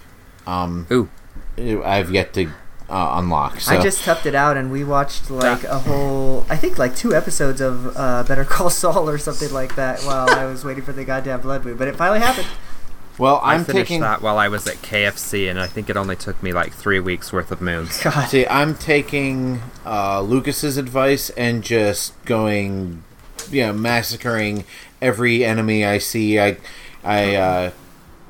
[0.47, 1.09] um, Ooh.
[1.59, 2.51] I've yet to
[2.89, 3.61] uh, unlock.
[3.61, 3.73] So.
[3.75, 7.15] I just toughed it out, and we watched like a whole, I think like two
[7.15, 10.93] episodes of uh, Better Call Saul or something like that while I was waiting for
[10.93, 11.77] the goddamn blood moon.
[11.77, 12.49] But it finally happened.
[13.19, 14.01] well, I I'm finished taking.
[14.01, 17.01] that while I was at KFC, and I think it only took me like three
[17.01, 18.03] weeks worth of moons.
[18.03, 18.29] God.
[18.29, 23.05] See, I'm taking uh, Lucas's advice and just going,
[23.51, 24.65] you know, massacring
[25.01, 26.39] every enemy I see.
[26.39, 26.57] I,
[27.05, 27.71] I, uh,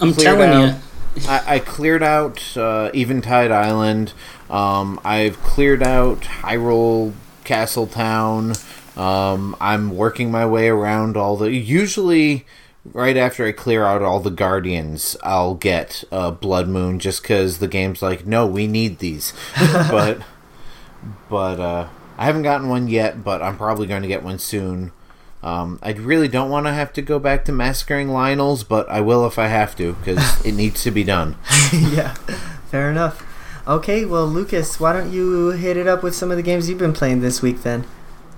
[0.00, 0.74] I'm Cleared telling out.
[0.74, 0.80] you.
[1.28, 4.14] I, I cleared out uh, Eventide Island.
[4.52, 8.52] Um, I've cleared out Hyrule Castle Town.
[8.96, 11.50] Um, I'm working my way around all the.
[11.50, 12.44] Usually,
[12.84, 17.58] right after I clear out all the Guardians, I'll get uh, Blood Moon just because
[17.58, 19.32] the game's like, no, we need these.
[19.90, 20.20] but,
[21.30, 21.88] but uh,
[22.18, 23.24] I haven't gotten one yet.
[23.24, 24.92] But I'm probably going to get one soon.
[25.42, 29.00] Um, I really don't want to have to go back to massacring Lynels, but I
[29.00, 31.36] will if I have to because it needs to be done.
[31.72, 32.14] yeah,
[32.70, 33.26] fair enough.
[33.66, 36.78] Okay, well, Lucas, why don't you hit it up with some of the games you've
[36.78, 37.84] been playing this week then?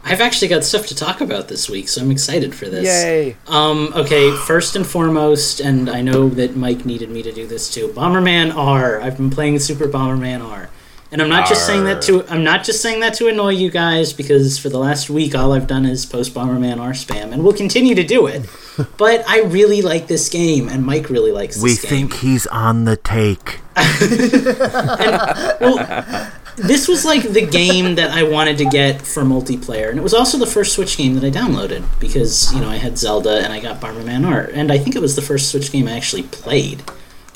[0.04, 2.84] I've actually got stuff to talk about this week, so I'm excited for this.
[2.84, 3.36] Yay!
[3.46, 7.72] Um, okay, first and foremost, and I know that Mike needed me to do this
[7.72, 7.88] too.
[7.88, 9.00] Bomberman R.
[9.00, 10.68] I've been playing Super Bomberman R.
[11.14, 13.70] And I'm not just saying that to I'm not just saying that to annoy you
[13.70, 17.44] guys because for the last week all I've done is post Bomberman R spam and
[17.44, 18.50] we'll continue to do it.
[18.96, 22.06] but I really like this game and Mike really likes this game.
[22.06, 23.60] We think he's on the take.
[25.60, 30.02] well, this was like the game that I wanted to get for multiplayer, and it
[30.02, 33.38] was also the first Switch game that I downloaded because you know I had Zelda
[33.44, 35.92] and I got Bomberman R, and I think it was the first Switch game I
[35.92, 36.82] actually played.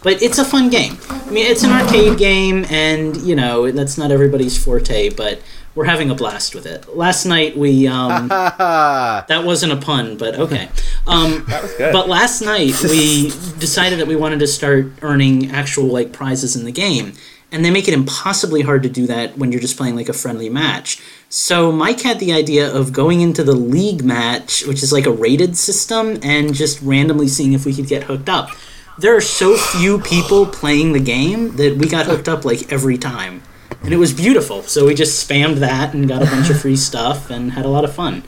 [0.02, 0.96] But it's a fun game.
[1.10, 5.40] I mean, it's an arcade game, and you know that's not everybody's forte, but
[5.74, 6.96] we're having a blast with it.
[6.96, 10.68] Last night we um, that wasn't a pun, but okay.
[11.06, 11.92] Um, That was good.
[11.92, 16.64] but last night we decided that we wanted to start earning actual like prizes in
[16.64, 17.12] the game,
[17.50, 20.12] and they make it impossibly hard to do that when you're just playing like a
[20.12, 21.00] friendly match.
[21.28, 25.12] So Mike had the idea of going into the league match, which is like a
[25.12, 28.50] rated system, and just randomly seeing if we could get hooked up.
[28.98, 32.98] There are so few people playing the game that we got hooked up like every
[32.98, 33.42] time.
[33.84, 34.62] And it was beautiful.
[34.62, 37.68] So we just spammed that and got a bunch of free stuff and had a
[37.68, 38.24] lot of fun.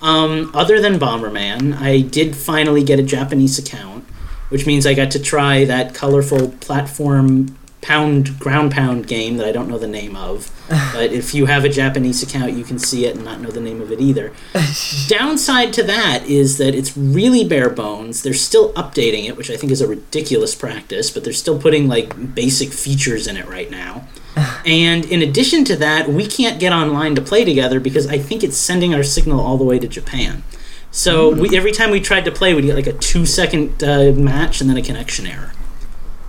[0.00, 4.04] Um, other than Bomberman, I did finally get a Japanese account,
[4.48, 9.52] which means I got to try that colorful platform pound ground pound game that I
[9.52, 10.50] don't know the name of.
[10.92, 13.60] but if you have a Japanese account, you can see it and not know the
[13.60, 14.32] name of it either.
[15.08, 18.22] Downside to that is that it's really bare bones.
[18.22, 21.88] They're still updating it, which I think is a ridiculous practice, but they're still putting
[21.88, 24.06] like basic features in it right now.
[24.66, 28.44] And in addition to that, we can't get online to play together because I think
[28.44, 30.44] it's sending our signal all the way to Japan.
[30.90, 34.12] So we, every time we tried to play, we'd get like a two second uh,
[34.12, 35.52] match and then a connection error.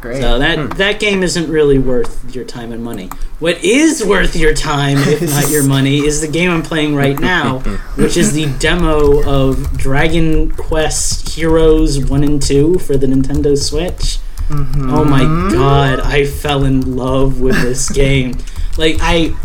[0.01, 0.21] Great.
[0.21, 0.67] So that hmm.
[0.77, 3.09] that game isn't really worth your time and money.
[3.39, 7.19] What is worth your time, if not your money, is the game I'm playing right
[7.19, 7.59] now,
[7.95, 14.19] which is the demo of Dragon Quest Heroes One and Two for the Nintendo Switch.
[14.47, 14.89] Mm-hmm.
[14.89, 18.37] Oh my god, I fell in love with this game.
[18.77, 19.35] Like I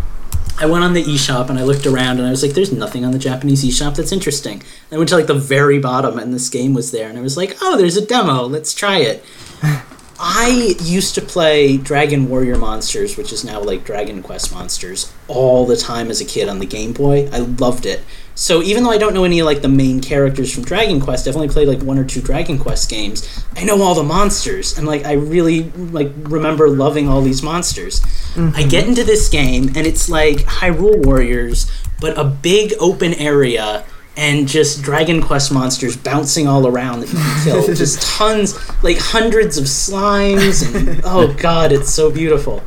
[0.60, 3.04] I went on the eShop and I looked around and I was like, there's nothing
[3.04, 4.60] on the Japanese eShop that's interesting.
[4.60, 7.22] And I went to like the very bottom and this game was there and I
[7.22, 9.24] was like, oh, there's a demo, let's try it.
[10.18, 15.66] I used to play Dragon Warrior Monsters, which is now like Dragon Quest Monsters, all
[15.66, 17.28] the time as a kid on the Game Boy.
[17.32, 18.02] I loved it.
[18.36, 21.28] So even though I don't know any of like the main characters from Dragon Quest,
[21.28, 23.44] I've only played like one or two Dragon Quest games.
[23.56, 28.02] I know all the monsters, and like I really like remember loving all these monsters.
[28.02, 28.68] I mm-hmm.
[28.68, 31.70] get into this game, and it's like Hyrule Warriors,
[32.00, 33.84] but a big open area
[34.16, 37.74] and just Dragon Quest monsters bouncing all around that you can kill.
[37.74, 42.62] just tons, like hundreds of slimes, and oh god, it's so beautiful.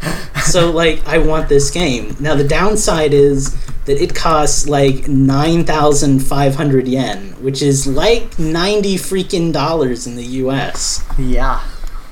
[0.45, 2.15] So like, I want this game.
[2.19, 7.87] Now the downside is that it costs like nine thousand five hundred yen, which is
[7.87, 11.03] like ninety freaking dollars in the U.S.
[11.17, 11.65] yeah.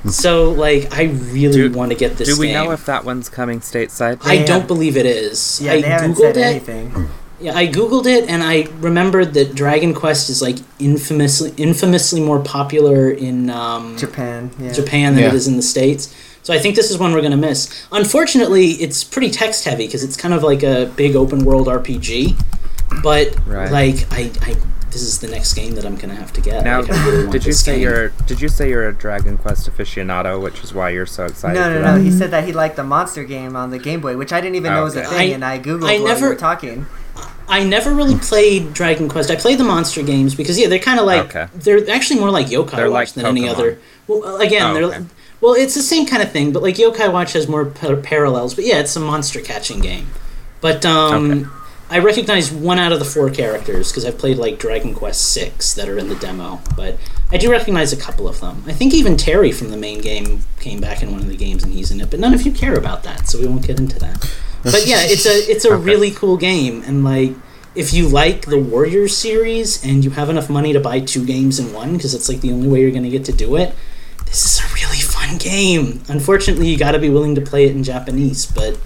[0.09, 2.27] So like, I really want to get this.
[2.27, 2.65] Do we game.
[2.65, 4.19] know if that one's coming stateside?
[4.23, 5.59] I don't believe it is.
[5.59, 6.41] Yeah, I they haven't googled said it.
[6.43, 7.09] anything.
[7.39, 12.39] Yeah, I googled it and I remembered that Dragon Quest is like infamously infamously more
[12.39, 14.51] popular in um, Japan.
[14.57, 14.71] Yeah.
[14.71, 15.29] Japan than Yeah.
[15.29, 16.15] it is in the states.
[16.43, 17.87] So I think this is one we're gonna miss.
[17.91, 22.35] Unfortunately, it's pretty text heavy because it's kind of like a big open world RPG.
[23.03, 23.71] But Right.
[23.71, 24.55] like I, I,
[24.91, 26.63] this is the next game that I'm gonna have to get.
[26.63, 27.81] Now, Like, really did you say game.
[27.81, 31.59] you're did you say you're a Dragon Quest aficionado, which is why you're so excited?
[31.59, 31.97] No, for no, that?
[31.97, 32.01] no.
[32.03, 34.55] He said that he liked the monster game on the Game Boy, which I didn't
[34.55, 36.85] even know was a thing, I- and I googled I while never- you were talking.
[37.47, 39.29] I never really played Dragon Quest.
[39.29, 41.47] I played the monster games because yeah, they're kind of like Okay.
[41.55, 43.79] they're actually more like Yokai They're Watch like than any other.
[44.07, 45.05] Well, again, Oh, they're okay.
[45.41, 48.55] Well, it's the same kind of thing, but like Yokai Watch has more par- parallels.
[48.55, 50.07] But yeah, it's a monster catching game.
[50.61, 51.49] But um, Okay.
[51.87, 55.75] I recognize one out of the four characters because I've played like Dragon Quest Six
[55.75, 56.59] that are in the demo.
[56.75, 56.97] But
[57.31, 58.63] I do recognize a couple of them.
[58.65, 61.63] I think even Terry from the main game came back in one of the games
[61.63, 62.09] and he's in it.
[62.09, 64.35] But none of you care about that, so we won't get into that.
[64.71, 67.33] But yeah, it's a it's a really cool game, and like
[67.75, 71.59] if you like the Warriors series and you have enough money to buy two games
[71.59, 73.75] in one because it's like the only way you're going to get to do it,
[74.25, 76.01] this is a really fun game.
[76.07, 78.79] Unfortunately, you got to be willing to play it in Japanese, but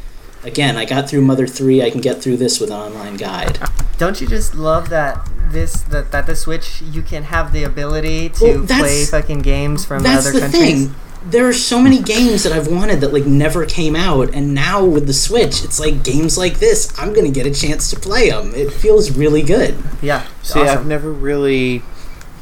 [0.43, 3.59] again, I got through Mother 3, I can get through this with an online guide.
[3.99, 8.30] Don't you just love that this that, that the Switch you can have the ability
[8.30, 10.88] to Well, play fucking games from That's other the countries?
[10.88, 10.95] thing.
[11.23, 14.85] There are so many games that I've wanted that like never came out, and now
[14.85, 16.98] with the Switch, it's like games like this.
[16.98, 18.53] I'm gonna get a chance to play them.
[18.56, 19.75] It feels really good.
[20.01, 20.25] Yeah.
[20.39, 21.83] it's See, I've never really,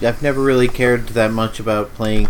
[0.02, 2.30] I've never really cared that much about playing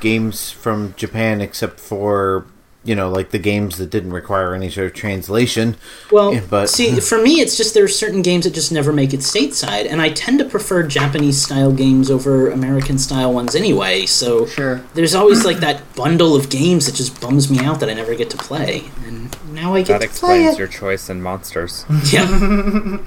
[0.00, 2.44] games from Japan, except for
[2.84, 5.76] you know, like the games that didn't require any sort of translation.
[6.10, 8.92] Well, eh, but- see, for me, it's just there are certain games that just never
[8.92, 13.54] make it stateside, and I tend to prefer Japanese style games over American style ones
[13.54, 14.06] anyway.
[14.06, 14.80] So Sure.
[14.94, 18.14] there's always like that bundle of games that just bums me out that I never
[18.14, 21.84] get to play, and now I get That to play explains your choice in monsters.
[22.12, 22.26] Yeah,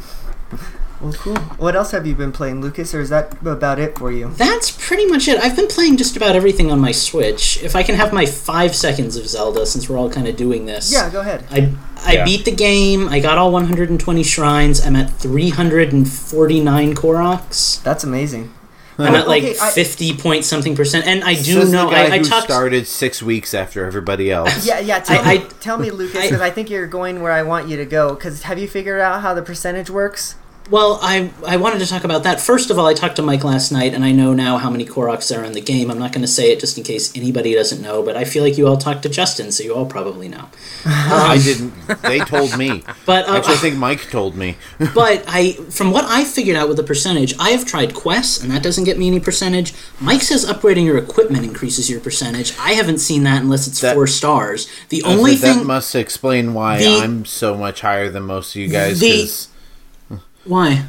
[1.02, 1.36] Well, cool.
[1.58, 4.30] What else have you been playing, Lucas, or is that about it for you?
[4.38, 5.40] that's pretty much it.
[5.40, 7.62] I've been playing just about everything on my Switch.
[7.64, 10.66] If I can have my five seconds of Zelda, since we're all kind of doing
[10.68, 10.92] this.
[10.94, 11.44] Yeah, go ahead.
[11.50, 11.72] I
[12.06, 12.26] I Yeah.
[12.26, 13.08] beat the game.
[13.10, 14.86] I got all 120 shrines.
[14.86, 17.82] I'm at 349 Koroks.
[17.84, 18.52] That's amazing.
[18.98, 22.04] I'm at like Okay, I- 50 point something percent, and I do know the guy
[22.04, 22.44] I, I who talked.
[22.46, 24.66] started six weeks after everybody else.
[24.68, 25.00] Yeah, yeah.
[25.04, 27.42] Tell, I- me, I- tell me, Lucas, I- because I, think you're going where I
[27.42, 28.14] want you to go.
[28.14, 30.36] Because have you figured out how the percentage works?
[30.72, 32.40] Well, I I wanted to talk about that.
[32.40, 34.85] First of all, I talked to Mike last night, and I know now how many
[34.85, 35.91] Koroks there are in the game.
[35.91, 38.41] I'm not going to say it just in case anybody doesn't know, but I feel
[38.41, 40.48] like you all talked to Justin, so you all probably know.
[40.85, 41.74] I didn't.
[42.03, 42.83] They told me.
[43.06, 44.56] But uh, Actually, I think Mike told me.
[44.95, 48.50] but I, from what I figured out with the percentage, I have tried quests, and
[48.51, 49.74] that doesn't get me any percentage.
[50.00, 52.53] Mike says upgrading your equipment increases your percentage.
[52.58, 54.67] I haven't seen that unless it's That- four stars.
[54.90, 58.56] The only that thing that must explain why The- I'm so much higher than most
[58.56, 59.00] of you guys.
[59.01, 59.27] The-
[60.45, 60.84] why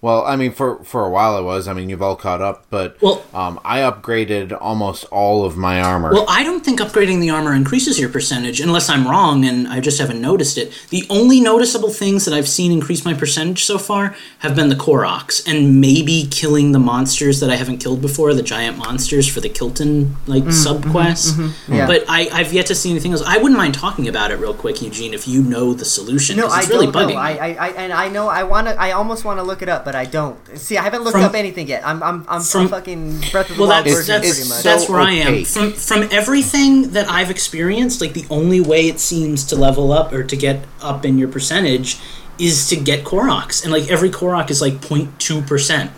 [0.00, 1.66] well, I mean, for for a while I was.
[1.66, 5.80] I mean, you've all caught up, but Well- um, I upgraded almost all of my
[5.80, 6.12] armor.
[6.12, 9.80] Well, I don't think upgrading the armor increases your percentage, unless I'm wrong and I
[9.80, 10.72] just haven't noticed it.
[10.90, 14.76] The only noticeable things that I've seen increase my percentage so far have been the
[14.76, 19.40] Koroks, and maybe killing the monsters that I haven't killed before, the giant monsters for
[19.40, 21.34] the Kilton like mm-hmm, sub quest.
[21.34, 21.72] Mm-hmm, mm-hmm.
[21.74, 21.86] Yeah.
[21.86, 23.22] But I, I've yet to see anything else.
[23.26, 26.36] I wouldn't mind talking about it real quick, Eugene, if you know the solution.
[26.36, 27.18] No, 'cause I it's really don't bugging know.
[27.20, 27.38] I, me.
[27.58, 28.80] I, I, and I know I want to.
[28.80, 30.36] I almost want to look it up, but I don't.
[30.58, 31.80] See, I haven't looked From- up anything yet.
[31.86, 34.62] I'm, I'm, I'm, from- fucking Breath of the Well, Wild that's version that's, pretty much.
[34.62, 35.44] that's So where I am.
[35.46, 40.12] From from everything that I've experienced, like the only way it seems to level up
[40.12, 41.96] or to get up in your percentage
[42.38, 45.90] is to get Koroks, and like every Korok is like 0.2 percent.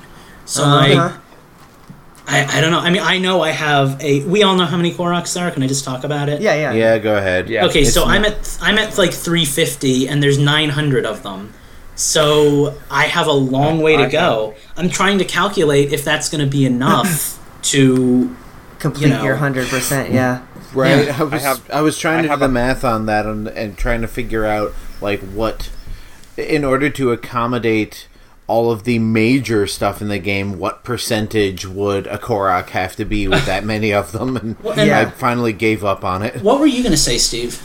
[0.44, 0.94] So Uh-huh.
[1.08, 1.14] like.
[2.28, 2.78] I, I don't know.
[2.78, 4.22] I mean, I know I have a.
[4.24, 5.50] We all know how many Koroks there are.
[5.50, 6.40] Can I just talk about it?
[6.40, 7.48] yeah, yeah, yeah, go ahead.
[7.50, 7.66] Yeah.
[7.66, 11.52] Okay, It's so not- I'm at I'm at like 350, and there's 900 of them.
[12.00, 14.54] So I have a long way to go.
[14.76, 18.34] I'm trying to calculate if that's going to be enough to.
[18.78, 19.22] Complete you know.
[19.24, 20.10] your hundred percent.
[20.10, 20.46] Yeah.
[20.72, 21.04] Right.
[21.08, 21.16] Yeah.
[21.20, 21.38] I was I,
[21.74, 24.00] have- was trying I to do have the a- math on that and, and trying
[24.00, 24.72] to figure out
[25.02, 25.70] like what
[26.38, 28.08] in order to accommodate
[28.46, 33.04] all of the major stuff in the game, what percentage would a Korok have to
[33.04, 34.38] be with that many of them?
[34.38, 36.42] And and- I finally gave up on it.
[36.42, 37.62] What were you going to say, Steve?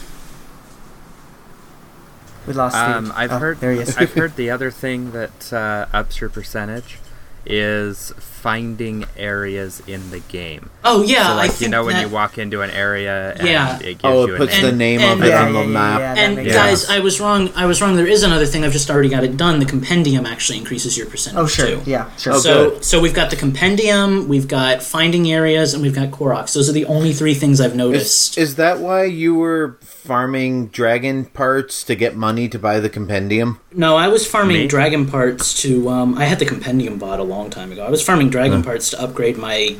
[2.46, 2.76] We lost.
[2.76, 3.58] Um, I've Oh, heard.
[3.60, 3.96] There he is.
[3.96, 6.98] I've heard the other thing that uh, ups your percentage
[7.44, 10.70] is finding areas in the game.
[10.84, 13.76] Oh yeah, so like think you know when you walk into an area and Yeah.
[13.78, 14.62] it gives Oh, it a puts name.
[14.64, 16.00] the name and- of it Yeah, on the yeah, yeah, map.
[16.00, 16.90] yeah, And guys, sense.
[16.90, 17.50] I was wrong.
[17.56, 17.96] I was wrong.
[17.96, 18.64] There is another thing.
[18.64, 19.58] I've just already got it done.
[19.58, 21.66] The compendium actually increases your percentage Oh sure.
[21.66, 21.80] too.
[21.86, 22.06] Yeah.
[22.18, 22.34] Sure.
[22.34, 22.84] Oh, so, good.
[22.84, 26.52] so we've got the compendium, we've got finding areas, and we've got Koroks.
[26.54, 28.38] Those are the only three things I've Is, noticed.
[28.38, 33.58] is that why you were farming dragon parts to get money to buy the compendium?
[33.74, 34.66] no, I was farming Me?
[34.66, 35.88] dragon parts to.
[35.90, 37.84] Um, I had the compendium bought a long time ago.
[37.84, 38.66] I was farming dragon hmm.
[38.66, 39.76] parts to upgrade my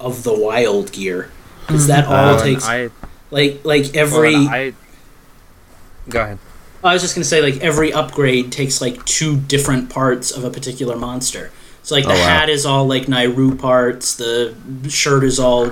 [0.00, 2.12] of the wild gear because that hmm.
[2.12, 2.90] all Oh, takes I,
[3.30, 4.34] like like every.
[4.34, 4.72] and I.
[6.08, 6.38] Go ahead.
[6.82, 10.42] Oh, I was just gonna say like every upgrade takes like two different parts of
[10.42, 11.50] a particular monster.
[11.84, 12.28] So like the Oh, wow.
[12.38, 14.54] hat is all like Naydra parts, the
[14.88, 15.70] shirt is all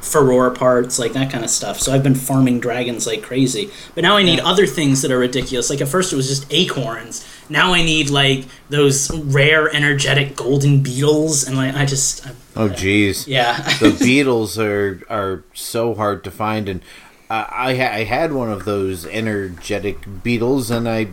[0.00, 1.78] Farosh parts, like that kind of stuff.
[1.80, 3.70] So I've been farming dragons like crazy.
[3.94, 5.70] But now I need other things that are ridiculous.
[5.70, 7.24] Like at first it was just acorns.
[7.52, 12.68] Now I need like those rare energetic golden beetles, and like I just I, Oh,
[12.68, 13.26] jeez.
[13.26, 13.60] yeah.
[13.78, 16.80] the beetles are are so hard to find, and
[17.30, 21.08] I I, I had one of those energetic beetles, and I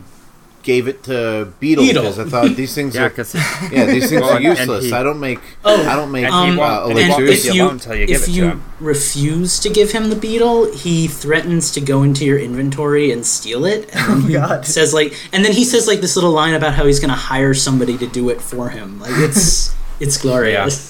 [0.63, 1.93] gave it to Beedle, Beedle.
[1.93, 3.13] because I thought these things Yeah, are
[3.71, 4.85] yeah these things Well, are useless.
[4.85, 7.21] he- I don't make Oh, I don't make and he Um, uh, and he won't
[7.23, 7.49] electricity.
[7.49, 8.63] leave you until you give if it to you him.
[8.79, 13.65] refuse to give him the beetle, he threatens to go into your inventory and steal
[13.65, 13.89] it.
[13.95, 14.65] And then he God.
[14.65, 17.53] says like, and then he says like this little line about how he's gonna hire
[17.53, 18.99] somebody to do it for him.
[18.99, 20.89] Like it's it's glorious.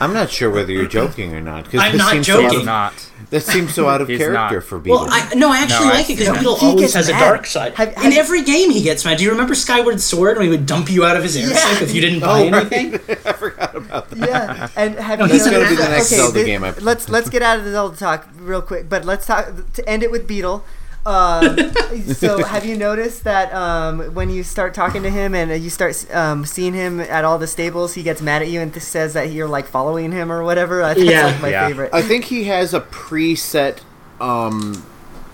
[0.00, 1.64] I'm not sure whether you're joking or not.
[1.64, 2.50] Because I'm this not seems joking.
[2.50, 3.09] So He's not.
[3.30, 4.64] That seems so out of character not.
[4.64, 4.88] for Beedle.
[4.90, 6.34] well, I no, I actually No, I- like it because no.
[6.54, 7.74] Beedle always gets has a dark side.
[7.74, 9.18] Have- In every game, he gets mad.
[9.18, 11.94] Do you remember Skyward Sword when he would dump you out of his airship if
[11.94, 12.72] you didn't oh, buy Oh, right.
[12.72, 13.00] anything?
[14.16, 16.74] yeah, and have you That's gonna be the that- next okay, Zelda thi- game I-
[16.80, 20.02] Let's let's get out of the Zelda talk real quick, but let's talk to end
[20.02, 20.62] it with Beedle.
[21.06, 21.56] Um,
[22.14, 26.06] so have you noticed that um, when you start talking to him and you start
[26.14, 29.14] um, seeing him at all the stables, he gets mad at you and th- says
[29.14, 30.82] that you're like following him or whatever.
[30.82, 31.22] I think Yeah.
[31.22, 31.66] that's like my Yeah.
[31.68, 31.90] favorite.
[31.94, 33.78] I think he has a preset,
[34.20, 34.84] um,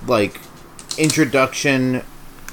[0.07, 0.41] like
[0.99, 2.03] introduction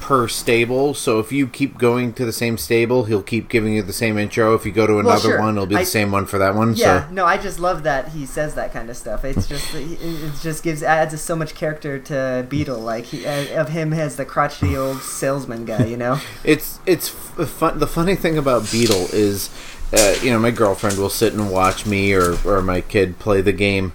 [0.03, 0.93] per stable.
[0.93, 4.17] So if you keep going to the same stable, he'll keep giving you the same
[4.17, 4.53] intro.
[4.53, 5.40] If you go to another sure.
[5.40, 6.75] one, it'll be the I- same one for that one.
[6.75, 9.23] Yeah, So no, I just love that he says that kind of stuff.
[9.23, 13.69] It's just it just gives adds so much character to Beedle, like he, uh, of
[13.69, 16.19] him as the crotchety old salesman guy, you know.
[16.43, 17.80] it's it's fun.
[17.80, 19.49] The funny thing about Beedle is,
[19.93, 23.40] uh, you know, my girlfriend will sit and watch me or or my kid play
[23.40, 23.93] the game.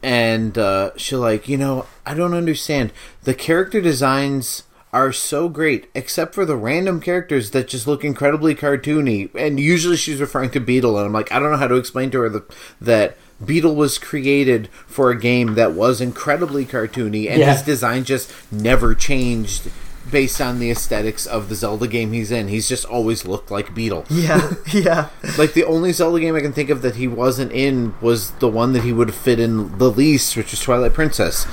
[0.00, 2.92] And uh, she'll like, you know, I don't understand.
[3.24, 4.62] The character designs
[4.92, 9.32] are so great, except for the random characters that just look incredibly cartoony.
[9.34, 12.10] And usually she's referring to Beedle, and I'm like, I don't know how to explain
[12.10, 17.38] to her that that Beedle was created for a game that was incredibly cartoony, and
[17.40, 17.52] Yeah.
[17.52, 19.70] his design just never changed
[20.10, 22.48] based on the aesthetics of the Zelda game he's in.
[22.48, 24.04] He's just always looked like Beedle.
[24.10, 25.10] Yeah, yeah.
[25.38, 28.48] Like the only Zelda game I can think of that he wasn't in was the
[28.48, 31.46] one that he would fit in the least, which was Twilight Princess.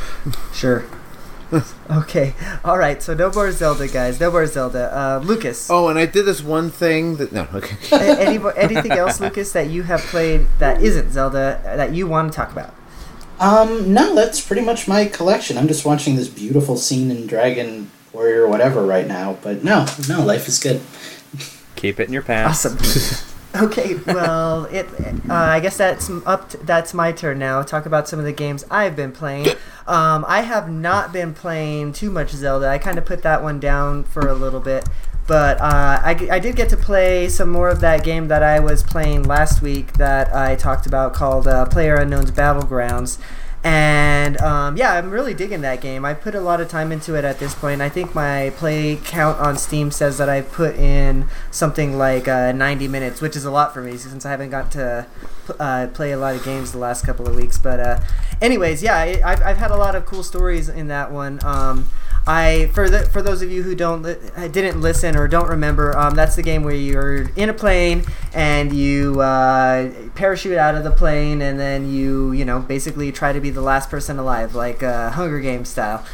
[0.55, 0.85] Sure.
[1.91, 2.33] okay.
[2.63, 3.01] All right.
[3.01, 4.19] So no more Zelda, guys.
[4.19, 4.95] No more Zelda.
[4.95, 5.69] Uh, Lucas.
[5.69, 7.77] Oh, and I did this one thing that no, okay.
[7.91, 12.35] any, anything else, Lucas, that you have played that isn't Zelda that you want to
[12.35, 12.73] talk about?
[13.39, 15.57] Um, no, that's pretty much my collection.
[15.57, 19.37] I'm just watching this beautiful scene in Dragon Warrior or whatever right now.
[19.41, 20.81] But no, no, life is good.
[21.75, 22.65] Keep it in your pants.
[22.65, 23.27] Awesome.
[23.55, 24.87] okay, well, it.
[25.29, 26.49] Uh, I guess that's up.
[26.49, 27.61] To, that's my turn now.
[27.61, 29.55] Talk about some of the games I've been playing.
[29.87, 32.67] Um, I have not been playing too much Zelda.
[32.67, 34.87] I kind of put that one down for a little bit,
[35.27, 38.59] but uh, I, I did get to play some more of that game that I
[38.59, 43.17] was playing last week that I talked about called uh, Player Unknown's Battlegrounds.
[43.67, 46.05] And um, yeah, I'm really digging that game.
[46.05, 47.81] I put a lot of time into it at this point.
[47.81, 52.53] I think my play count on Steam says that I put in something like uh,
[52.53, 55.05] 90 minutes, which is a lot for me since I haven't got to
[55.59, 57.57] uh, play a lot of games the last couple of weeks.
[57.57, 57.99] But uh,
[58.41, 61.43] anyways, yeah, I, I've, I've had a lot of cool stories in that one.
[61.43, 61.89] Um,
[62.27, 64.17] I for the for those of you who don't li-
[64.49, 68.73] didn't listen or don't remember, um, that's the game where you're in a plane and
[68.73, 73.39] you uh, parachute out of the plane and then you you know basically try to
[73.39, 76.05] be the last person alive, like uh, Hunger Games style.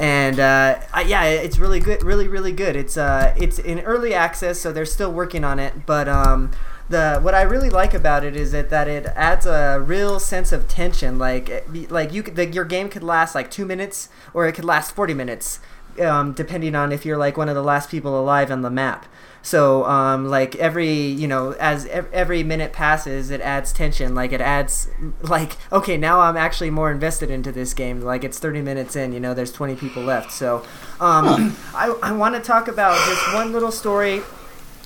[0.00, 2.74] And uh, I, yeah, it's really good, really really good.
[2.74, 6.52] It's uh, it's in early access, so they're still working on it, but um,
[6.88, 10.52] the what I really like about it is that, that it adds a real sense
[10.52, 11.18] of tension.
[11.18, 14.92] Like like you the, your game could last like two minutes or it could last
[14.94, 15.60] forty minutes,
[16.00, 19.06] um, depending on if you're like one of the last people alive on the map.
[19.42, 24.14] So um, like every you know as ev- every minute passes, it adds tension.
[24.14, 24.88] Like it adds
[25.22, 28.00] like okay now I'm actually more invested into this game.
[28.00, 30.32] Like it's thirty minutes in, you know there's twenty people left.
[30.32, 30.64] So
[31.00, 34.22] um, I I want to talk about just one little story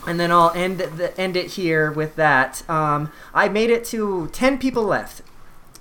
[0.06, 2.68] and then I'll end the, end it here with that.
[2.68, 5.22] Um, I made it to ten people left,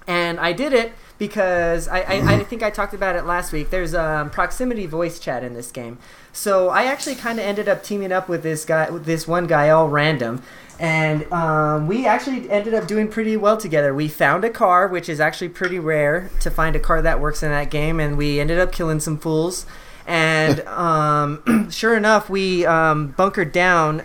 [0.08, 3.69] and I did it because I, I, I think I talked about it last week.
[3.69, 5.98] There's um, proximity voice chat in this game,
[6.33, 9.48] so I actually kind of ended up teaming up with this guy, with this one
[9.48, 10.41] guy, all random.
[10.80, 13.93] And um, we actually ended up doing pretty well together.
[13.93, 17.43] We found a car, which is actually pretty rare to find a car that works
[17.43, 19.67] in that game, and we ended up killing some fools.
[20.08, 24.04] And um, sure enough, we um, bunkered down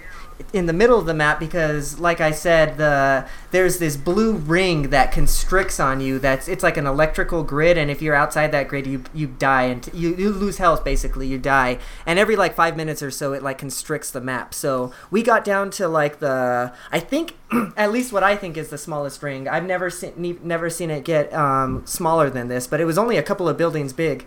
[0.52, 4.91] in the middle of the map because, like I said, the there's this blue ring
[4.91, 6.18] that constricts on you.
[6.18, 9.65] That's it's like an electrical grid, and if you're outside that grid, you you die
[9.65, 10.84] and you, you lose health.
[10.84, 11.78] Basically, you die.
[12.05, 14.52] And every like five minutes or so, it like constricts the map.
[14.52, 17.34] So we got down to like the I think
[17.76, 19.49] at least what I think is the smallest ring.
[19.49, 22.99] I've never seen ne- never seen it get um, smaller than this, but it was
[22.99, 24.26] only a couple of buildings big.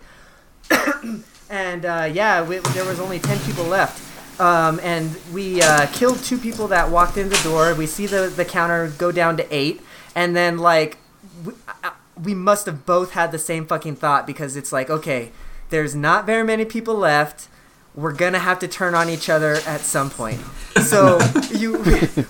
[1.50, 4.06] And uh, yeah, we, there was only ten people left.
[4.40, 7.74] um, and we uh, killed two people that walked in the door.
[7.76, 9.82] We see the the counter go down to eight,
[10.16, 10.98] and then like
[11.46, 11.54] we,
[11.84, 15.32] uh, we must have both had the same fucking thought because it's like okay,
[15.70, 17.48] there's not very many people left.
[17.96, 20.40] We're gonna have to turn on each other at some point.
[20.86, 21.20] So
[21.52, 21.84] you,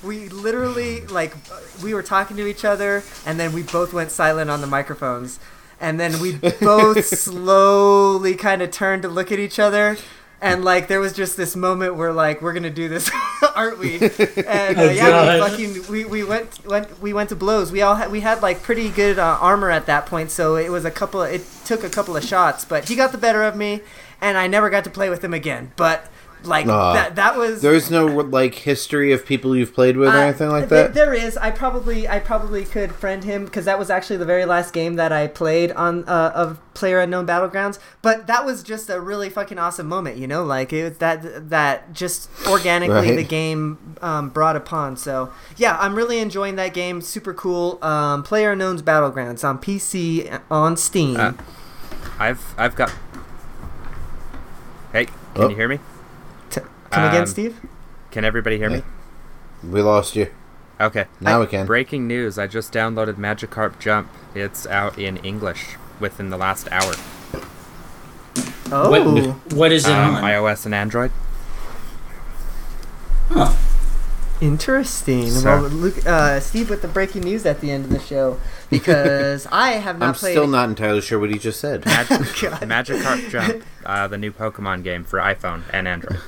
[0.03, 1.35] we literally like
[1.83, 5.39] we were talking to each other, and then we both went silent on the microphones,
[5.79, 9.97] and then we both slowly kind of turned to look at each other,
[10.41, 13.09] and like there was just this moment where like we're gonna do this,
[13.55, 13.95] aren't we?
[13.95, 17.71] And uh, yeah, we fucking we, we went went we went to blows.
[17.71, 20.69] We all had we had like pretty good uh, armor at that point, so it
[20.69, 21.21] was a couple.
[21.23, 23.81] It took a couple of shots, but he got the better of me,
[24.21, 25.71] and I never got to play with him again.
[25.75, 26.09] But
[26.43, 26.93] like Aw.
[26.93, 30.49] that that was There's no like history of people you've played with or uh, anything
[30.49, 30.93] like th- that.
[30.93, 31.35] There is.
[31.37, 34.95] I probably I probably could friend him because that was actually the very last game
[34.95, 37.77] that I played on uh, of Player Unknown Battlegrounds.
[38.01, 40.43] But that was just a really fucking awesome moment, you know.
[40.43, 43.15] Like it was that that just organically Right.
[43.17, 44.95] the game um, brought upon.
[44.97, 47.01] So yeah, I'm really enjoying that game.
[47.01, 47.83] Super cool.
[47.83, 51.17] Um, Player Unknown's Battlegrounds on PC on Steam.
[51.17, 51.33] Uh,
[52.17, 52.93] I've I've got.
[54.91, 55.49] Hey, can Oh.
[55.49, 55.79] you hear me?
[56.89, 57.59] T- come again, um, Steve?
[58.11, 58.81] Can everybody hear me?
[59.63, 60.31] we lost you.
[60.81, 61.05] Okay.
[61.19, 61.65] Now we can.
[61.65, 62.39] Breaking news!
[62.39, 64.09] I just downloaded Magikarp Jump.
[64.33, 66.93] It's out in English within the last hour.
[68.71, 70.23] Oh, What, what is it Um, on?
[70.23, 71.11] iOS and Android.
[73.29, 73.53] Huh.
[74.41, 75.29] interesting.
[75.29, 78.39] So- Well, Luke, uh, Steve with the breaking news at the end of the show
[78.69, 80.31] because I have not I'm played.
[80.31, 81.85] still not entirely sure what he just said.
[81.85, 82.21] Mag- God.
[82.61, 86.19] Magikarp Jump, uh, the new Pokemon game for iPhone and Android.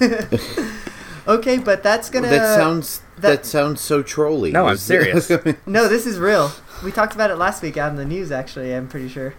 [1.26, 2.28] Okay, but that's gonna.
[2.28, 4.52] that sounds that, that- sounds so trolly.
[4.52, 5.30] No, I'm serious.
[5.66, 6.52] No, this is real.
[6.84, 8.30] We talked about it last week out in the news.
[8.30, 9.32] Actually, I'm pretty sure.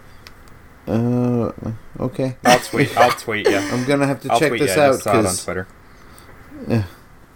[0.87, 1.51] uh,
[1.99, 2.37] okay.
[2.43, 2.97] I'll tweet.
[2.97, 4.81] I'll tweet Yeah, I'm gonna have to I'll check tweet this you.
[4.81, 5.67] I out just saw it on because Twitter.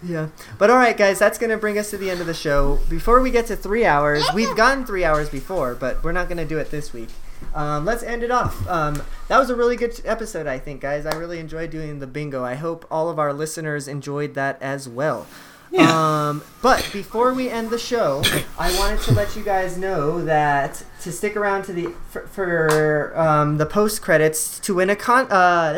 [0.02, 0.28] Yeah.
[0.58, 2.80] But all right, guys, that's gonna bring us to the end of the show.
[2.88, 6.44] Before we get to three hours, we've gone three hours before, but we're not gonna
[6.46, 7.10] do it this week.
[7.54, 8.66] Um, let's end it off.
[8.68, 11.06] Um, that was a really good episode, I think, guys.
[11.06, 12.44] I really enjoyed doing the bingo.
[12.44, 15.26] I hope all of our listeners enjoyed that as well.
[15.70, 16.28] Yeah.
[16.28, 18.22] Um, but before we end the show,
[18.58, 23.16] I wanted to let you guys know that to stick around to the for, for
[23.16, 25.74] um, the post credits to win a con uh,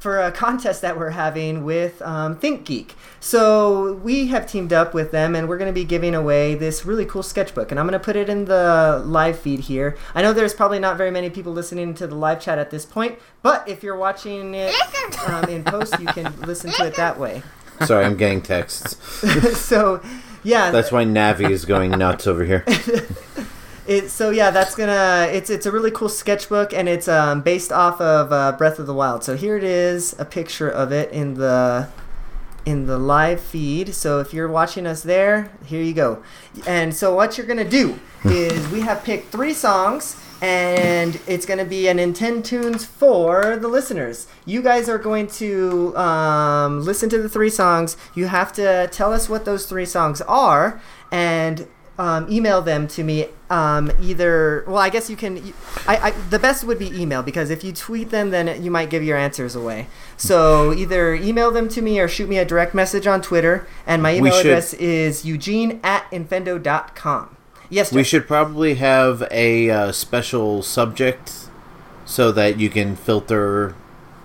[0.00, 2.92] for a contest that we're having with um, ThinkGeek.
[3.20, 6.84] So we have teamed up with them, and we're going to be giving away this
[6.84, 7.70] really cool sketchbook.
[7.70, 9.96] And I'm going to put it in the live feed here.
[10.14, 12.84] I know there's probably not very many people listening to the live chat at this
[12.84, 14.74] point, but if you're watching it
[15.28, 17.42] um, in post, you can listen to it that way.
[17.84, 18.96] sorry, I'm getting texts.
[19.60, 20.02] so
[20.42, 22.64] yeah That's why Navi is going nuts over here.
[23.86, 27.72] it, so yeah that's gonna it's it's a really cool sketchbook and it's um, based
[27.72, 31.10] off of uh, breath of the wild so here it is a picture of it
[31.12, 31.88] in the
[32.66, 36.22] in the live feed so if you're watching us there here you go
[36.66, 41.64] and so what you're gonna do is we have picked three songs and it's to
[41.64, 44.26] be an Nintendo Tunes for the listeners.
[44.46, 47.96] You guys are going to um, listen to the three songs.
[48.14, 50.80] You have to tell us what those three songs are
[51.12, 51.66] and
[52.00, 53.26] um, email them to me.
[53.50, 55.52] Um, either, well, I guess you can.
[55.86, 58.88] I, I the best would be email because if you tweet them, then you might
[58.88, 59.86] give your answers away.
[60.16, 63.66] So either email them to me or shoot me a direct message on Twitter.
[63.86, 67.36] And my email address is eugene at infendo.com.
[67.68, 71.50] Yes, We should probably have a uh, special subject
[72.06, 73.74] so that you can filter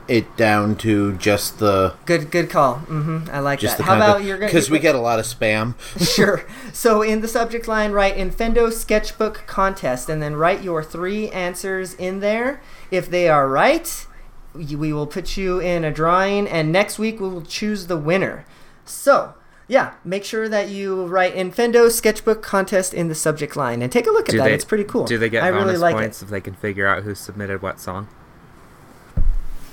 [0.08, 2.76] it down to just the Good, good call.
[2.88, 3.30] Mm-hmm.
[3.32, 3.84] I like just that.
[3.84, 4.48] the How about of you're gonna?
[4.48, 5.76] because we get a lot of spam.
[6.16, 6.46] sure.
[6.74, 11.94] So in the subject line, write Infendo Sketchbook Contest, and then write your three answers
[11.96, 12.62] in there.
[12.92, 14.06] If they are right,
[14.54, 18.46] we will put you in a drawing, and next week we will choose the winner.
[18.86, 19.34] So.
[19.68, 24.06] Yeah, make sure that you write Infendo Sketchbook Contest in the subject line and take
[24.06, 24.44] a look at Do that.
[24.44, 25.06] they- it's pretty cool.
[25.06, 27.64] Do they get I bonus really like points if they can figure out who submitted
[27.64, 28.08] what song?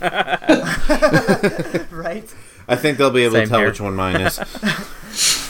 [0.02, 1.86] It.
[1.90, 2.34] right?
[2.68, 3.68] I think they'll be able Same to tell here.
[3.68, 4.38] which one mine is.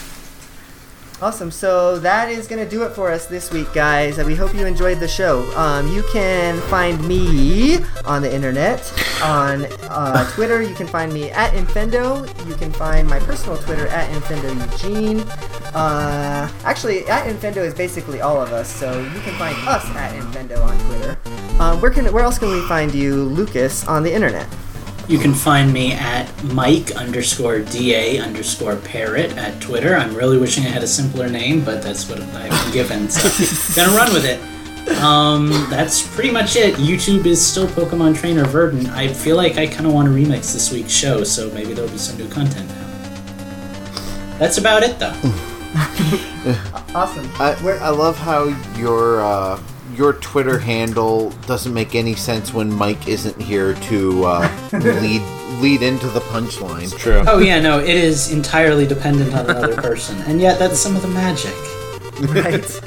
[1.23, 1.51] Awesome.
[1.51, 4.17] So that is going to do it for us this week, guys.
[4.17, 5.49] We hope you enjoyed the show.
[5.55, 8.81] Um, you can find me on the internet,
[9.23, 10.61] on uh, Twitter.
[10.61, 12.27] You can find me at Infendo.
[12.45, 15.21] You can find my personal Twitter at Infendo Eugene.
[15.73, 18.69] Uh, actually, at Infendo is basically all of us.
[18.69, 21.17] So you can find us at Infendo on Twitter.
[21.63, 24.45] Um, where can where else can we find you, Lucas, on the internet?
[25.07, 29.95] You can find me at Mike underscore DA underscore parrot at Twitter.
[29.95, 33.29] I'm really wishing I had a simpler name, but that's what I've been given, so
[33.77, 34.41] gonna run with it.
[35.01, 36.75] Um, that's pretty much it.
[36.75, 38.89] YouTube is still Pokemon Trainer Verdant.
[38.89, 41.89] I feel like I kind of want to remix this week's show, so maybe there'll
[41.89, 44.37] be some new content now.
[44.37, 45.13] That's about it, though.
[46.93, 47.27] Awesome.
[47.39, 49.59] I, I love how your uh,
[49.95, 55.21] your Twitter handle doesn't make any sense when Mike isn't here to uh, lead
[55.61, 56.95] lead into the punchline.
[56.97, 57.23] True.
[57.27, 61.01] Oh yeah, no, it is entirely dependent on another person, and yet that's some of
[61.01, 61.53] the magic.
[62.29, 62.83] Right.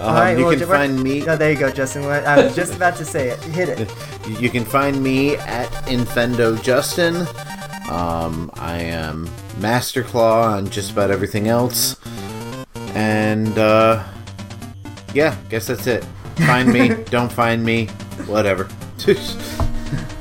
[0.00, 1.26] Um, All right, you well, can Ju- find me.
[1.28, 2.04] Oh, there you go, Justin.
[2.04, 3.38] What- I was just about to say it.
[3.44, 3.90] Hit it.
[4.28, 7.16] You can find me at Infendo Justin.
[7.90, 9.26] Um, I am
[9.58, 11.96] Masterclaw on just about everything else.
[12.94, 14.04] And uh,
[15.18, 16.04] yeah, guess that's it.
[16.46, 17.86] Find me, don't find me,
[18.26, 18.68] whatever.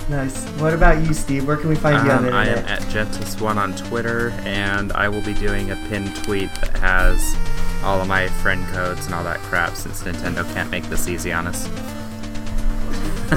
[0.10, 0.46] Nice.
[0.52, 1.46] What about you, Steve?
[1.46, 4.94] Where can we find you on the Um, I am at Gentis1 on Twitter, and
[4.94, 7.36] I will be doing a pinned tweet that has
[7.84, 11.34] all of my friend codes and all that crap since Nintendo can't make this easy
[11.34, 11.68] on us.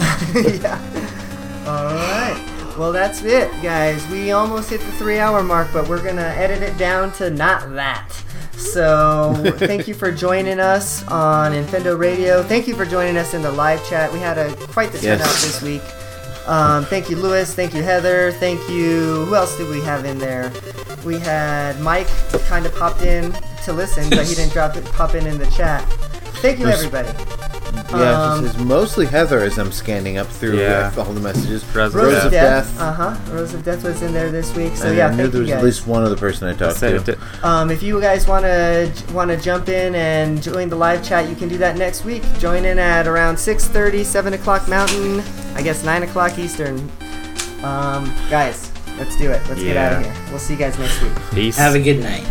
[0.62, 0.78] yeah.
[1.66, 2.74] All right.
[2.78, 4.06] Well, that's it, guys.
[4.06, 8.12] We almost hit the three-hour mark, but we're gonna edit it down to not that.
[8.60, 12.42] So, thank you for joining us on Infendo Radio.
[12.42, 14.12] Thank you for joining us in the live chat.
[14.12, 15.18] We had a quite the Yes.
[15.18, 15.82] turnout this week.
[16.46, 17.54] Um, thank you, Lewis.
[17.54, 18.32] Thank you, Heather.
[18.32, 19.24] Thank you.
[19.24, 20.52] Who else did we have in there?
[21.04, 22.08] We had Mike
[22.48, 23.32] kind of popped in
[23.64, 25.82] to listen, but he didn't drop it, pop in in the chat.
[26.42, 27.08] Thank you, everybody.
[27.90, 30.92] Yeah, Um, this is mostly Heather as I'm scanning up through Yeah.
[30.96, 31.64] uh, all the messages.
[31.74, 32.66] Rose Rose, Rose of of Death.
[32.72, 32.80] Death.
[32.80, 33.16] Uh huh.
[33.32, 34.76] Rose of Death was in there this week.
[34.76, 35.64] So And yeah, I knew thank there you was at guys.
[35.64, 37.12] least one other person I talked Saved to.
[37.12, 37.18] it.
[37.44, 41.28] Um, if you guys want to want to jump in and join the live chat,
[41.28, 42.22] you can do that next week.
[42.38, 45.22] Join in at around 6:30, 7 o'clock Mountain.
[45.54, 46.78] I guess 9 o'clock Eastern.
[47.62, 49.42] Um, guys, let's do it.
[49.48, 50.14] Let's get out of here.
[50.30, 51.12] We'll see you guys next week.
[51.32, 51.56] Peace.
[51.58, 52.24] Have a good night,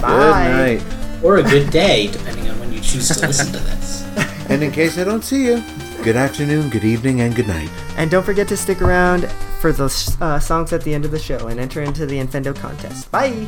[0.00, 0.76] Bye.
[0.78, 1.22] Good night.
[1.24, 4.04] or a good day, depending on when you choose to listen to this.
[4.48, 5.62] And in case I don't see you,
[6.02, 7.70] good afternoon, good evening, and good night.
[7.96, 9.28] And don't forget to stick around
[9.60, 9.86] for the
[10.20, 13.10] uh, songs at the end of the show and enter into the Infendo contest.
[13.10, 13.46] Bye.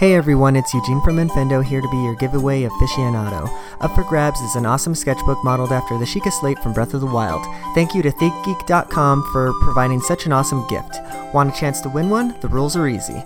[0.00, 3.54] Hey everyone, it's Eugene from Infendo here to be your giveaway aficionado.
[3.82, 7.02] Up for grabs is an awesome sketchbook modeled after the Sheikah Slate from Breath of
[7.02, 7.44] the Wild.
[7.74, 10.96] Thank you to ThinkGeek.com for providing such an awesome gift.
[11.34, 12.34] Want a chance to win one?
[12.40, 13.22] The rules are easy.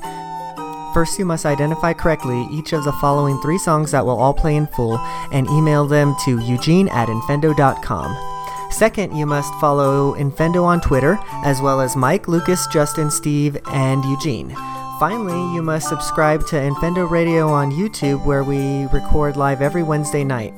[0.93, 4.57] First, you must identify correctly each of the following three songs that will all play
[4.57, 4.99] in full
[5.31, 8.73] and email them to eugene at infendo.com.
[8.73, 14.05] Second, you must follow Infendo on Twitter, as well as Mike, Lucas, Justin, Steve, and
[14.05, 14.57] Eugene.
[14.99, 20.23] Finally, you must subscribe to Infendo Radio on YouTube, where we record live every Wednesday
[20.23, 20.55] night.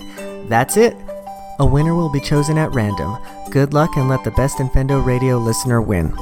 [0.49, 0.95] That's it.
[1.59, 3.17] A winner will be chosen at random.
[3.51, 6.15] Good luck and let the best Infendo Radio listener win.